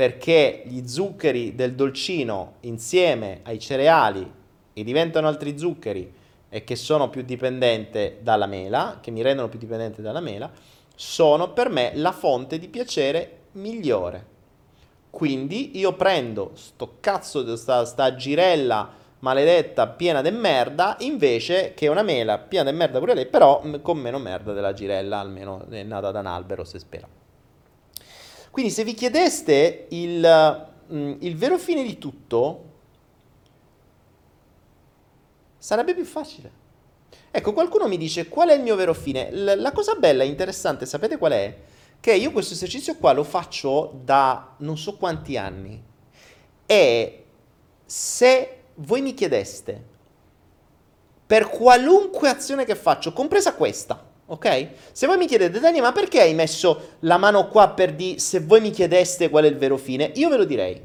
[0.00, 4.32] perché gli zuccheri del dolcino insieme ai cereali
[4.72, 6.10] e diventano altri zuccheri
[6.48, 10.50] e che sono più dipendente dalla mela, che mi rendono più dipendente dalla mela,
[10.94, 14.24] sono per me la fonte di piacere migliore.
[15.10, 22.02] Quindi io prendo sto cazzo sta, sta girella maledetta piena di merda invece che una
[22.02, 26.10] mela piena di merda pure lei, però con meno merda della girella, almeno è nata
[26.10, 27.19] da un albero, se spera.
[28.50, 32.64] Quindi se vi chiedeste il, il vero fine di tutto,
[35.56, 36.58] sarebbe più facile.
[37.30, 39.30] Ecco, qualcuno mi dice qual è il mio vero fine.
[39.30, 41.56] L- la cosa bella e interessante, sapete qual è?
[42.00, 45.80] Che io questo esercizio qua lo faccio da non so quanti anni.
[46.66, 47.24] E
[47.84, 49.88] se voi mi chiedeste
[51.24, 54.68] per qualunque azione che faccio, compresa questa, ok?
[54.92, 58.40] Se voi mi chiedete, Dani, ma perché hai messo la mano qua per dire se
[58.40, 60.12] voi mi chiedeste qual è il vero fine?
[60.14, 60.80] Io ve lo direi.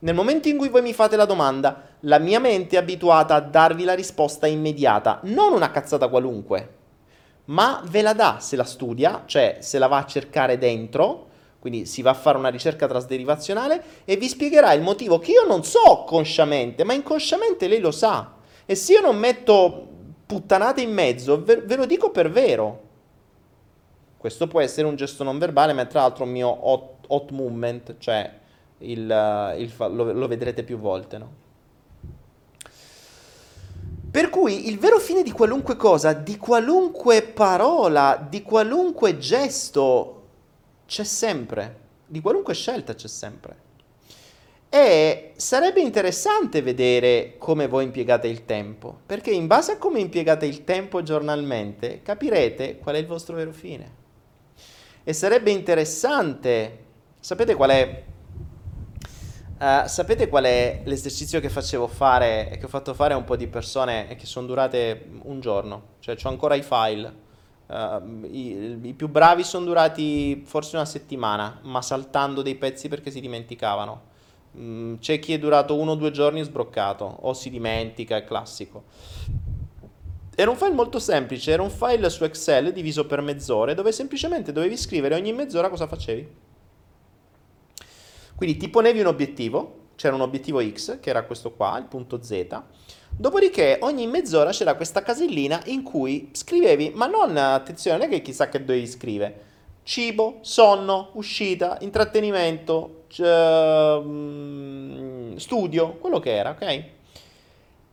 [0.00, 3.40] Nel momento in cui voi mi fate la domanda, la mia mente è abituata a
[3.40, 6.74] darvi la risposta immediata, non una cazzata qualunque,
[7.46, 11.28] ma ve la dà se la studia, cioè se la va a cercare dentro,
[11.60, 15.46] quindi si va a fare una ricerca trasderivazionale e vi spiegherà il motivo che io
[15.46, 18.32] non so consciamente, ma inconsciamente lei lo sa.
[18.64, 19.88] E se io non metto
[20.30, 22.88] puttanate in mezzo, ve, ve lo dico per vero.
[24.16, 27.96] Questo può essere un gesto non verbale, ma tra l'altro un mio hot, hot movement,
[27.98, 28.32] cioè
[28.78, 31.32] il, il, lo, lo vedrete più volte, no?
[34.08, 40.22] Per cui il vero fine di qualunque cosa, di qualunque parola, di qualunque gesto
[40.86, 43.68] c'è sempre, di qualunque scelta c'è sempre.
[44.72, 50.46] E sarebbe interessante vedere come voi impiegate il tempo, perché in base a come impiegate
[50.46, 53.98] il tempo giornalmente capirete qual è il vostro vero fine.
[55.02, 56.84] E sarebbe interessante,
[57.18, 58.04] sapete qual è
[59.60, 63.36] Uh, sapete qual è l'esercizio che facevo fare che ho fatto fare a un po'
[63.36, 65.96] di persone e che sono durate un giorno?
[65.98, 67.14] Cioè, ho ancora i file.
[67.66, 73.10] Uh, i, i, più bravi sono durati forse una settimana, ma saltando dei pezzi perché
[73.10, 74.09] si dimenticavano.
[74.58, 78.84] Mm, c'è chi è durato uno o due giorni sbroccato, o si dimentica, è classico.
[80.34, 84.52] Era un file molto semplice, era un file su Excel diviso per mezz'ore, dove semplicemente
[84.52, 86.28] dovevi scrivere ogni mezz'ora cosa facevi.
[88.34, 92.22] Quindi ti ponevi un obiettivo, c'era un obiettivo X, che era questo qua, il punto
[92.22, 92.62] Z,
[93.10, 98.22] dopodiché ogni mezz'ora c'era questa casellina in cui scrivevi, ma non, attenzione, non è che
[98.22, 99.44] chissà che dovevi scrivere,
[99.82, 106.84] cibo, sonno, uscita, intrattenimento, mm, studio, quello che era, ok?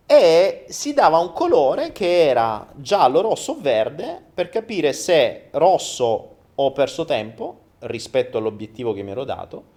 [0.05, 6.71] E si dava un colore che era giallo, rosso verde per capire se rosso ho
[6.71, 9.75] perso tempo rispetto all'obiettivo che mi ero dato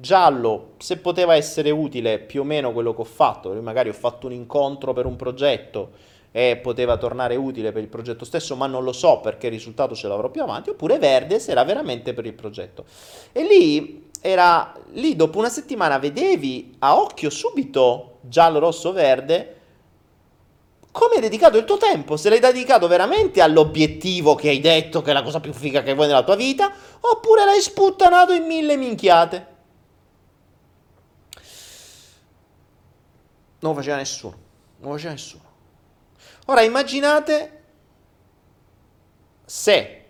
[0.00, 4.28] Giallo, se poteva essere utile più o meno quello che ho fatto, magari ho fatto
[4.28, 5.90] un incontro per un progetto
[6.30, 9.96] e poteva tornare utile per il progetto stesso, ma non lo so perché il risultato
[9.96, 12.84] ce l'avrò più avanti, oppure verde se era veramente per il progetto.
[13.32, 19.58] E lì era lì dopo una settimana vedevi a occhio subito giallo, rosso, verde
[20.90, 25.10] come hai dedicato il tuo tempo, se l'hai dedicato veramente all'obiettivo che hai detto che
[25.10, 28.76] è la cosa più figa che vuoi nella tua vita, oppure l'hai sputtanato in mille
[28.76, 29.46] minchiate.
[33.60, 34.36] Non lo faceva nessuno.
[34.78, 35.44] Non lo faceva nessuno.
[36.46, 37.62] Ora immaginate
[39.44, 40.04] se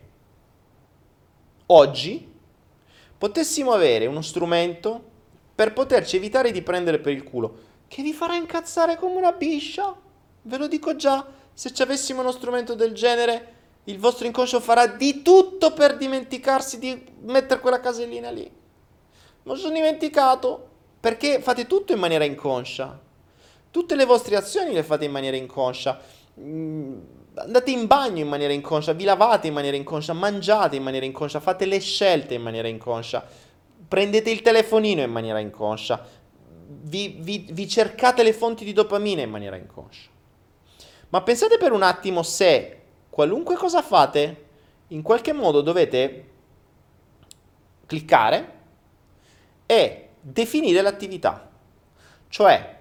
[1.66, 2.27] oggi
[3.18, 5.02] potessimo avere uno strumento
[5.54, 7.58] per poterci evitare di prendere per il culo,
[7.88, 9.94] che vi farà incazzare come una biscia.
[10.42, 13.54] Ve lo dico già, se ci avessimo uno strumento del genere,
[13.84, 18.48] il vostro inconscio farà di tutto per dimenticarsi di mettere quella casellina lì.
[19.42, 20.68] Non sono dimenticato,
[21.00, 23.00] perché fate tutto in maniera inconscia.
[23.70, 26.00] Tutte le vostre azioni le fate in maniera inconscia.
[27.40, 31.40] Andate in bagno in maniera inconscia, vi lavate in maniera inconscia, mangiate in maniera inconscia,
[31.40, 33.24] fate le scelte in maniera inconscia,
[33.86, 36.04] prendete il telefonino in maniera inconscia,
[36.66, 40.08] vi, vi, vi cercate le fonti di dopamina in maniera inconscia.
[41.10, 44.44] Ma pensate per un attimo se qualunque cosa fate,
[44.88, 46.28] in qualche modo dovete
[47.86, 48.52] cliccare
[49.66, 51.50] e definire l'attività.
[52.28, 52.76] Cioè,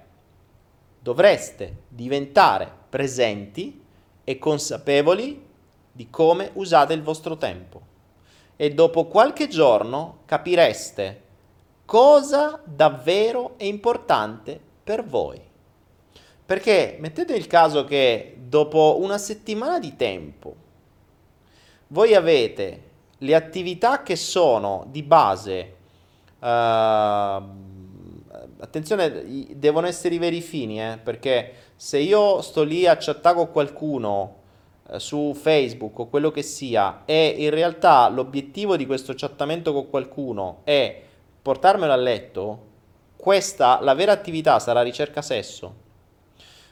[0.99, 3.85] dovreste diventare presenti
[4.29, 5.41] e consapevoli
[5.89, 7.81] di come usate il vostro tempo.
[8.59, 11.21] e dopo qualche giorno capireste
[11.85, 15.39] cosa davvero è importante per voi.
[16.43, 20.55] Perché mettete il caso che dopo una settimana di tempo
[21.89, 22.83] voi avete
[23.19, 25.75] le attività che sono di base,
[26.39, 26.45] uh,
[28.59, 33.51] attenzione, devono essere i veri fini, eh, perché se io sto lì a chattare con
[33.51, 34.35] qualcuno
[34.87, 39.87] uh, su Facebook o quello che sia e in realtà l'obiettivo di questo chattamento con
[39.87, 41.03] qualcuno è
[41.39, 42.65] portarmelo a letto,
[43.15, 45.85] questa, la vera attività sarà ricerca sesso.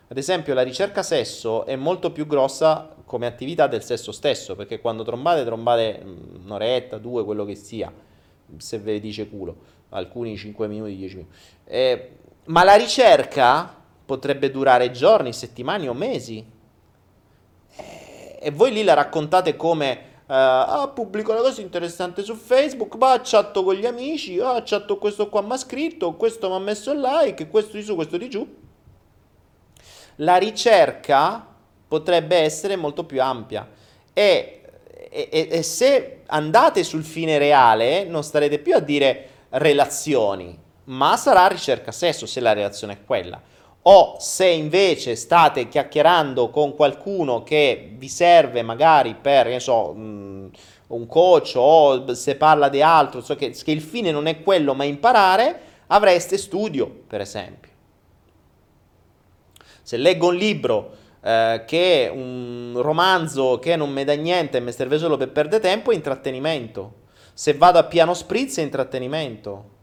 [0.07, 4.81] Ad esempio, la ricerca sesso è molto più grossa come attività del sesso stesso, perché
[4.81, 7.91] quando trombate, trombate mm, un'oretta, due, quello che sia,
[8.57, 9.55] se ve dice culo,
[9.89, 11.35] alcuni 5 minuti, 10 minuti.
[11.65, 12.09] Eh,
[12.45, 16.45] ma la ricerca potrebbe durare giorni, settimane o mesi.
[17.75, 22.95] Eh, e voi lì la raccontate come Uh, ah, pubblico una cosa interessante su Facebook,
[22.95, 26.57] ma chatto con gli amici, ah, chatto questo qua mi ha scritto, questo mi ha
[26.59, 28.55] messo il like, questo di su, questo di giù.
[30.15, 31.45] La ricerca
[31.87, 33.69] potrebbe essere molto più ampia
[34.13, 34.61] e,
[35.11, 41.45] e, e se andate sul fine reale non starete più a dire relazioni, ma sarà
[41.45, 43.39] ricerca sesso se la relazione è quella
[43.87, 50.47] o se invece state chiacchierando con qualcuno che vi serve magari per, ne so, mm,
[50.87, 54.73] un coach o se parla di altro, so che, che il fine non è quello
[54.73, 57.71] ma imparare, avreste studio, per esempio.
[59.83, 64.61] Se leggo un libro eh, che è un romanzo che non mi dà niente e
[64.61, 67.03] mi serve solo per perdere tempo, è intrattenimento.
[67.33, 69.73] Se vado a piano spritz è intrattenimento.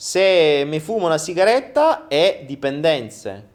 [0.00, 3.48] Se mi fumo una sigaretta è dipendenze.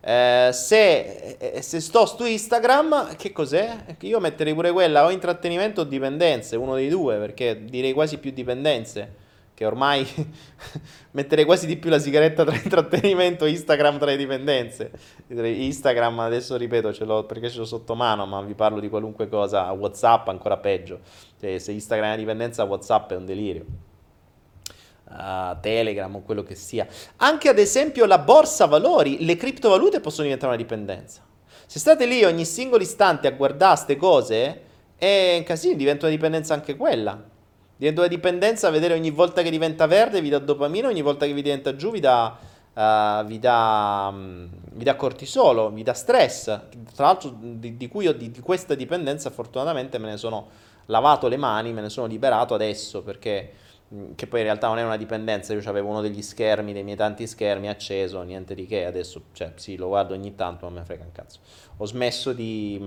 [0.00, 3.84] Eh, se, eh, se, sto su Instagram, che cos'è?
[4.00, 8.30] Io metterei pure quella o intrattenimento o dipendenze, uno dei due, perché direi quasi più
[8.30, 9.24] dipendenze.
[9.52, 10.06] Che ormai
[11.12, 14.90] metterei quasi di più la sigaretta tra intrattenimento e Instagram tra le dipendenze.
[15.28, 19.28] Instagram adesso ripeto ce l'ho perché ce l'ho sotto mano, ma vi parlo di qualunque
[19.28, 19.70] cosa.
[19.72, 21.00] WhatsApp ancora peggio.
[21.38, 23.85] Cioè, se Instagram è una dipendenza, WhatsApp è un delirio
[25.08, 26.86] uh, Telegram o quello che sia.
[27.16, 31.22] Anche ad esempio la borsa valori, le criptovalute possono diventare una dipendenza.
[31.66, 34.62] Se state lì ogni singolo istante a guardare queste cose,
[34.96, 37.20] è un casino, diventa una dipendenza anche quella.
[37.76, 41.26] Diventa una dipendenza a vedere ogni volta che diventa verde vi dà dopamina, ogni volta
[41.26, 42.36] che vi diventa giù vi dà,
[42.72, 46.44] uh, vi dà, um, vi dà cortisolo, vi dà stress.
[46.94, 50.48] Tra l'altro di, di cui io di, di questa dipendenza fortunatamente me ne sono
[50.86, 53.52] lavato le mani, me ne sono liberato adesso perché
[54.16, 56.96] che poi in realtà non è una dipendenza, io avevo uno degli schermi, dei miei
[56.96, 60.84] tanti schermi acceso, niente di che, adesso cioè, sì, lo guardo ogni tanto, ma me
[60.84, 61.38] frega un cazzo.
[61.76, 62.80] Ho smesso di,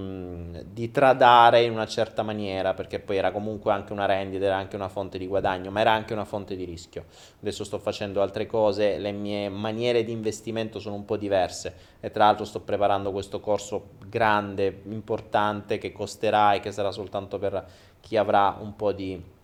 [0.73, 4.75] di, tradare in una certa maniera, perché poi era comunque anche una rendita, era anche
[4.75, 7.05] una fonte di guadagno, ma era anche una fonte di rischio.
[7.39, 12.11] Adesso sto facendo altre cose, le mie maniere di investimento sono un po' diverse e
[12.11, 17.65] tra l'altro sto preparando questo corso grande, importante, che costerà e che sarà soltanto per
[18.01, 19.37] chi avrà un po' di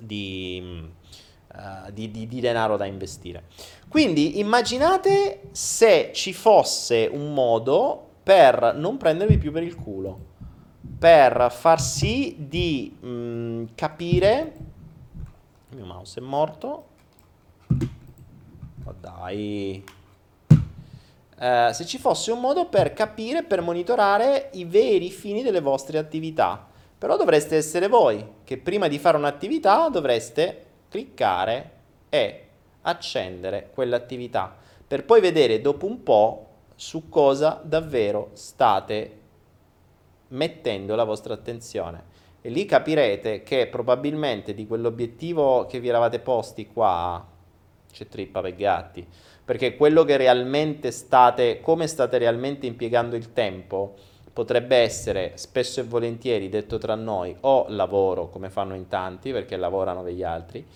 [0.00, 0.88] di,
[1.54, 3.44] uh, di, di, di denaro da investire.
[3.88, 10.18] Quindi immaginate se ci fosse un modo per non prendervi più per il culo,
[10.98, 14.52] per far sì di mh, mm, capire...
[15.70, 16.86] Il mio mouse è morto.
[18.84, 19.84] Oh dai.
[20.48, 25.98] Uh, se ci fosse un modo per capire, per monitorare i veri fini delle vostre
[25.98, 26.69] attività.
[27.00, 31.70] Però dovreste essere voi che prima di fare un'attività dovreste cliccare
[32.10, 32.44] e
[32.82, 34.54] accendere quell'attività
[34.86, 39.18] per poi vedere dopo un po' su cosa davvero state
[40.28, 42.04] mettendo la vostra attenzione.
[42.42, 47.26] E lì capirete che probabilmente di quell'obiettivo che vi eravate posti qua
[47.90, 49.06] c'è trippa per gatti,
[49.42, 53.94] perché quello che realmente state, come state realmente impiegando il tempo,
[54.32, 59.56] potrebbe essere spesso e volentieri detto tra noi o lavoro come fanno in tanti perché
[59.56, 60.66] lavorano per gli altri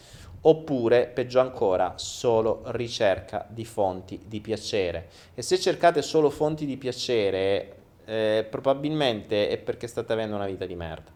[0.46, 5.08] oppure peggio ancora solo ricerca di fonti di piacere.
[5.34, 10.66] E se cercate solo fonti di piacere eh, probabilmente è perché state avendo una vita
[10.66, 11.10] di merda.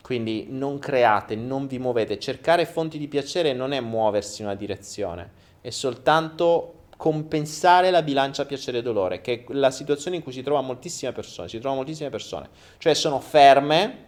[0.00, 2.20] Quindi non create, non vi muovete.
[2.20, 8.44] Cercare fonti di piacere non è muoversi in una direzione è soltanto compensare la bilancia
[8.44, 12.48] piacere-dolore, che è la situazione in cui si trova moltissime persone, si trovano moltissime persone,
[12.78, 14.06] cioè sono ferme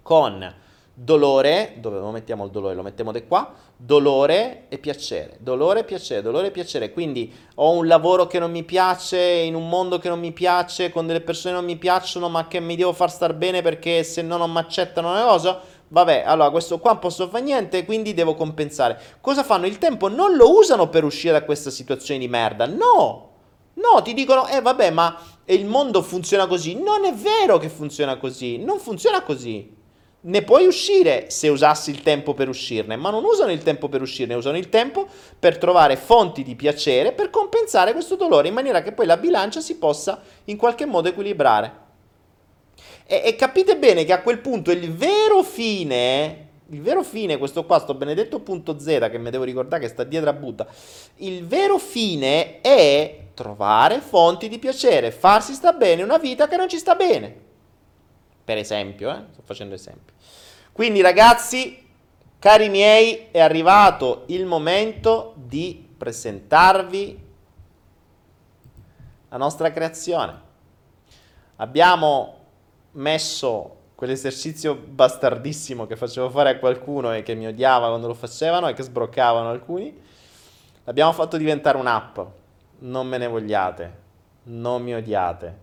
[0.00, 0.54] con
[0.94, 2.74] dolore, dove lo mettiamo il dolore?
[2.74, 7.72] Lo mettiamo di qua, dolore e piacere, dolore e piacere, dolore e piacere, quindi ho
[7.72, 11.20] un lavoro che non mi piace, in un mondo che non mi piace, con delle
[11.20, 14.38] persone che non mi piacciono, ma che mi devo far star bene perché se no
[14.38, 15.60] non mi accettano una cosa,
[15.92, 18.98] vabbè, allora questo qua non posso fare niente, quindi devo compensare.
[19.20, 19.66] Cosa fanno?
[19.66, 22.66] Il tempo non lo usano per uscire da questa situazione di merda.
[22.66, 23.28] No!
[23.74, 26.74] No, ti dicono, eh vabbè, ma il mondo funziona così.
[26.74, 28.58] Non è vero che funziona così.
[28.58, 29.80] Non funziona così.
[30.24, 34.02] Ne puoi uscire se usassi il tempo per uscirne, ma non usano il tempo per
[34.02, 35.06] uscirne, usano il tempo
[35.36, 39.60] per trovare fonti di piacere per compensare questo dolore in maniera che poi la bilancia
[39.60, 41.81] si possa in qualche modo equilibrare.
[43.12, 47.66] E, e capite bene che a quel punto il vero fine, il vero fine, questo
[47.66, 50.66] qua, sto benedetto punto Z che mi devo ricordare che sta dietro a Buddha,
[51.16, 56.70] il vero fine è trovare fonti di piacere, farsi sta bene una vita che non
[56.70, 57.36] ci sta bene.
[58.44, 59.22] Per esempio, eh?
[59.30, 60.10] sto facendo esempi.
[60.72, 61.86] Quindi ragazzi,
[62.38, 67.18] cari miei, è arrivato il momento di presentarvi
[69.28, 70.40] la nostra creazione.
[71.56, 72.40] Abbiamo
[72.92, 78.68] messo quell'esercizio bastardissimo che facevo fare a qualcuno e che mi odiava quando lo facevano
[78.68, 79.96] e che sbroccavano alcuni.
[80.84, 82.18] L'abbiamo fatto diventare un'app.
[82.80, 83.98] Non me ne vogliate,
[84.44, 85.58] non mi odiate,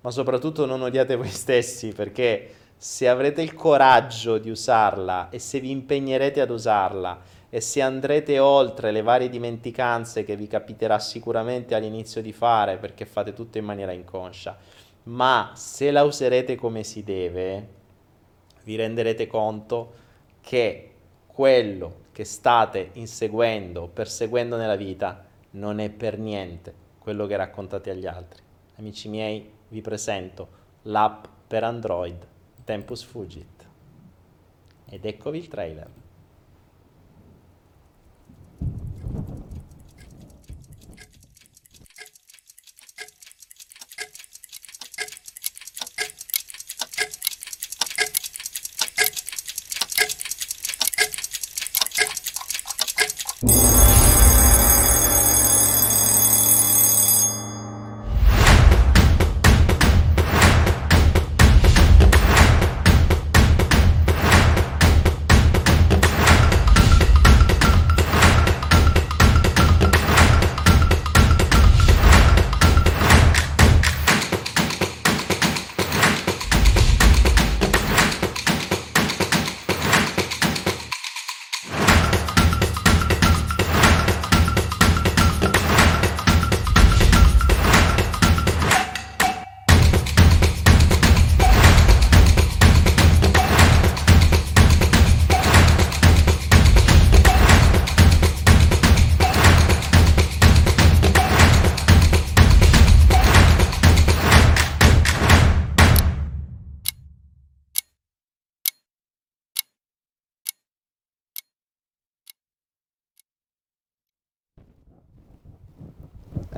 [0.00, 5.60] ma soprattutto non odiate voi stessi perché se avrete il coraggio di usarla e se
[5.60, 7.20] vi impegnerete ad usarla
[7.50, 13.04] e se andrete oltre le varie dimenticanze che vi capiterà sicuramente all'inizio di fare perché
[13.04, 14.56] fate tutto in maniera inconscia,
[15.08, 17.76] ma se la userete come si deve,
[18.64, 19.92] vi renderete conto
[20.40, 20.92] che
[21.26, 28.06] quello che state inseguendo, perseguendo nella vita, non è per niente quello che raccontate agli
[28.06, 28.42] altri.
[28.76, 30.48] Amici miei, vi presento
[30.82, 32.26] l'app per Android
[32.64, 33.66] Tempus Fugit.
[34.90, 35.88] Ed eccovi il trailer.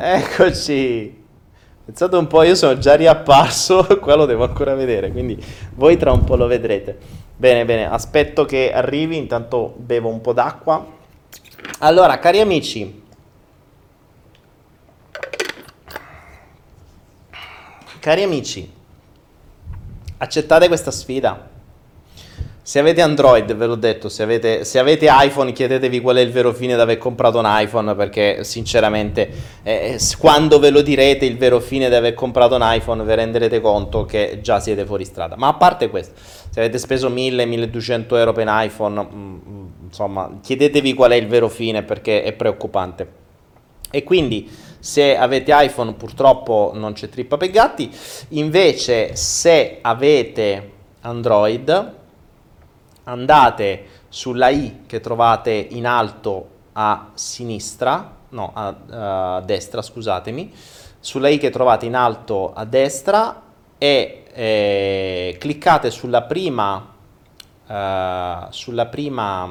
[0.02, 1.24] Eccoci.
[1.84, 5.38] Pensate un po', io sono già riapparso, qua lo devo ancora vedere, quindi
[5.74, 6.96] voi tra un po' lo vedrete.
[7.36, 10.86] Bene, bene, aspetto che arrivi, intanto bevo un po' d'acqua.
[11.80, 13.02] Allora, cari amici,
[17.98, 18.72] cari amici,
[20.16, 21.49] accettate questa sfida.
[22.70, 26.30] Se avete Android, ve l'ho detto, se avete, se avete, iPhone chiedetevi qual è il
[26.30, 29.28] vero fine di aver comprato un iPhone perché sinceramente
[29.64, 33.60] eh, quando ve lo direte il vero fine di aver comprato un iPhone vi renderete
[33.60, 35.34] conto che già siete fuori strada.
[35.36, 36.14] Ma a parte questo,
[36.48, 41.16] se avete speso 1000-1200 euro per un iPhone, mh, mm, mm, insomma, chiedetevi qual è
[41.16, 43.08] il vero fine perché è preoccupante.
[43.90, 44.48] E quindi
[44.78, 47.90] se avete iPhone purtroppo non c'è trippa per gatti,
[48.28, 50.70] invece se avete
[51.00, 51.98] Android
[53.10, 60.52] andate sulla I che trovate in alto a sinistra, no, a, a destra, scusatemi,
[60.98, 63.42] sulla I che trovate in alto a destra
[63.76, 66.94] e eh, cliccate sulla prima,
[67.66, 69.46] eh, sulla prima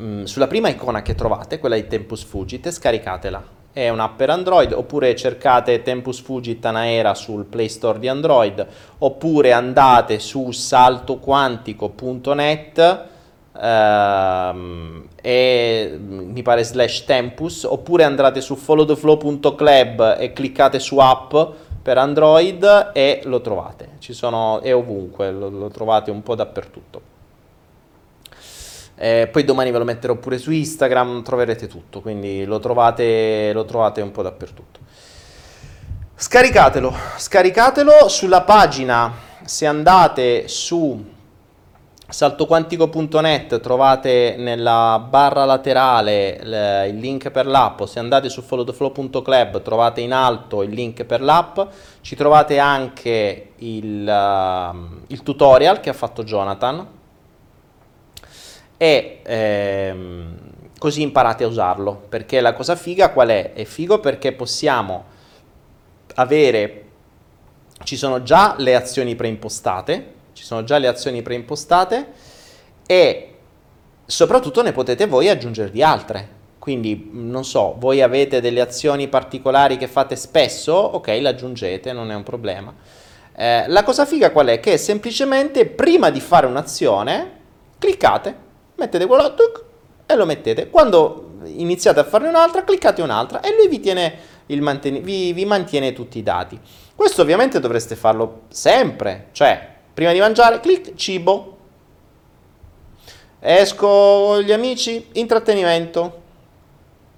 [0.00, 4.30] mm, sulla prima icona che trovate, quella di Tempus Fugit, e scaricatela è un'app per
[4.30, 8.66] Android, oppure cercate Tempus Fugit Anaera sul Play Store di Android,
[8.98, 13.04] oppure andate su saltoquantico.net
[13.56, 21.34] ehm, e mi pare slash Tempus, oppure andate su followtheflow.club e cliccate su app
[21.82, 27.09] per Android e lo trovate, ci sono, è ovunque, lo, lo trovate un po' dappertutto.
[29.02, 33.64] Eh, poi domani ve lo metterò pure su Instagram, troverete tutto, quindi lo trovate, lo
[33.64, 34.78] trovate un po' dappertutto.
[36.14, 39.10] Scaricatelo, scaricatelo sulla pagina.
[39.42, 41.02] Se andate su
[42.06, 50.12] saltoquantico.net trovate nella barra laterale il link per l'app, se andate su followtheflow.club trovate in
[50.12, 51.58] alto il link per l'app,
[52.02, 56.98] ci trovate anche il, uh, il tutorial che ha fatto Jonathan
[58.82, 60.36] e ehm,
[60.78, 63.52] così imparate a usarlo, perché la cosa figa qual è?
[63.52, 65.04] È figo perché possiamo
[66.14, 66.84] avere,
[67.84, 72.06] ci sono già le azioni preimpostate, ci sono già le azioni preimpostate
[72.86, 73.34] e
[74.06, 76.38] soprattutto ne potete voi aggiungervi altre.
[76.58, 82.10] Quindi, non so, voi avete delle azioni particolari che fate spesso, ok, le aggiungete, non
[82.10, 82.74] è un problema.
[83.36, 84.58] Eh, la cosa figa qual è?
[84.58, 87.32] Che semplicemente prima di fare un'azione,
[87.78, 88.48] cliccate,
[88.80, 89.62] mettete quello tuc,
[90.06, 90.68] e lo mettete.
[90.70, 94.14] Quando iniziate a farne un'altra, cliccate un'altra e lui vi, tiene
[94.46, 96.58] manten- vi, vi mantiene tutti i dati.
[96.94, 101.58] Questo ovviamente dovreste farlo sempre, cioè Prima di mangiare, clic, cibo.
[103.38, 106.22] Esco con gli amici, intrattenimento.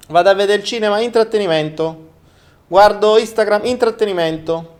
[0.08, 2.10] Vado a vedere il cinema, intrattenimento.
[2.66, 4.76] Guardo Instagram, intrattenimento.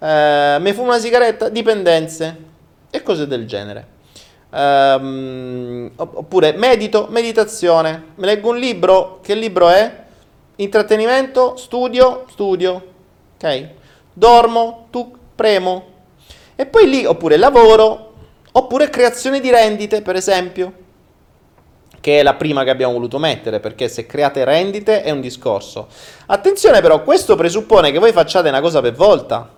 [0.00, 2.36] Eh, mi fumo una sigaretta, dipendenze.
[2.90, 3.86] E cose del genere.
[4.50, 8.12] Um, oppure medito, meditazione.
[8.14, 9.20] Mi leggo un libro.
[9.22, 10.04] Che libro è?
[10.56, 12.82] Intrattenimento, studio, studio.
[13.34, 13.68] Ok?
[14.12, 15.84] Dormo, tu, premo,
[16.56, 18.14] e poi lì, oppure lavoro,
[18.50, 20.72] oppure creazione di rendite, per esempio,
[22.00, 25.86] che è la prima che abbiamo voluto mettere, perché se create rendite è un discorso.
[26.26, 29.48] Attenzione però, questo presuppone che voi facciate una cosa per volta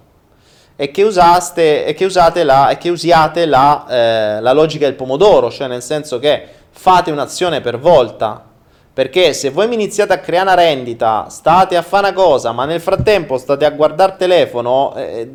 [0.81, 4.95] e che, usaste, e che usate la, e che usiate la, eh, la logica del
[4.95, 8.43] pomodoro, cioè nel senso che fate un'azione per volta,
[8.91, 12.65] perché se voi mi iniziate a creare una rendita, state a fare una cosa, ma
[12.65, 15.31] nel frattempo state a guardare il telefono, eh,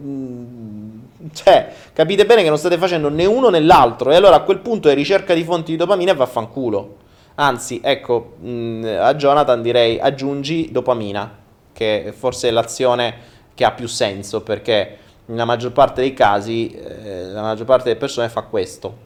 [1.32, 4.12] cioè, capite bene che non state facendo né uno né l'altro.
[4.12, 6.96] E allora a quel punto è ricerca di fonti di dopamina e vaffanculo.
[7.36, 11.38] Anzi, ecco, mh, a Jonathan direi aggiungi dopamina,
[11.72, 17.26] che forse è l'azione che ha più senso, perché nella maggior parte dei casi eh,
[17.26, 19.04] la maggior parte delle persone fa questo.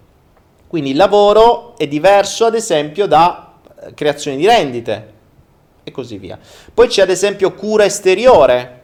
[0.67, 5.13] Quindi il lavoro è diverso, ad esempio, da eh, creazione di rendite
[5.83, 6.37] e così via.
[6.73, 8.81] Poi c'è ad esempio cura esteriore,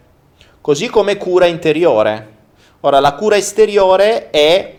[0.61, 2.33] così come cura interiore.
[2.81, 4.77] Ora, la cura esteriore è,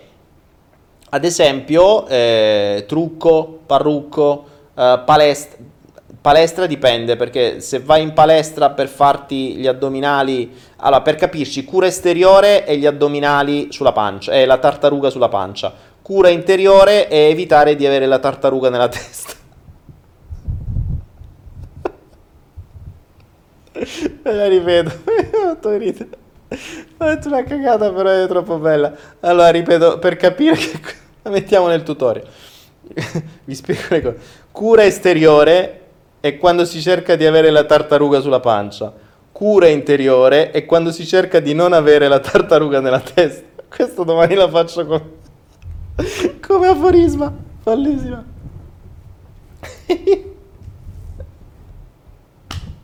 [1.11, 5.59] ad esempio, eh, trucco, parrucco, eh, palestra.
[6.27, 11.87] Palestra dipende perché se vai in palestra per farti gli addominali, allora per capirci, cura
[11.87, 15.73] esteriore è gli addominali sulla pancia, è la tartaruga sulla pancia.
[16.03, 19.35] Cura interiore è evitare di avere la tartaruga nella testa.
[24.25, 24.91] la ripeto,
[25.63, 28.93] ho detto una cagata, però è troppo bella.
[29.21, 30.81] Allora, ripeto, per capire che
[31.23, 32.27] la mettiamo nel tutorial.
[33.45, 34.19] Vi spiego le cose.
[34.51, 35.83] Cura esteriore
[36.27, 38.93] è quando si cerca di avere la tartaruga sulla pancia.
[39.31, 43.45] Cura interiore è quando si cerca di non avere la tartaruga nella testa.
[43.69, 45.03] Questo domani la faccio come,
[46.47, 47.33] come aforisma.
[47.63, 48.25] Bellissima.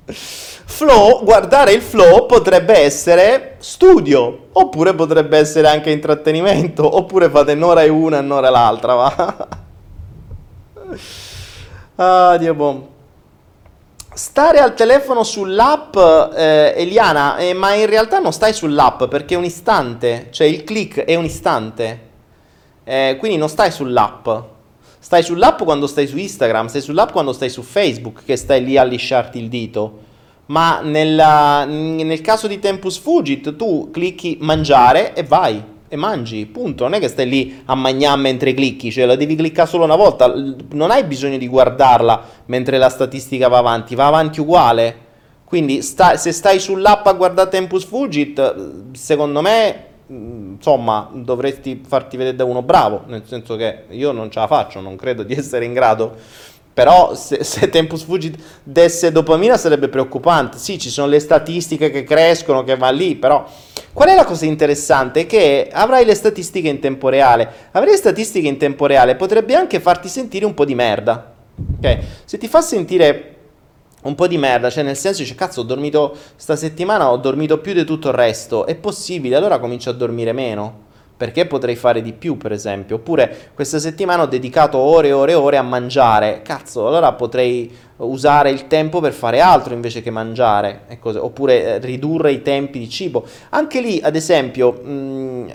[0.04, 7.82] Flow, guardare il flow potrebbe essere studio, oppure potrebbe essere anche intrattenimento, oppure fate un'ora
[7.82, 9.48] e una e un'ora l'altra, va?
[11.96, 12.91] ah, Dio bom.
[14.14, 19.38] Stare al telefono sull'app, eh, Eliana, eh, ma in realtà non stai sull'app perché è
[19.38, 22.00] un istante, cioè il click è un istante,
[22.84, 24.28] eh, quindi non stai sull'app.
[24.98, 28.76] Stai sull'app quando stai su Instagram, stai sull'app quando stai su Facebook, che stai lì
[28.76, 30.00] a lisciarti il dito.
[30.46, 36.84] Ma nella, nel caso di Tempus Fugit tu clicchi mangiare e vai e mangi, punto.
[36.84, 39.94] Non è che stai lì a mangiare mentre clicchi, cioè la devi cliccare solo una
[39.94, 40.32] volta,
[40.70, 44.96] non hai bisogno di guardarla mentre la statistica va avanti, va avanti uguale.
[45.44, 52.36] Quindi sta, se stai sull'app a guardare Tempus Fugit, secondo me, insomma, dovresti farti vedere
[52.36, 55.66] da uno bravo, nel senso che io non ce la faccio, non credo di essere
[55.66, 56.16] in grado
[56.74, 60.56] però se, se, Tempus Fugit desse dopamina sarebbe preoccupante.
[60.56, 63.46] Sì, ci sono le statistiche che crescono, che va lì, però
[63.92, 65.26] qual è la cosa interessante?
[65.26, 67.48] Che avrai le statistiche in tempo reale.
[67.72, 71.32] Avere le statistiche in tempo reale potrebbe anche farti sentire un po' di merda.
[71.78, 71.98] Ok?
[72.24, 73.28] Se ti fa sentire
[74.02, 77.58] un po' di merda, cioè nel senso dice cazzo ho dormito sta settimana, ho dormito
[77.58, 80.90] più di tutto il resto, è possibile, allora comincio a dormire meno
[81.22, 82.96] perché potrei fare di più, per esempio.
[82.96, 86.42] Oppure questa settimana ho dedicato ore e ore e ore a mangiare.
[86.42, 90.80] Cazzo, allora potrei usare il tempo per fare altro invece che mangiare.
[91.00, 93.24] Oppure eh, ridurre i tempi di cibo.
[93.50, 95.48] Anche lì, ad esempio, mh, mm,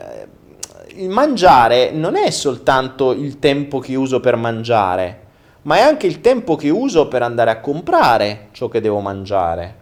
[0.95, 5.19] il mangiare non è soltanto il tempo che uso per mangiare,
[5.64, 9.76] ma è anche il tempo che uso per andare a comprare ciò che devo mangiare.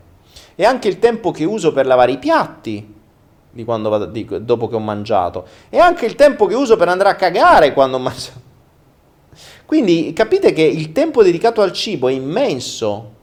[0.56, 2.94] È anche il tempo che uso per lavare i piatti
[3.56, 5.45] di quando vado, di, dopo che ho mangiato.
[5.69, 8.41] E anche il tempo che uso per andare a cagare quando ho mangiato.
[9.65, 13.14] Quindi capite che il tempo dedicato al cibo è immenso.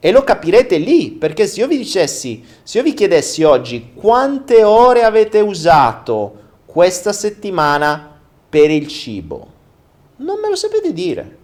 [0.00, 4.64] E lo capirete lì, perché se io vi dicessi, se io vi chiedessi oggi quante
[4.64, 8.18] ore avete usato questa settimana
[8.48, 9.46] per il cibo,
[10.16, 11.36] non me lo sapete dire.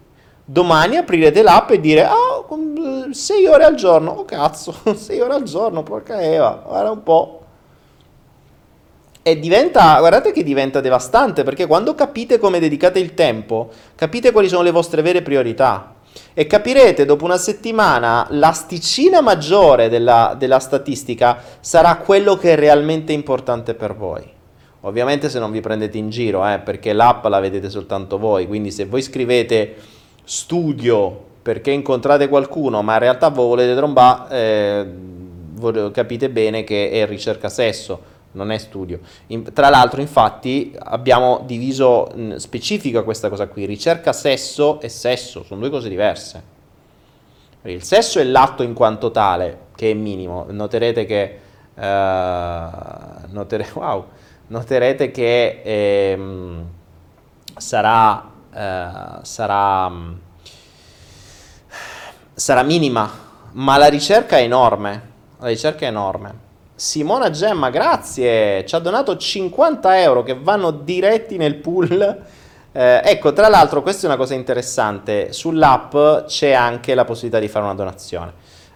[0.43, 5.34] Domani aprirete l'app e dire, ah, oh, 6 ore al giorno, oh cazzo, 6 ore
[5.34, 7.36] al giorno, porca Eva, guarda un po'.
[9.28, 14.47] E diventa, guardate che diventa devastante, perché quando capite come dedicate il tempo, capite quali
[14.47, 15.97] sono le vostre vere priorità.
[16.32, 23.12] E capirete dopo una settimana l'asticina maggiore della, della statistica sarà quello che è realmente
[23.12, 24.23] importante per voi.
[24.82, 28.70] Ovviamente se non vi prendete in giro, eh, perché l'app la vedete soltanto voi, quindi
[28.70, 29.74] se voi scrivete
[30.23, 34.86] studio perché incontrate qualcuno, ma in realtà voi volete trombare,
[35.61, 39.01] eh, capite bene che è ricerca sesso non è studio.
[39.29, 43.65] In, tra l'altro, infatti, abbiamo diviso mh, specifica questa cosa qui.
[43.65, 46.55] Ricerca sesso e sesso, sono due cose diverse.
[47.63, 50.47] Il sesso è l'atto in quanto tale, che è minimo.
[50.49, 51.41] Noterete che...
[51.75, 51.81] Uh,
[53.33, 54.07] notere, wow,
[54.47, 56.67] noterete che ehm,
[57.55, 59.93] sarà, uh, sarà,
[62.33, 63.11] sarà minima,
[63.53, 65.15] ma la ricerca è enorme.
[65.39, 66.45] La ricerca è enorme.
[66.78, 72.19] Simona Gemma, grazie, ci ha donato 50 euro che vanno diretti nel pool.
[72.70, 77.48] Eh, ecco, tra l'altro, questa è una cosa interessante, sull'app c'è anche la possibilità di
[77.48, 78.32] fare una donazione.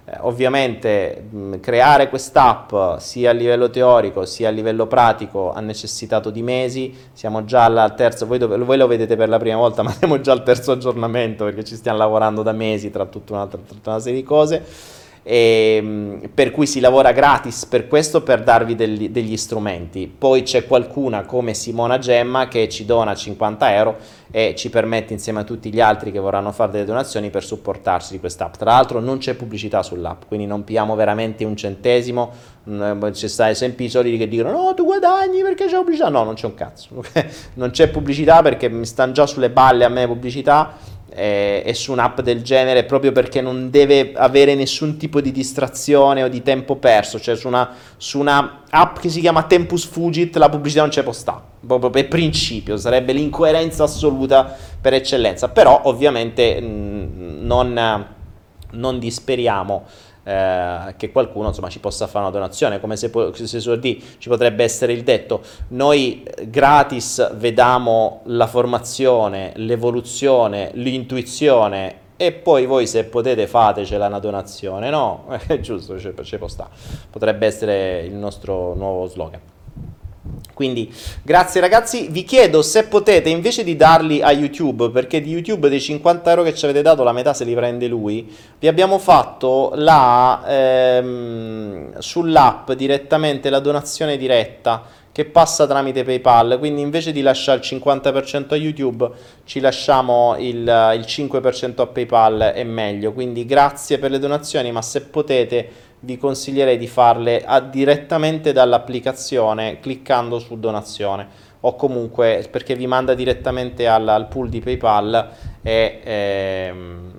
[0.06, 6.31] Eh, ovviamente mh, creare quest'app sia a livello teorico sia a livello pratico ha necessitato
[6.31, 9.82] di mesi, siamo già al terzo, voi, dove, voi, lo vedete per la prima volta,
[9.85, 13.47] ma siamo già al terzo aggiornamento perché ci stiamo lavorando da mesi tra tutta una,
[13.47, 14.64] tutta una serie di cose
[15.22, 20.12] e, ehm, per cui si lavora gratis per questo, per darvi degli, degli, strumenti.
[20.16, 23.97] Poi c'è qualcuna come Simona Gemma che ci dona 50 euro
[24.32, 28.12] e ci permette insieme a tutti gli altri che vorranno fare delle donazioni per supportarsi
[28.12, 28.55] di quest'app.
[28.55, 32.30] Tra l'altro non c'è pubblicità sull'app, quindi non pigliamo veramente un centesimo,
[32.64, 36.34] c'è sta sempre i soliti che dicono no tu guadagni perché c'è pubblicità, no non
[36.34, 37.02] c'è un cazzo,
[37.55, 40.76] non c'è pubblicità perché mi stanno già sulle balle a me pubblicità
[41.12, 46.23] e, e su un'app del genere proprio perché non deve avere nessun tipo di distrazione
[46.23, 50.37] o di tempo perso, cioè su una, su una app che si chiama Tempus Fugit
[50.37, 55.82] la pubblicità non c'è può stare, proprio per principio, sarebbe l'incoerenza assoluta per eccellenza, però
[55.85, 58.07] ovviamente mh, non,
[58.73, 59.85] non disperiamo
[60.22, 64.28] eh, che qualcuno insomma, ci possa fare una donazione, come se, se suol dire, ci
[64.28, 73.05] potrebbe essere il detto, noi gratis vediamo la formazione, l'evoluzione, l'intuizione e poi voi se
[73.05, 75.24] potete fatecela una donazione, no?
[75.47, 76.70] È giusto, ci può stare.
[77.10, 79.40] Potrebbe essere il nostro nuovo slogan.
[80.61, 80.93] Quindi
[81.23, 85.81] grazie ragazzi, vi chiedo se potete invece di darli a YouTube, perché di YouTube dei
[85.81, 89.73] 50 euro che ci avete dato la metà se li prende lui, vi abbiamo fatto
[89.77, 97.59] la, ehm, sull'app direttamente la donazione diretta che passa tramite PayPal, quindi invece di lasciare
[97.59, 99.11] il 50% a YouTube
[99.45, 104.82] ci lasciamo il, il 5% a PayPal, è meglio, quindi grazie per le donazioni, ma
[104.82, 112.74] se potete vi consiglierei di farle a, direttamente dall'applicazione cliccando su donazione o comunque perché
[112.74, 115.31] vi manda direttamente al, al pool di PayPal
[115.62, 117.12] e, ehm,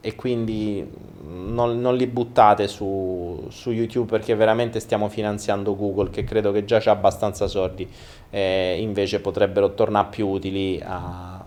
[0.00, 6.24] e quindi non, non, li buttate su, su, YouTube perché veramente stiamo finanziando Google che
[6.24, 7.88] credo che già c'ha abbastanza soldi
[8.28, 11.40] e invece potrebbero tornare più utili a,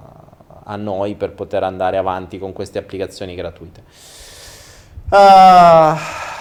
[0.63, 3.83] a noi per poter andare avanti con queste applicazioni gratuite.
[5.09, 6.32] Uh,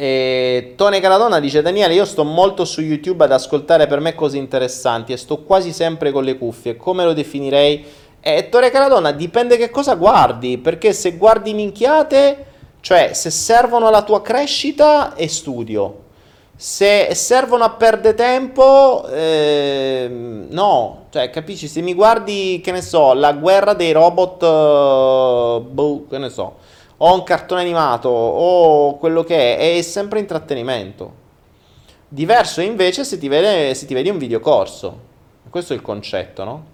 [0.00, 4.38] E Tone Caradonna dice: Daniele, io sto molto su YouTube ad ascoltare per me cose
[4.38, 6.74] interessanti e sto quasi sempre con le cuffie.
[6.78, 7.84] Come lo definirei?
[8.18, 10.56] E Tone Caradonna dipende che cosa guardi.
[10.56, 12.46] Perché se guardi minchiate,
[12.80, 16.04] cioè se servono alla tua crescita, è studio.
[16.56, 20.08] Se servono a perdere tempo, eh,
[20.48, 21.68] no, cioè capisci?
[21.68, 26.68] Se mi guardi, che ne so, la guerra dei robot, uh, boh, che ne so
[27.02, 31.18] o un cartone animato o quello che è, è sempre intrattenimento.
[32.08, 35.08] Diverso invece se ti, vede, se ti vedi un videocorso.
[35.48, 36.64] Questo è il concetto, no?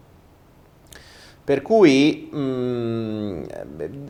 [1.44, 3.44] Per cui mh, mm,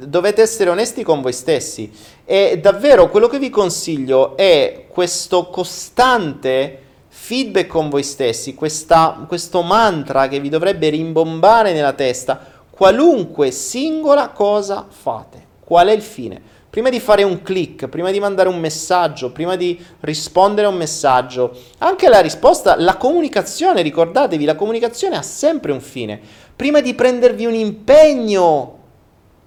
[0.07, 1.93] dovete essere onesti con voi stessi.
[2.25, 9.63] E davvero quello che vi consiglio è questo costante feedback con voi stessi, questa, questo
[9.63, 12.41] mantra che vi dovrebbe rimbombare nella testa,
[12.71, 15.46] qualunque singola cosa fate.
[15.67, 16.41] Qual è il fine?
[16.71, 20.77] Prima di fare un click, prima di mandare un messaggio, prima di rispondere a un
[20.77, 26.21] messaggio, anche la risposta, la comunicazione, ricordatevi, la comunicazione ha sempre un fine.
[26.55, 28.79] Prima di prendervi un impegno,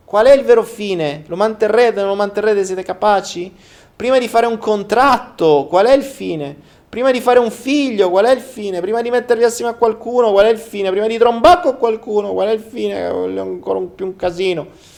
[0.04, 1.24] qual è il vero fine?
[1.28, 3.54] Lo manterrete, non lo manterrete, siete capaci?
[3.96, 6.58] Prima di fare un contratto, qual è il fine?
[6.90, 8.82] Prima di fare un figlio, qual è il fine?
[8.82, 10.90] Prima di mettervi assieme a qualcuno, qual è il fine?
[10.90, 13.06] Prima di trombare con qualcuno, qual è il fine?
[13.06, 14.89] È ancora un, più un casino.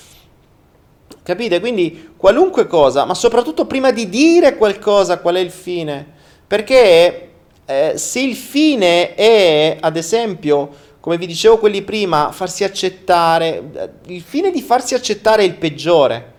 [1.32, 1.62] Capite?
[1.62, 6.06] Quindi qualunque cosa, ma soprattutto prima di dire qualcosa, qual è il fine?
[6.46, 7.30] Perché
[7.66, 13.90] eh, se il fine è, ad esempio, come vi dicevo quelli prima, farsi accettare, eh,
[14.08, 16.32] il fine di farsi accettare è il peggiore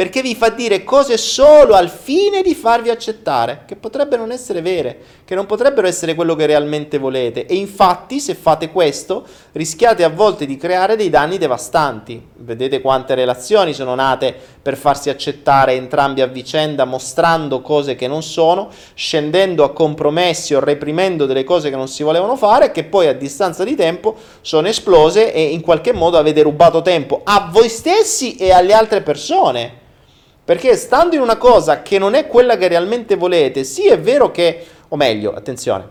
[0.00, 4.62] perché vi fa dire cose solo al fine di farvi accettare, che potrebbero non essere
[4.62, 4.98] vere,
[5.30, 7.46] che non potrebbero essere quello che realmente volete.
[7.46, 12.20] E infatti, se fate questo, rischiate a volte di creare dei danni devastanti.
[12.38, 18.24] Vedete quante relazioni sono nate per farsi accettare entrambi a vicenda, mostrando cose che non
[18.24, 23.06] sono, scendendo a compromessi o reprimendo delle cose che non si volevano fare, che poi
[23.06, 27.68] a distanza di tempo sono esplose e in qualche modo avete rubato tempo a voi
[27.68, 29.78] stessi e alle altre persone.
[30.50, 34.32] Perché stando in una cosa che non è quella che realmente volete, sì è vero
[34.32, 35.88] che, o meglio, attenzione,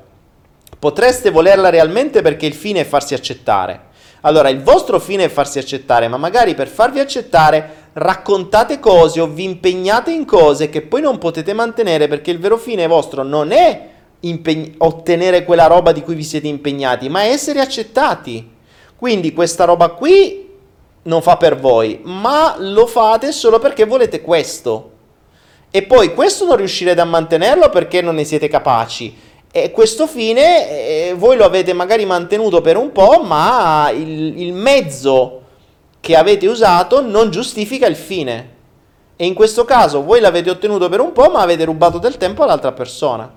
[0.77, 3.87] potreste volerla realmente perché il fine è farsi accettare.
[4.21, 9.27] Allora, il vostro fine è farsi accettare, ma magari per farvi accettare raccontate cose o
[9.27, 13.51] vi impegnate in cose che poi non potete mantenere perché il vero fine vostro non
[13.51, 13.87] è
[14.19, 18.57] impeg- ottenere quella roba di cui vi siete impegnati, ma essere accettati.
[18.97, 20.47] Quindi questa roba qui
[21.03, 24.91] non fa per voi, ma lo fate solo perché volete questo.
[25.71, 29.15] E poi questo non riuscirete a mantenerlo perché non ne siete capaci.
[29.51, 34.53] E questo fine eh, voi lo avete magari mantenuto per un po', ma il, il
[34.53, 35.41] mezzo
[35.99, 38.57] che avete usato non giustifica il fine.
[39.15, 42.43] E in questo caso voi l'avete ottenuto per un po', ma avete rubato del tempo
[42.43, 43.31] all'altra persona,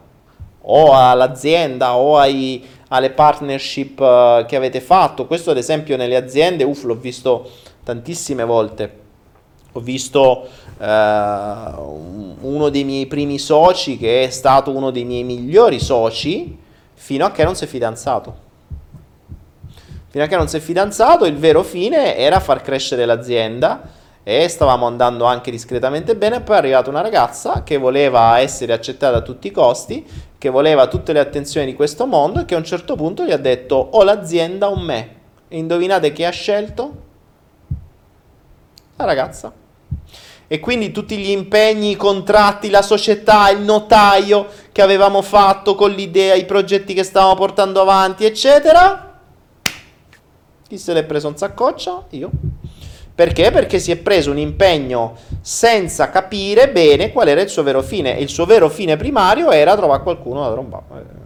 [0.60, 5.26] o all'azienda, o ai, alle partnership uh, che avete fatto.
[5.26, 7.50] Questo ad esempio nelle aziende, uff, l'ho visto
[7.82, 9.00] tantissime volte.
[9.72, 10.84] Ho visto uh,
[12.40, 16.58] uno dei miei primi soci che è stato uno dei miei migliori soci
[16.94, 18.50] fino a che non si è fidanzato.
[20.08, 23.80] Fino a che non si è fidanzato, il vero fine era far crescere l'azienda
[24.22, 26.42] e stavamo andando anche discretamente bene.
[26.42, 30.86] Poi è arrivata una ragazza che voleva essere accettata a tutti i costi, che voleva
[30.86, 33.74] tutte le attenzioni di questo mondo e che a un certo punto gli ha detto
[33.74, 35.16] o l'azienda o me.
[35.48, 36.92] E indovinate chi ha scelto?
[38.96, 39.61] La ragazza.
[40.52, 45.90] E quindi tutti gli impegni, i contratti, la società, il notaio che avevamo fatto con
[45.90, 49.18] l'idea, i progetti che stavamo portando avanti, eccetera.
[50.68, 52.04] Chi se l'è preso un saccoccia?
[52.10, 52.30] Io.
[53.14, 53.50] Perché?
[53.50, 58.10] Perché si è preso un impegno senza capire bene qual era il suo vero fine.
[58.10, 61.21] Il suo vero fine primario era trovare qualcuno da trombare.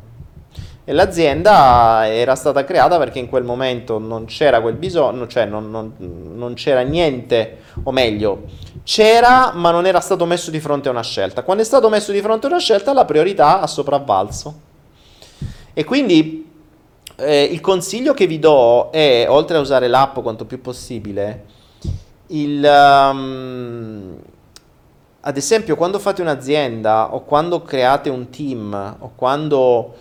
[0.89, 5.69] E l'azienda era stata creata perché in quel momento non c'era quel bisogno, cioè non,
[5.69, 8.45] non, non c'era niente, o meglio,
[8.85, 11.43] c'era ma non era stato messo di fronte a una scelta.
[11.43, 14.61] Quando è stato messo di fronte a una scelta la priorità ha sopravvalso.
[15.75, 16.49] E quindi
[17.17, 21.45] eh, il consiglio che vi do è, oltre a usare l'app quanto più possibile,
[22.29, 24.17] il, um,
[25.21, 29.95] ad esempio quando fate un'azienda o quando create un team o quando,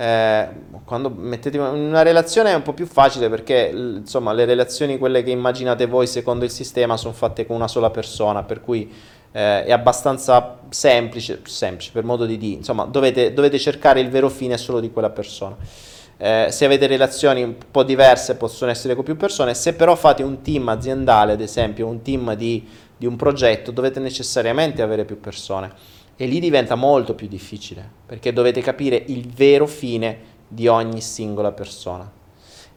[0.00, 0.48] eh,
[0.84, 5.32] quando mettete una relazione è un po' più facile perché insomma le relazioni quelle che
[5.32, 8.88] immaginate voi secondo il sistema sono fatte con una sola persona per cui
[9.32, 14.28] eh, è abbastanza semplice, semplice per modo di dire insomma dovete, dovete cercare il vero
[14.28, 15.56] fine solo di quella persona.
[16.16, 20.22] Eh, se avete relazioni un po' diverse possono essere con più persone, se però fate
[20.22, 22.64] un team aziendale, ad esempio un team di,
[22.96, 28.32] di un progetto, dovete necessariamente avere più persone e lì diventa molto più difficile perché
[28.32, 30.18] dovete capire il vero fine
[30.48, 32.10] di ogni singola persona.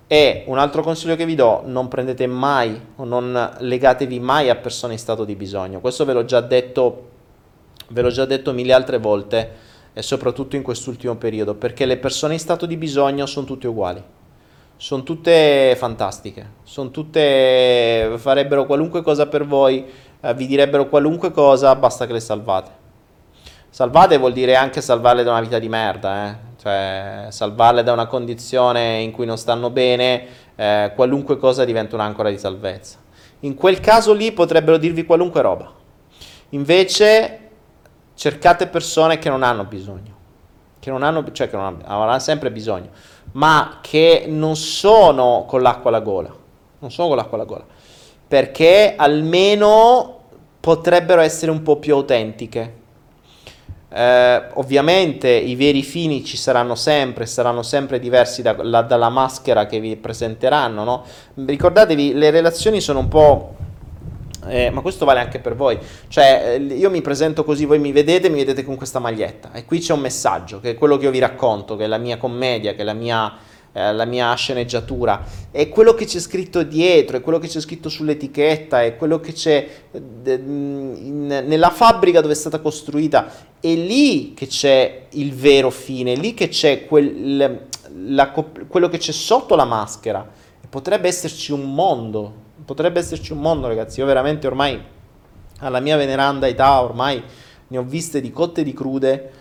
[0.05, 4.55] E un altro consiglio che vi do, non prendete mai o non legatevi mai a
[4.55, 5.79] persone in stato di bisogno.
[5.79, 7.09] Questo ve l'ho già detto,
[7.87, 9.51] ve l'ho già detto mille altre volte
[9.93, 14.03] e soprattutto in quest'ultimo periodo, perché le persone in stato di bisogno sono tutte uguali,
[14.75, 19.83] sono tutte fantastiche, sono tutte farebbero qualunque cosa per voi,
[20.19, 22.80] eh, vi direbbero qualunque cosa, basta che le salvate.
[23.81, 26.35] Salvate vuol dire anche salvarle da una vita di merda, eh?
[26.61, 32.29] cioè salvarle da una condizione in cui non stanno bene, eh, qualunque cosa diventa un'ancora
[32.29, 32.99] di salvezza.
[33.39, 35.71] In quel caso lì potrebbero dirvi qualunque roba.
[36.49, 37.39] Invece
[38.13, 40.15] cercate persone che non hanno bisogno,
[40.77, 42.89] che non hanno, cioè che non hanno, avranno sempre bisogno,
[43.31, 46.31] ma che non sono con l'acqua alla gola,
[46.77, 47.65] non sono con l'acqua alla gola,
[48.27, 50.19] perché almeno
[50.59, 52.77] potrebbero essere un po' più autentiche.
[53.93, 59.65] Eh, ovviamente i veri fini ci saranno sempre, saranno sempre diversi da, la, dalla maschera
[59.65, 60.83] che vi presenteranno.
[60.83, 61.03] No?
[61.45, 63.55] Ricordatevi, le relazioni sono un po'.
[64.47, 65.77] Eh, ma questo vale anche per voi.
[66.07, 69.51] Cioè, eh, io mi presento così, voi mi vedete, mi vedete con questa maglietta.
[69.53, 71.97] E qui c'è un messaggio, che è quello che io vi racconto, che è la
[71.97, 73.31] mia commedia, che è la mia
[73.73, 77.89] eh, la mia sceneggiatura, è quello che c'è scritto dietro, è quello che c'è scritto
[77.89, 84.33] sull'etichetta, è quello che c'è eh, in, nella fabbrica dove è stata costruita, è lì
[84.33, 87.67] che c'è il vero fine, è lì che c'è quel,
[88.07, 90.27] la, quello che c'è sotto la maschera.
[90.61, 92.33] E potrebbe esserci un mondo,
[92.65, 94.79] potrebbe esserci un mondo ragazzi, io veramente ormai
[95.59, 97.21] alla mia veneranda età ormai
[97.67, 99.31] ne ho viste di cotte e di crude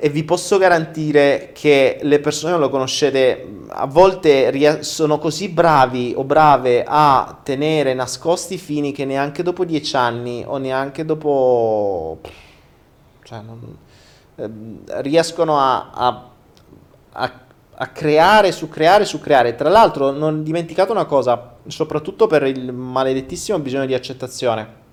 [0.00, 6.22] e vi posso garantire che le persone lo conoscete, a volte sono così bravi o
[6.22, 12.20] brave a tenere nascosti i fini che neanche dopo dieci anni o neanche dopo...
[13.24, 13.76] Cioè, non,
[14.36, 14.48] eh,
[15.02, 16.30] riescono a, a,
[17.10, 17.32] a,
[17.74, 19.56] a, creare su creare su creare.
[19.56, 24.86] Tra l'altro non dimenticate una cosa, soprattutto per il maledettissimo bisogno di accettazione.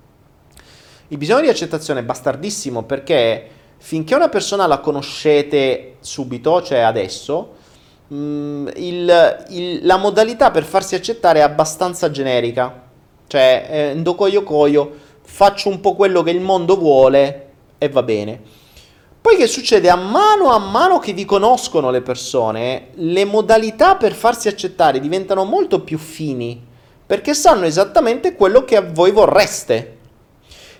[1.09, 3.49] Il bisogno di accettazione è bastardissimo perché
[3.85, 7.53] finché una persona la conoscete subito, cioè adesso,
[8.07, 12.81] mh, mm, il, il, la modalità per farsi accettare è abbastanza generica.
[13.27, 14.91] Cioè, eh, ndokoyo koyo,
[15.21, 18.41] faccio un po' quello che il mondo vuole e va bene.
[19.21, 19.87] Poi che succede?
[19.87, 25.43] A mano a mano che vi conoscono le persone, le modalità per farsi accettare diventano
[25.43, 26.59] molto più fini,
[27.05, 29.94] perché sanno esattamente quello che voi vorreste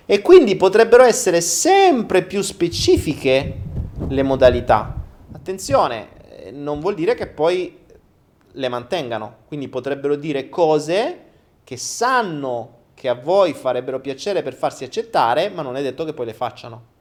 [0.06, 3.60] e quindi potrebbero essere sempre più specifiche
[4.08, 4.94] le modalità.
[5.32, 7.76] Attenzione, eh, non vuol dire che poi
[8.52, 11.24] le mantengano, quindi potrebbero dire cose
[11.64, 16.14] che sanno che a voi farebbero piacere per farsi accettare, ma non è detto che
[16.14, 16.94] poi le facciano.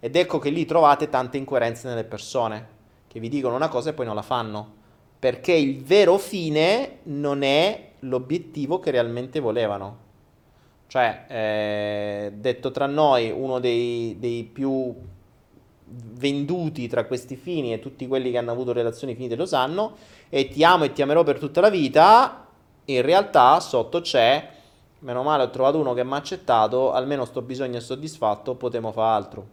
[0.00, 2.68] Ed ecco che lì trovate tante incoerenze nelle persone,
[3.06, 4.74] che vi dicono una cosa e poi non la fanno,
[5.18, 10.10] perché il vero fine non è l'obiettivo che realmente volevano.
[10.92, 14.94] Cioè, eh, detto tra noi, uno dei, dei, più
[15.86, 19.96] venduti tra questi fini e tutti quelli che hanno avuto relazioni finite lo sanno,
[20.28, 22.46] e ti amo e ti amerò per tutta la vita,
[22.84, 24.46] in realtà sotto c'è,
[24.98, 28.92] meno male ho trovato uno che mi ha accettato, almeno sto bisogno è soddisfatto, potremo
[28.92, 29.46] fare altro.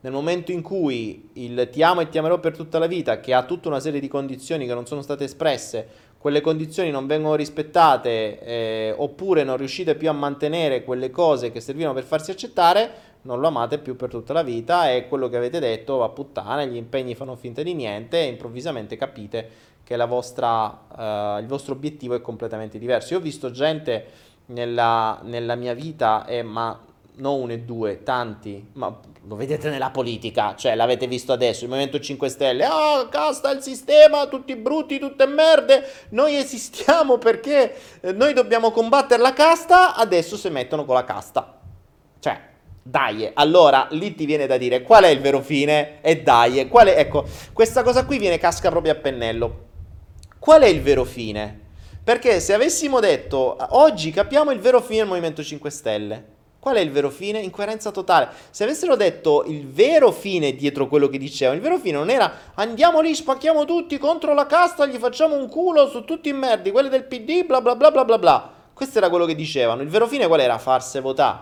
[0.00, 3.34] Nel momento in cui il ti amo e ti amerò per tutta la vita, che
[3.34, 7.36] ha tutta una serie di condizioni che non sono state espresse, quelle condizioni non vengono
[7.36, 12.90] rispettate eh, oppure non riuscite più a mantenere quelle cose che servivano per farsi accettare,
[13.22, 16.64] non lo amate più per tutta la vita e quello che avete detto va puttana,
[16.64, 19.48] gli impegni fanno finta di niente e improvvisamente capite
[19.84, 23.12] che vostra, eh, il vostro obiettivo è completamente diverso.
[23.12, 24.06] Io ho visto gente
[24.46, 26.76] nella, nella mia vita, eh, ma
[27.16, 31.70] non uno e due, tanti, ma lo vedete nella politica, cioè l'avete visto adesso, il
[31.70, 37.74] Movimento 5 Stelle, ah, oh, casta il sistema, tutti brutti, tutte merde, noi esistiamo perché
[38.00, 41.58] eh, noi dobbiamo combattere la casta, adesso si mettono con la casta.
[42.20, 42.40] Cioè,
[42.82, 46.86] dai, allora lì ti viene da dire qual è il vero fine e dai, qual
[46.88, 49.64] è, ecco, questa cosa qui viene casca proprio a pennello.
[50.38, 51.64] Qual è il vero fine?
[52.04, 56.34] Perché se avessimo detto oggi capiamo il vero fine del Movimento 5 Stelle,
[56.66, 57.38] Qual è il vero fine?
[57.38, 58.28] Incoerenza totale.
[58.50, 62.50] Se avessero detto il vero fine dietro quello che dicevano, il vero fine non era
[62.54, 66.72] andiamo lì, spacchiamo tutti contro la casta, gli facciamo un culo su tutti i merdi,
[66.72, 68.52] quelli del PD, bla bla bla bla bla bla.
[68.74, 69.82] Questo era quello che dicevano.
[69.82, 70.58] Il vero fine qual era?
[70.58, 71.38] Farse votare.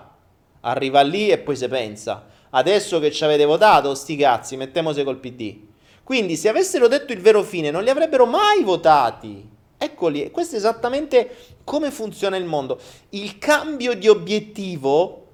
[0.60, 2.26] Arriva lì e poi si pensa.
[2.50, 5.56] Adesso che ci avete votato, sti cazzi, mettiamosi col PD.
[6.02, 9.52] Quindi se avessero detto il vero fine non li avrebbero mai votati.
[9.76, 12.78] Eccoli, questo è esattamente come funziona il mondo.
[13.10, 15.26] Il cambio di obiettivo,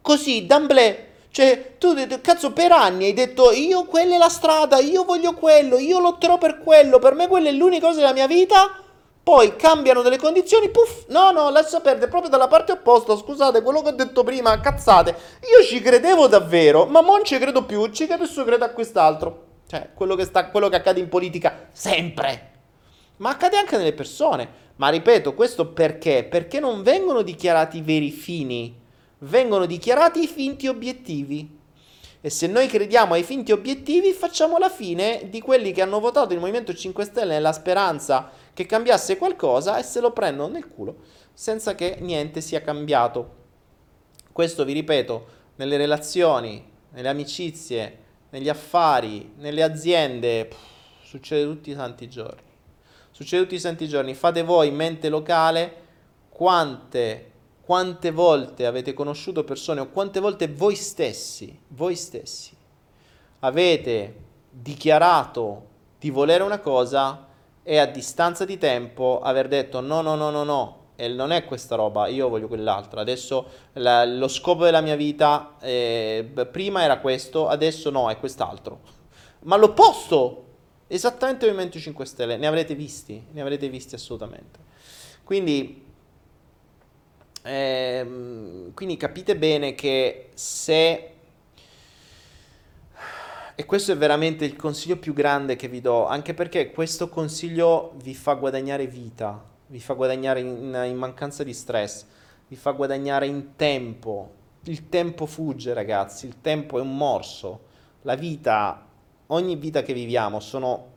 [0.00, 5.04] così, d'amblè, cioè tu, cazzo, per anni hai detto io quella è la strada, io
[5.04, 8.78] voglio quello, io lotterò per quello, per me quella è l'unica cosa della mia vita.
[9.20, 13.80] Poi cambiano delle condizioni, puff, no, no, lascia perdere, proprio dalla parte opposta, scusate, quello
[13.80, 15.16] che ho detto prima, cazzate.
[15.56, 19.46] Io ci credevo davvero, ma non ci credo più, ci adesso credo a quest'altro.
[19.66, 22.53] Cioè, quello che, sta, quello che accade in politica, sempre
[23.18, 24.62] ma accade anche nelle persone.
[24.76, 26.24] Ma ripeto, questo perché?
[26.24, 28.76] Perché non vengono dichiarati veri fini,
[29.18, 31.58] vengono dichiarati i finti obiettivi.
[32.20, 36.32] E se noi crediamo ai finti obiettivi, facciamo la fine di quelli che hanno votato
[36.32, 40.96] il Movimento 5 Stelle nella speranza che cambiasse qualcosa e se lo prendono nel culo
[41.34, 43.42] senza che niente sia cambiato.
[44.32, 45.26] Questo vi ripeto,
[45.56, 47.98] nelle relazioni, nelle amicizie,
[48.30, 50.56] negli affari, nelle aziende, pff,
[51.02, 52.43] succede tutti i santi giorni.
[53.14, 54.12] Succede tutti i santi giorni.
[54.14, 55.82] Fate voi in mente locale
[56.28, 57.30] quante
[57.64, 62.54] quante volte avete conosciuto persone o quante volte voi stessi, voi stessi,
[63.38, 64.16] avete
[64.50, 65.68] dichiarato
[65.98, 67.26] di volere una cosa
[67.62, 71.46] e a distanza di tempo aver detto no, no, no, no, no, e non è
[71.46, 73.00] questa roba, io voglio quell'altra.
[73.00, 78.80] Adesso la, lo scopo della mia vita eh, prima era questo, adesso no, è quest'altro.
[79.44, 80.43] Ma l'opposto,
[80.94, 84.58] esattamente il Movimento 5 Stelle, ne avrete visti, ne avrete visti assolutamente.
[85.24, 85.84] Quindi
[87.46, 91.08] Ehm, quindi capite bene che se...
[93.56, 97.92] E questo è veramente il consiglio più grande che vi do, anche perché questo consiglio
[98.02, 102.04] vi fa guadagnare vita, vi fa guadagnare in, in mancanza di stress,
[102.48, 104.42] vi fa guadagnare in tempo.
[104.64, 107.60] Il tempo fugge, ragazzi, il tempo è un morso.
[108.02, 108.84] La vita,
[109.28, 110.92] ogni vita che viviamo sono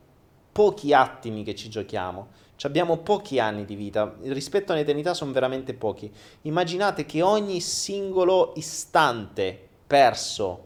[0.51, 6.11] pochi attimi che ci giochiamo abbiamo pochi anni di vita, rispetto all'eternità sono veramente pochi.
[6.43, 10.65] Immaginate che ogni singolo istante perso,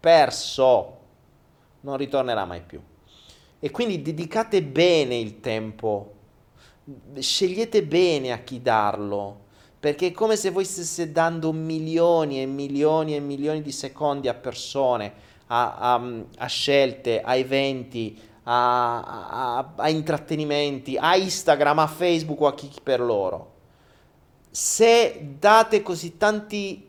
[0.00, 0.96] perso,
[1.80, 2.80] non ritornerà mai più.
[3.58, 6.14] E quindi dedicate bene il tempo,
[7.18, 9.44] scegliete bene a chi darlo,
[9.78, 14.34] perché è come se voi stesse dando milioni e milioni e milioni di secondi a
[14.34, 16.02] persone, a, a,
[16.38, 23.00] a scelte, a eventi, a, a, intrattenimenti, a Instagram, a Facebook o a chi per
[23.00, 23.54] loro.
[24.50, 26.88] Se date così tanti,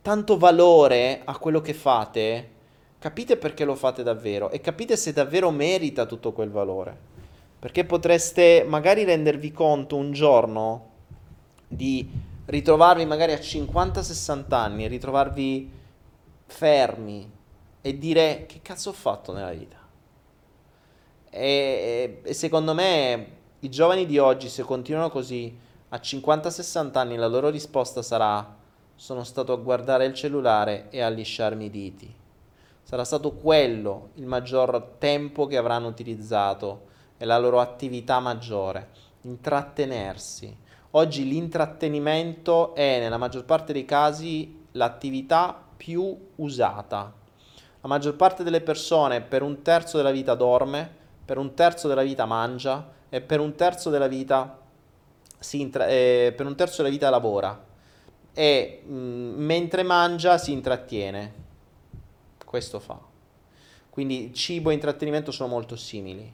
[0.00, 2.50] tanto valore a quello che fate,
[2.98, 7.14] capite perché lo fate davvero e capite se davvero merita tutto quel valore.
[7.58, 10.90] Perché potreste magari rendervi conto un giorno
[11.66, 12.08] di
[12.46, 15.70] ritrovarvi magari a 50-60 anni, ritrovarvi
[16.46, 17.35] fermi
[17.86, 19.76] e dire che cazzo ho fatto nella vita?
[21.30, 23.28] E, e, secondo me
[23.60, 25.56] i giovani di oggi, se continuano così,
[25.90, 28.56] a 50-60 anni la loro risposta sarà
[28.96, 32.12] sono stato a guardare il cellulare e a lisciarmi i diti.
[32.82, 36.86] Sarà stato quello il maggior tempo che avranno utilizzato
[37.16, 38.88] e la loro attività maggiore,
[39.20, 40.56] intrattenersi.
[40.90, 47.24] Oggi l'intrattenimento è nella maggior parte dei casi l'attività più usata.
[47.86, 50.90] La maggior parte delle persone per un terzo della vita dorme,
[51.24, 54.58] per un terzo della vita mangia e per un terzo della vita,
[55.52, 57.64] intra- eh, terzo della vita lavora
[58.34, 61.32] e mh, mm, mentre mangia si intrattiene.
[62.44, 62.98] Questo fa.
[63.88, 66.28] Quindi cibo e intrattenimento sono molto simili.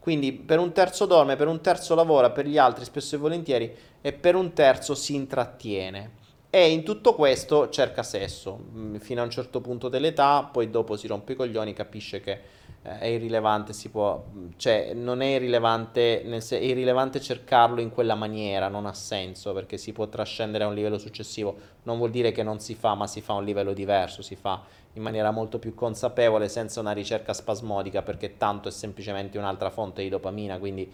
[0.00, 3.72] Quindi per un terzo dorme, per un terzo lavora, per gli altri spesso e volentieri
[4.00, 6.24] e per un terzo si intrattiene.
[6.56, 8.58] E in tutto questo cerca sesso.
[8.74, 12.40] Mm, fino a un certo punto dell'età, poi dopo si rompe i coglioni, capisce che
[12.80, 14.24] eh, è irrilevante, si può,
[14.56, 19.52] cioè non è irrilevante, nel se- è irrilevante cercarlo in quella maniera, non ha senso
[19.52, 22.94] perché si può trascendere a un livello successivo, non vuol dire che non si fa,
[22.94, 24.62] ma si fa a un livello diverso, si fa
[24.94, 30.00] in maniera molto più consapevole senza una ricerca spasmodica perché tanto è semplicemente un'altra fonte
[30.00, 30.90] di dopamina, quindi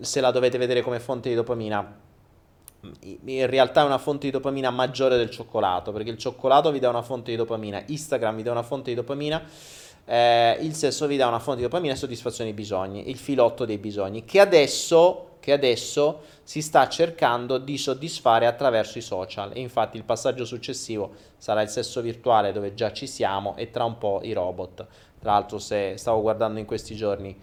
[0.00, 2.05] se la dovete vedere come fonte di dopamina
[3.00, 6.88] in realtà è una fonte di dopamina maggiore del cioccolato perché il cioccolato vi dà
[6.88, 9.42] una fonte di dopamina, Instagram vi dà una fonte di dopamina
[10.08, 13.64] eh, il sesso vi dà una fonte di dopamina e soddisfazione dei bisogni, il filotto
[13.64, 19.50] dei bisogni, che adesso, che adesso si sta cercando di soddisfare attraverso i social.
[19.52, 23.84] E infatti il passaggio successivo sarà il sesso virtuale dove già ci siamo e tra
[23.84, 24.86] un po' i robot.
[25.18, 27.36] Tra l'altro se stavo guardando in questi giorni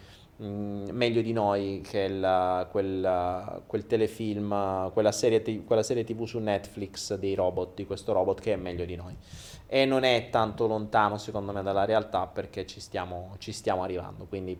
[0.43, 6.39] mm, meglio di noi che il, quel, quel, telefilm, quella serie, quella serie tv su
[6.39, 9.15] Netflix dei robot, di questo robot che è meglio di noi
[9.73, 14.25] e non è tanto lontano secondo me dalla realtà perché ci stiamo, ci stiamo arrivando.
[14.25, 14.55] Quindi,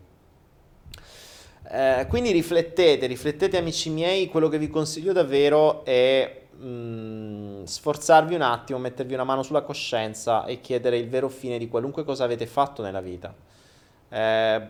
[1.70, 8.42] eh, quindi riflettete, riflettete amici miei, quello che vi consiglio davvero è mm, sforzarvi un
[8.42, 12.46] attimo, mettervi una mano sulla coscienza e chiedere il vero fine di qualunque cosa avete
[12.46, 13.32] fatto nella vita.
[14.08, 14.68] Eh,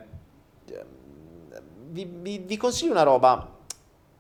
[1.94, 3.56] vi, vi, vi, consiglio una roba,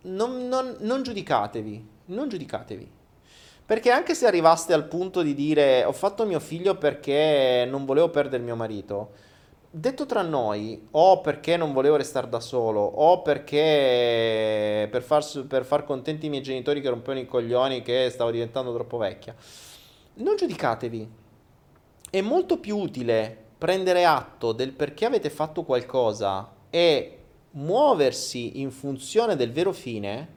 [0.02, 2.92] non, non, non giudicatevi, non giudicatevi.
[3.66, 8.10] Perché anche se arrivaste al punto di dire ho fatto mio figlio perché non volevo
[8.10, 9.12] perdere mio marito,
[9.70, 15.64] detto tra noi, o perché non volevo restare da solo, o perché per far, per
[15.64, 19.34] far contenti i miei genitori che rompevano i coglioni che stavo diventando troppo vecchia,
[20.14, 21.22] non giudicatevi.
[22.08, 27.23] È molto più utile prendere atto del perché avete fatto qualcosa e
[27.56, 30.28] muoversi in funzione del vero fine,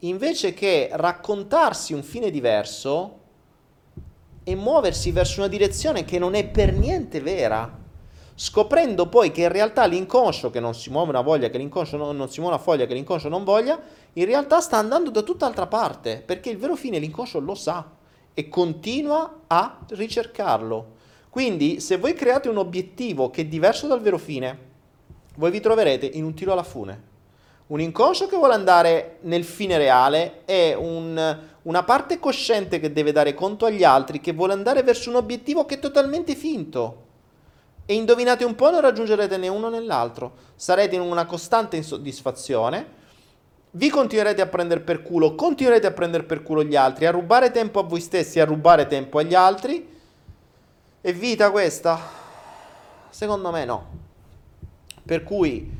[0.00, 3.20] invece che raccontarsi un fine diverso
[4.44, 7.84] e muoversi verso una direzione che non è per niente vera
[8.38, 12.14] scoprendo poi che in realtà l'inconscio, che non si muove una voglia, che l'inconscio non,
[12.16, 13.80] non si muove una foglia, che l'inconscio non voglia,
[14.12, 17.90] in realtà sta andando da tutt'altra parte, perché il vero fine l'inconscio lo sa
[18.34, 20.94] e continua a ricercarlo.
[21.30, 24.65] Quindi se voi create un obiettivo che è diverso dal vero fine,
[25.36, 27.14] voi vi troverete in un tiro alla fune.
[27.68, 33.12] Un inconscio che vuole andare nel fine reale e un, una parte cosciente che deve
[33.12, 37.04] dare conto agli altri che vuole andare verso un obiettivo che è totalmente finto.
[37.84, 40.32] E indovinate un po', non raggiungerete né uno né l'altro.
[40.54, 42.94] Sarete in una costante insoddisfazione.
[43.72, 47.50] Vi continuerete a prendere per culo, continuerete a prendere per culo gli altri, a rubare
[47.50, 49.94] tempo a voi stessi, a rubare tempo agli altri.
[51.00, 52.00] È vita questa?
[53.10, 54.05] Secondo me no.
[55.06, 55.70] Per cui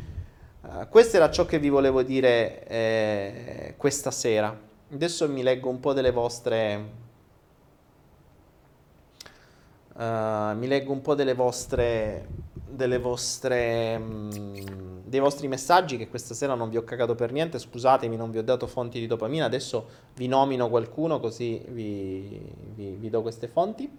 [0.63, 4.57] uh, questo era ciò che vi volevo dire eh, questa sera.
[4.93, 7.05] Adesso mi leggo un po' delle vostre
[9.97, 12.29] Uh, mi leggo un po' delle vostre,
[12.69, 17.59] delle vostre, mh, dei vostri messaggi che questa sera non vi ho cagato per niente,
[17.59, 19.87] scusatemi, non vi ho dato fonti di dopamina, adesso
[20.17, 22.43] vi nomino qualcuno così vi,
[22.75, 23.91] vi, vi do queste fonti.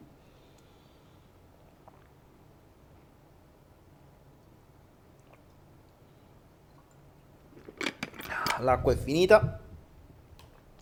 [8.60, 9.60] L'acqua è finita,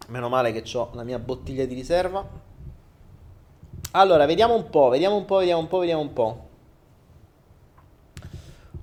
[0.07, 2.27] meno male che ho la mia bottiglia di riserva.
[3.91, 6.47] Allora, vediamo un po', vediamo un po', vediamo un po', vediamo un po'.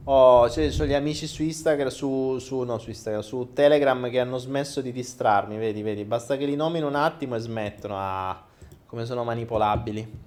[0.05, 4.19] Oh, ci sono gli amici su Instagram, su, su, no, su Instagram, su Telegram che
[4.19, 7.95] hanno smesso di distrarmi, vedi, vedi, basta che li nomino un attimo e smettono.
[7.97, 8.45] Ah,
[8.87, 10.21] come sono manipolabili.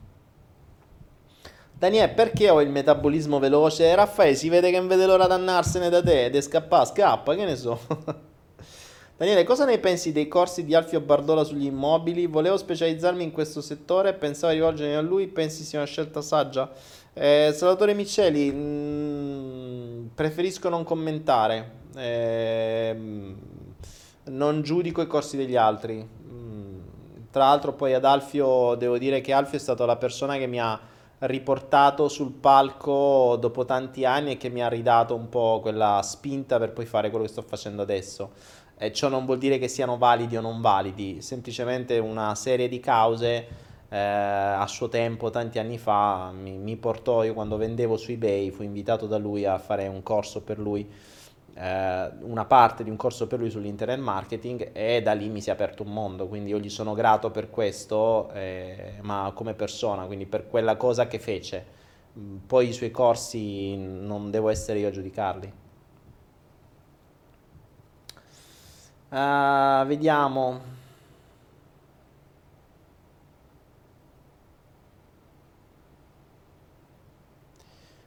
[1.73, 3.93] Daniele, perché ho il metabolismo veloce?
[3.93, 7.43] Raffaele, si vede che non vede l'ora di andarsene da te, ed scappa, scappa, che
[7.43, 7.79] ne so.
[9.17, 12.25] Daniele, cosa ne pensi dei corsi di Alfio Bardola sugli immobili?
[12.25, 16.69] Volevo specializzarmi in questo settore, pensavo di rivolgermi a lui, pensi sia una scelta saggia?
[17.13, 22.93] Eh, Salvatore Miceli, mh, mm, preferisco non commentare, eh,
[24.25, 26.05] non giudico i corsi degli altri.
[26.05, 26.79] Mm,
[27.31, 30.59] tra l'altro poi ad Alfio devo dire che Alfio è stata la persona che mi
[30.59, 30.77] ha
[31.19, 36.59] riportato sul palco dopo tanti anni e che mi ha ridato un po' quella spinta
[36.59, 38.31] per poi fare quello che sto facendo adesso.
[38.77, 42.79] E ciò non vuol dire che siano validi o non validi, semplicemente una serie di
[42.81, 43.47] cause
[43.87, 48.49] eh, a suo tempo, tanti anni fa, mi, mi, portò, io quando vendevo su eBay,
[48.51, 50.85] fui invitato da lui a fare un corso per lui,
[51.53, 55.49] eh, una parte di un corso per lui sull'internet marketing e da lì mi si
[55.49, 60.03] è aperto un mondo, quindi io gli sono grato per questo, eh, ma come persona,
[60.05, 61.73] quindi per quella cosa che fece.
[62.45, 65.63] Poi i suoi corsi non devo essere io a giudicarli.
[69.15, 70.59] Uh, vediamo.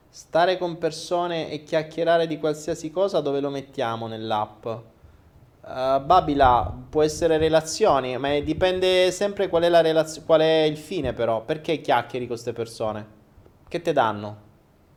[0.07, 4.65] Stare con persone e chiacchierare di qualsiasi cosa dove lo mettiamo nell'app?
[4.65, 4.81] Uh,
[6.05, 11.13] Babila può essere relazioni, ma dipende sempre qual è, la relaz- qual è il fine
[11.13, 11.41] però.
[11.41, 13.07] Perché chiacchieri con queste persone?
[13.67, 14.37] Che te danno?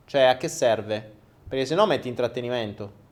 [0.05, 1.11] Cioè a che serve?
[1.47, 3.02] Perché se no metti intrattenimento.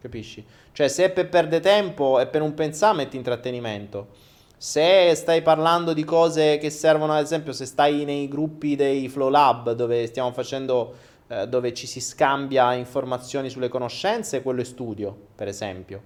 [0.00, 0.44] Capisci?
[0.72, 4.08] Cioè, se per perdere tempo e per un pensare, metti intrattenimento.
[4.56, 9.28] Se stai parlando di cose che servono, ad esempio, se stai nei gruppi dei Flow
[9.28, 10.94] Lab dove stiamo facendo,
[11.28, 16.02] eh, dove ci si scambia informazioni sulle conoscenze, quello è studio, per esempio.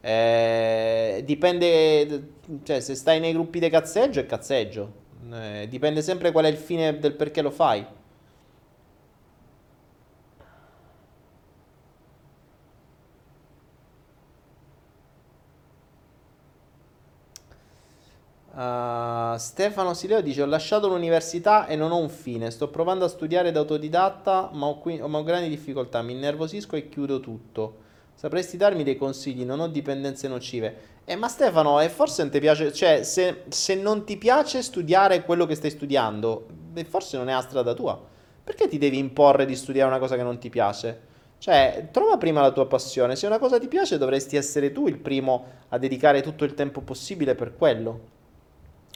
[0.00, 2.28] Eh, dipende,
[2.62, 4.92] cioè, se stai nei gruppi di cazzeggio, è cazzeggio.
[5.32, 7.84] Eh, dipende sempre qual è il fine del perché lo fai.
[18.54, 22.52] Uh, Stefano Sileo dice: Ho lasciato l'università e non ho un fine.
[22.52, 26.02] Sto provando a studiare da autodidatta, ma ho, qui, ma ho grandi difficoltà.
[26.02, 27.82] Mi innervosisco e chiudo tutto.
[28.14, 29.44] Sapresti darmi dei consigli?
[29.44, 30.92] Non ho dipendenze nocive.
[31.04, 35.24] Eh, ma Stefano, e forse non ti piace, cioè, se, se, non ti piace studiare
[35.24, 38.00] quello che stai studiando, beh, forse non è la strada tua.
[38.42, 41.12] Perché ti devi imporre di studiare una cosa che non ti piace?
[41.38, 43.16] Cioè, trova prima la tua passione.
[43.16, 46.80] Se una cosa ti piace, dovresti essere tu il primo a dedicare tutto il tempo
[46.80, 48.12] possibile per quello.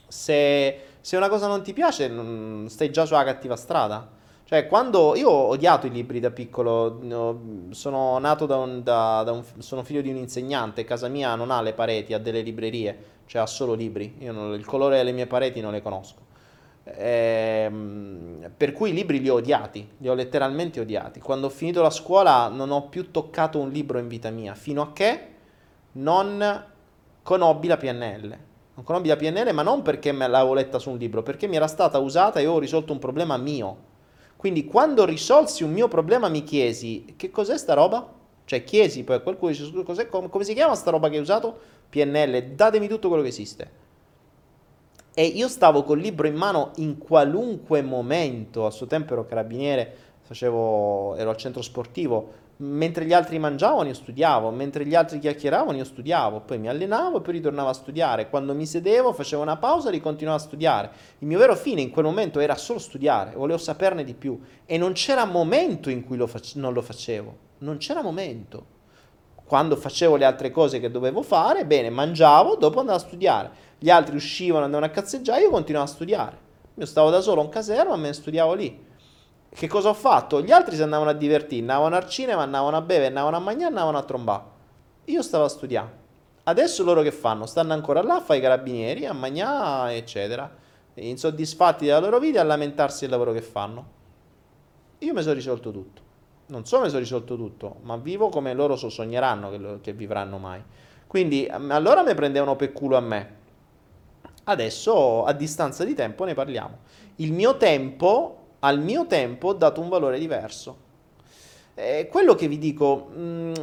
[0.08, 4.16] Se, se una cosa non ti piace, non, stai già sulla cattiva strada.
[4.44, 7.00] Cioè, quando io ho odiato i libri da piccolo,
[7.70, 11.50] sono nato da un, da, da un, sono figlio di un insegnante, casa mia non
[11.50, 14.16] ha le pareti, ha delle librerie, cioè ha solo libri.
[14.20, 16.26] Non, il colore delle mie pareti non le conosco.
[16.84, 21.20] Ehm, per cui i libri li ho odiati, li ho letteralmente odiati.
[21.20, 24.80] Quando ho finito la scuola non ho più toccato un libro in vita mia, fino
[24.80, 25.26] a che
[25.92, 26.64] non
[27.22, 28.38] conobbi la PNL.
[28.82, 31.66] Conobbi la PNL, ma non perché me l'avevo letta su un libro, perché mi era
[31.66, 33.76] stata usata e ho risolto un problema mio.
[34.36, 38.14] Quindi quando risolsi un mio problema mi chiesi che cos'è sta roba?
[38.44, 39.52] Cioè chiesi poi a qualcuno,
[40.08, 41.58] come, come si chiama sta roba che hai usato?
[41.90, 43.70] PNL, datemi tutto quello che esiste.
[45.12, 49.96] E io stavo col libro in mano in qualunque momento, a suo tempo ero carabiniere,
[50.20, 55.76] facevo, ero al centro sportivo, mentre gli altri mangiavano io studiavo, mentre gli altri chiacchieravano
[55.76, 59.56] io studiavo, poi mi allenavo e poi ritornavo a studiare, quando mi sedevo facevo una
[59.56, 60.90] pausa e ricontinuavo a studiare.
[61.18, 64.78] Il mio vero fine in quel momento era solo studiare, volevo saperne di più e
[64.78, 68.76] non c'era momento in cui lo fac- non lo facevo, non c'era momento.
[69.44, 73.90] Quando facevo le altre cose che dovevo fare, bene, mangiavo, dopo andavo a studiare gli
[73.90, 76.38] altri uscivano, andavano a cazzeggiare, io continuavo a studiare.
[76.74, 78.86] Io stavo da solo in caserma, me ne studiavo lì.
[79.50, 80.42] Che cosa ho fatto?
[80.42, 83.68] Gli altri si andavano a divertire, andavano al cinema, andavano a bere, andavano a mangiare,
[83.68, 84.42] andavano a trombare.
[85.06, 86.06] Io stavo a studiare.
[86.44, 87.46] Adesso loro che fanno?
[87.46, 90.50] Stanno ancora là a fare i carabinieri, a mangiare, eccetera.
[90.94, 93.96] Insoddisfatti della loro vita, a lamentarsi del lavoro che fanno.
[94.98, 96.02] Io mi sono risolto tutto.
[96.46, 100.38] Non so mi sono risolto tutto, ma vivo come loro so sogneranno che, che vivranno
[100.38, 100.62] mai.
[101.06, 103.36] Quindi allora mi prendevano per culo a me.
[104.44, 106.78] Adesso a distanza di tempo ne parliamo.
[107.16, 110.86] Il mio tempo, al mio tempo ho dato un valore diverso.
[111.74, 113.54] È quello che vi dico, mh, mm,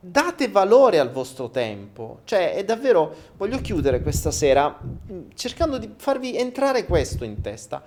[0.00, 2.20] date valore al vostro tempo.
[2.24, 7.82] Cioè, è davvero, voglio chiudere questa sera mm, cercando di farvi entrare questo in testa.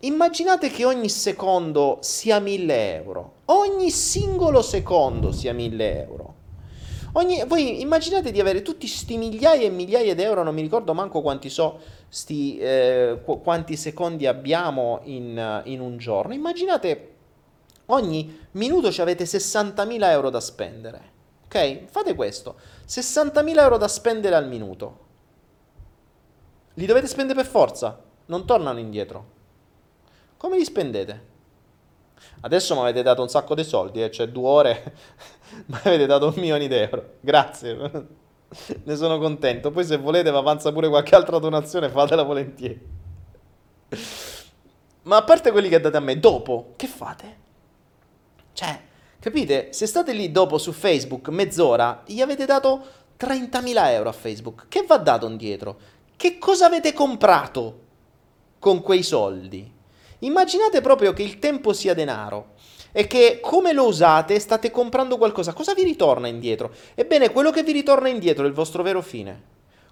[0.00, 3.32] Immaginate che ogni secondo sia 1000 euro.
[3.46, 6.34] Ogni singolo secondo sia 1000 euro.
[7.14, 10.94] Ogni, voi immaginate di avere tutti questi migliaia e migliaia di euro, non mi ricordo
[10.94, 11.78] manco quanti so,
[12.08, 16.32] sti, eh, qu- quanti secondi abbiamo in, in, un giorno.
[16.32, 17.10] Immaginate
[17.86, 21.10] ogni minuto ci avete 60.000 euro da spendere.
[21.44, 21.84] Ok?
[21.90, 22.56] Fate questo.
[22.88, 24.98] 60.000 euro da spendere al minuto.
[26.74, 29.26] Li dovete spendere per forza, non tornano indietro.
[30.38, 31.31] Come li spendete?
[32.40, 34.10] Adesso mi avete dato un sacco di soldi, eh?
[34.10, 34.94] cioè due ore
[35.66, 37.14] mi avete dato un milione di euro.
[37.20, 37.76] Grazie,
[38.84, 39.70] ne sono contento.
[39.70, 42.80] Poi se volete vi avanza pure qualche altra donazione, fatela volentieri.
[45.02, 47.36] Ma a parte quelli che date a me, dopo, che fate?
[48.52, 48.80] Cioè,
[49.18, 49.72] capite?
[49.72, 52.84] Se state lì dopo su Facebook mezz'ora, gli avete dato
[53.18, 54.66] 30.000 euro a Facebook.
[54.68, 55.78] Che va dato indietro?
[56.16, 57.80] Che cosa avete comprato
[58.58, 59.80] con quei soldi?
[60.22, 62.54] Immaginate proprio che il tempo sia denaro
[62.92, 65.52] e che come lo usate state comprando qualcosa.
[65.52, 66.72] Cosa vi ritorna indietro?
[66.94, 69.50] Ebbene, quello che vi ritorna indietro è il vostro vero fine.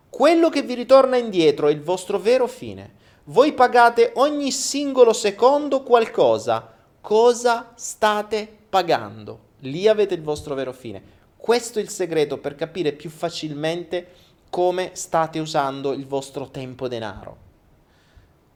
[0.08, 2.98] Quello che vi ritorna indietro è il vostro vero fine.
[3.24, 6.74] Voi pagate ogni singolo secondo qualcosa.
[7.00, 9.48] Cosa state pagando?
[9.60, 11.02] Lì avete il vostro vero fine.
[11.36, 14.06] Questo è il segreto per capire più facilmente
[14.48, 17.49] come state usando il vostro tempo denaro.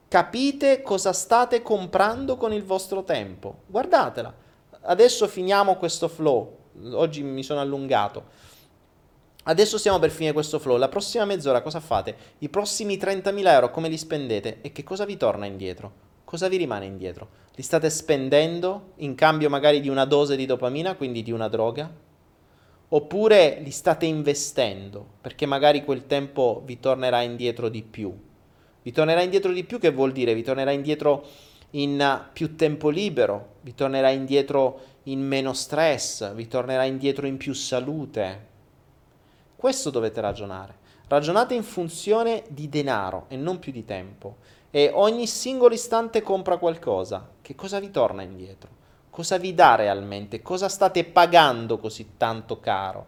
[0.07, 3.63] Capite cosa state comprando con il vostro tempo.
[3.65, 4.33] Guardatela.
[4.81, 6.57] Adesso finiamo questo flow.
[6.91, 8.23] Oggi mi sono allungato.
[9.47, 10.77] Adesso stiamo per finire questo flow.
[10.77, 12.15] La prossima mezz'ora cosa fate?
[12.39, 14.61] I prossimi 30.000 euro come li spendete?
[14.61, 16.03] E che cosa vi torna indietro?
[16.23, 17.29] Cosa vi rimane indietro?
[17.55, 21.91] Li state spendendo in cambio magari di una dose di dopamina, quindi di una droga?
[22.89, 28.15] Oppure li state investendo perché magari quel tempo vi tornerà indietro di più?
[28.85, 30.35] Vi tornerà indietro di più che vuol dire?
[30.35, 31.25] Vi tornerà indietro
[31.71, 37.53] in più tempo libero, vi tornerà indietro in meno stress, vi tornerà indietro in più
[37.53, 38.47] salute.
[39.55, 40.75] Questo dovete ragionare.
[41.07, 44.35] Ragionate in funzione di denaro e non più di tempo.
[44.69, 47.27] E ogni singolo istante compra qualcosa.
[47.41, 48.69] Che cosa vi torna indietro?
[49.09, 50.43] Cosa vi dà realmente?
[50.43, 53.07] Cosa state pagando così tanto caro?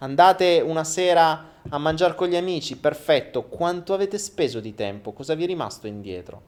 [0.00, 3.44] Andate una sera a mangiare con gli amici, perfetto.
[3.44, 5.12] Quanto avete speso di tempo?
[5.12, 6.42] Cosa vi è rimasto indietro?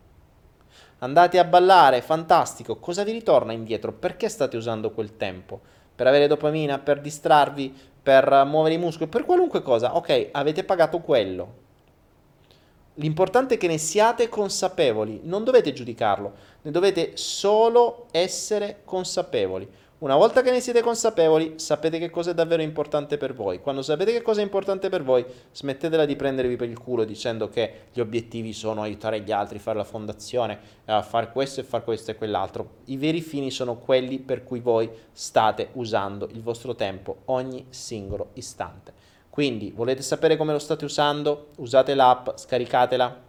[0.98, 2.76] Andate a ballare, fantastico.
[2.76, 3.92] Cosa vi ritorna indietro?
[3.92, 5.60] Perché state usando quel tempo?
[5.96, 9.96] Per avere dopamina, per distrarvi, per muovere i muscoli, per qualunque cosa.
[9.96, 11.54] Ok, avete pagato quello.
[12.94, 16.32] L'importante è che ne siate consapevoli, non dovete giudicarlo,
[16.62, 19.68] ne dovete solo essere consapevoli.
[20.00, 23.60] Una volta che ne siete consapevoli, sapete che cosa è davvero importante per voi.
[23.60, 25.22] Quando sapete che cosa è importante per voi,
[25.52, 29.76] smettetela di prendervi per il culo dicendo che gli obiettivi sono aiutare gli altri, fare
[29.76, 32.76] la fondazione, eh, fare questo e fare questo e quell'altro.
[32.86, 38.30] I veri fini sono quelli per cui voi state usando il vostro tempo ogni singolo
[38.32, 38.94] istante.
[39.28, 41.48] Quindi, volete sapere come lo state usando?
[41.56, 43.20] Usate l'app, scaricatela,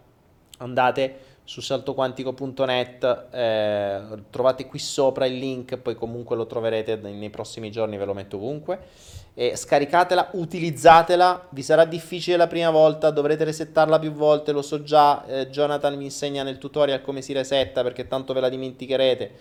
[0.56, 4.00] andate su saltoquantico.net, eh,
[4.30, 8.36] trovate qui sopra il link, poi comunque lo troverete nei prossimi giorni, ve lo metto
[8.36, 8.80] ovunque.
[9.34, 14.82] E scaricatela, utilizzatela, vi sarà difficile la prima volta, dovrete resettarla più volte, lo so
[14.82, 19.32] già, eh, Jonathan vi insegna nel tutorial come si resetta perché tanto ve la dimenticherete,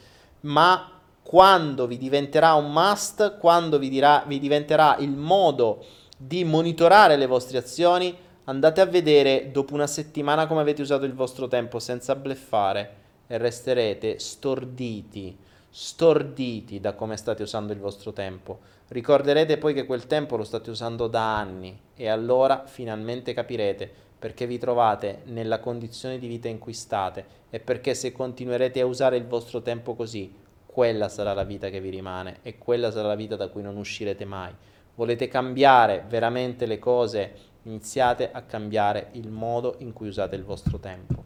[0.41, 5.85] ma quando vi diventerà un must, quando vi, dirà, vi diventerà il modo
[6.17, 8.15] di monitorare le vostre azioni,
[8.45, 13.37] andate a vedere dopo una settimana come avete usato il vostro tempo senza bleffare e
[13.37, 15.37] resterete storditi,
[15.69, 18.59] storditi da come state usando il vostro tempo.
[18.87, 23.89] Ricorderete poi che quel tempo lo state usando da anni e allora finalmente capirete
[24.19, 28.85] perché vi trovate nella condizione di vita in cui state e perché se continuerete a
[28.85, 30.33] usare il vostro tempo così,
[30.65, 33.77] quella sarà la vita che vi rimane e quella sarà la vita da cui non
[33.77, 34.53] uscirete mai.
[34.95, 37.33] Volete cambiare veramente le cose
[37.63, 41.23] iniziate a cambiare il modo in cui usate il vostro tempo.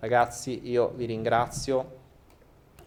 [0.00, 2.02] Ragazzi, io vi ringrazio.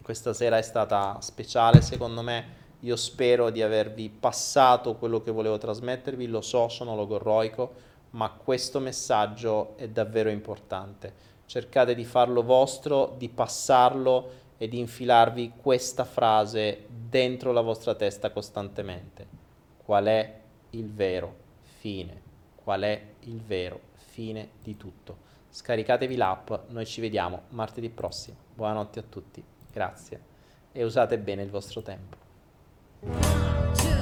[0.02, 2.56] Questa sera è stata speciale secondo me.
[2.80, 7.74] Io spero di avervi passato quello che volevo trasmettervi, lo so, sono logorroico,
[8.10, 11.12] ma questo messaggio è davvero importante.
[11.46, 18.30] Cercate di farlo vostro, di passarlo e di infilarvi questa frase dentro la vostra testa
[18.30, 19.26] costantemente.
[19.84, 20.40] Qual è
[20.70, 22.27] il vero fine?
[22.68, 25.16] Qual è il vero fine di tutto.
[25.48, 28.36] Scaricatevi l'app, noi ci vediamo martedì prossimo.
[28.54, 30.20] Buonanotte a tutti, grazie
[30.72, 32.16] e usate bene il vostro tempo.
[33.04, 33.96] A a.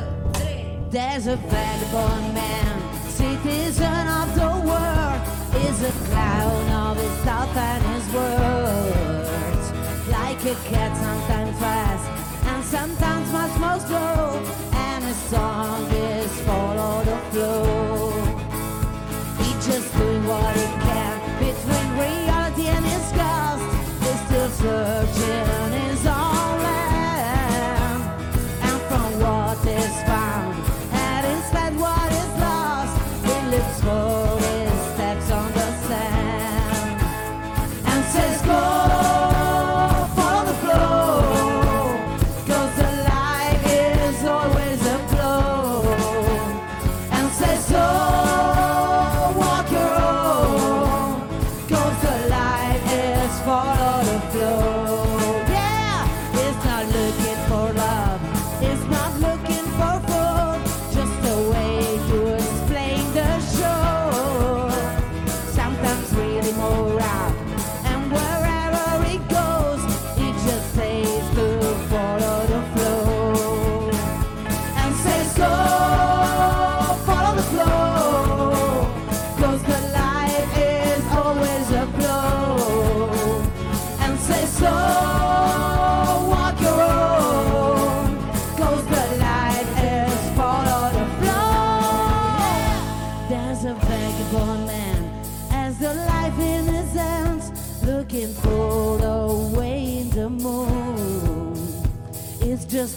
[10.09, 12.11] Like a cat, sometimes fast,
[12.47, 18.06] and sometimes much more slow, and his song is follow the flow.
[20.27, 23.65] What he can between reality and his ghost.
[24.03, 25.46] He's still searching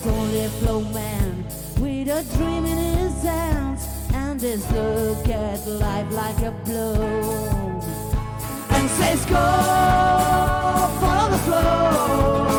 [0.06, 1.45] only flow man.
[1.80, 6.93] With a dream in his hands and his look at life like a blow.
[8.69, 9.45] And says go
[11.00, 12.59] follow the flow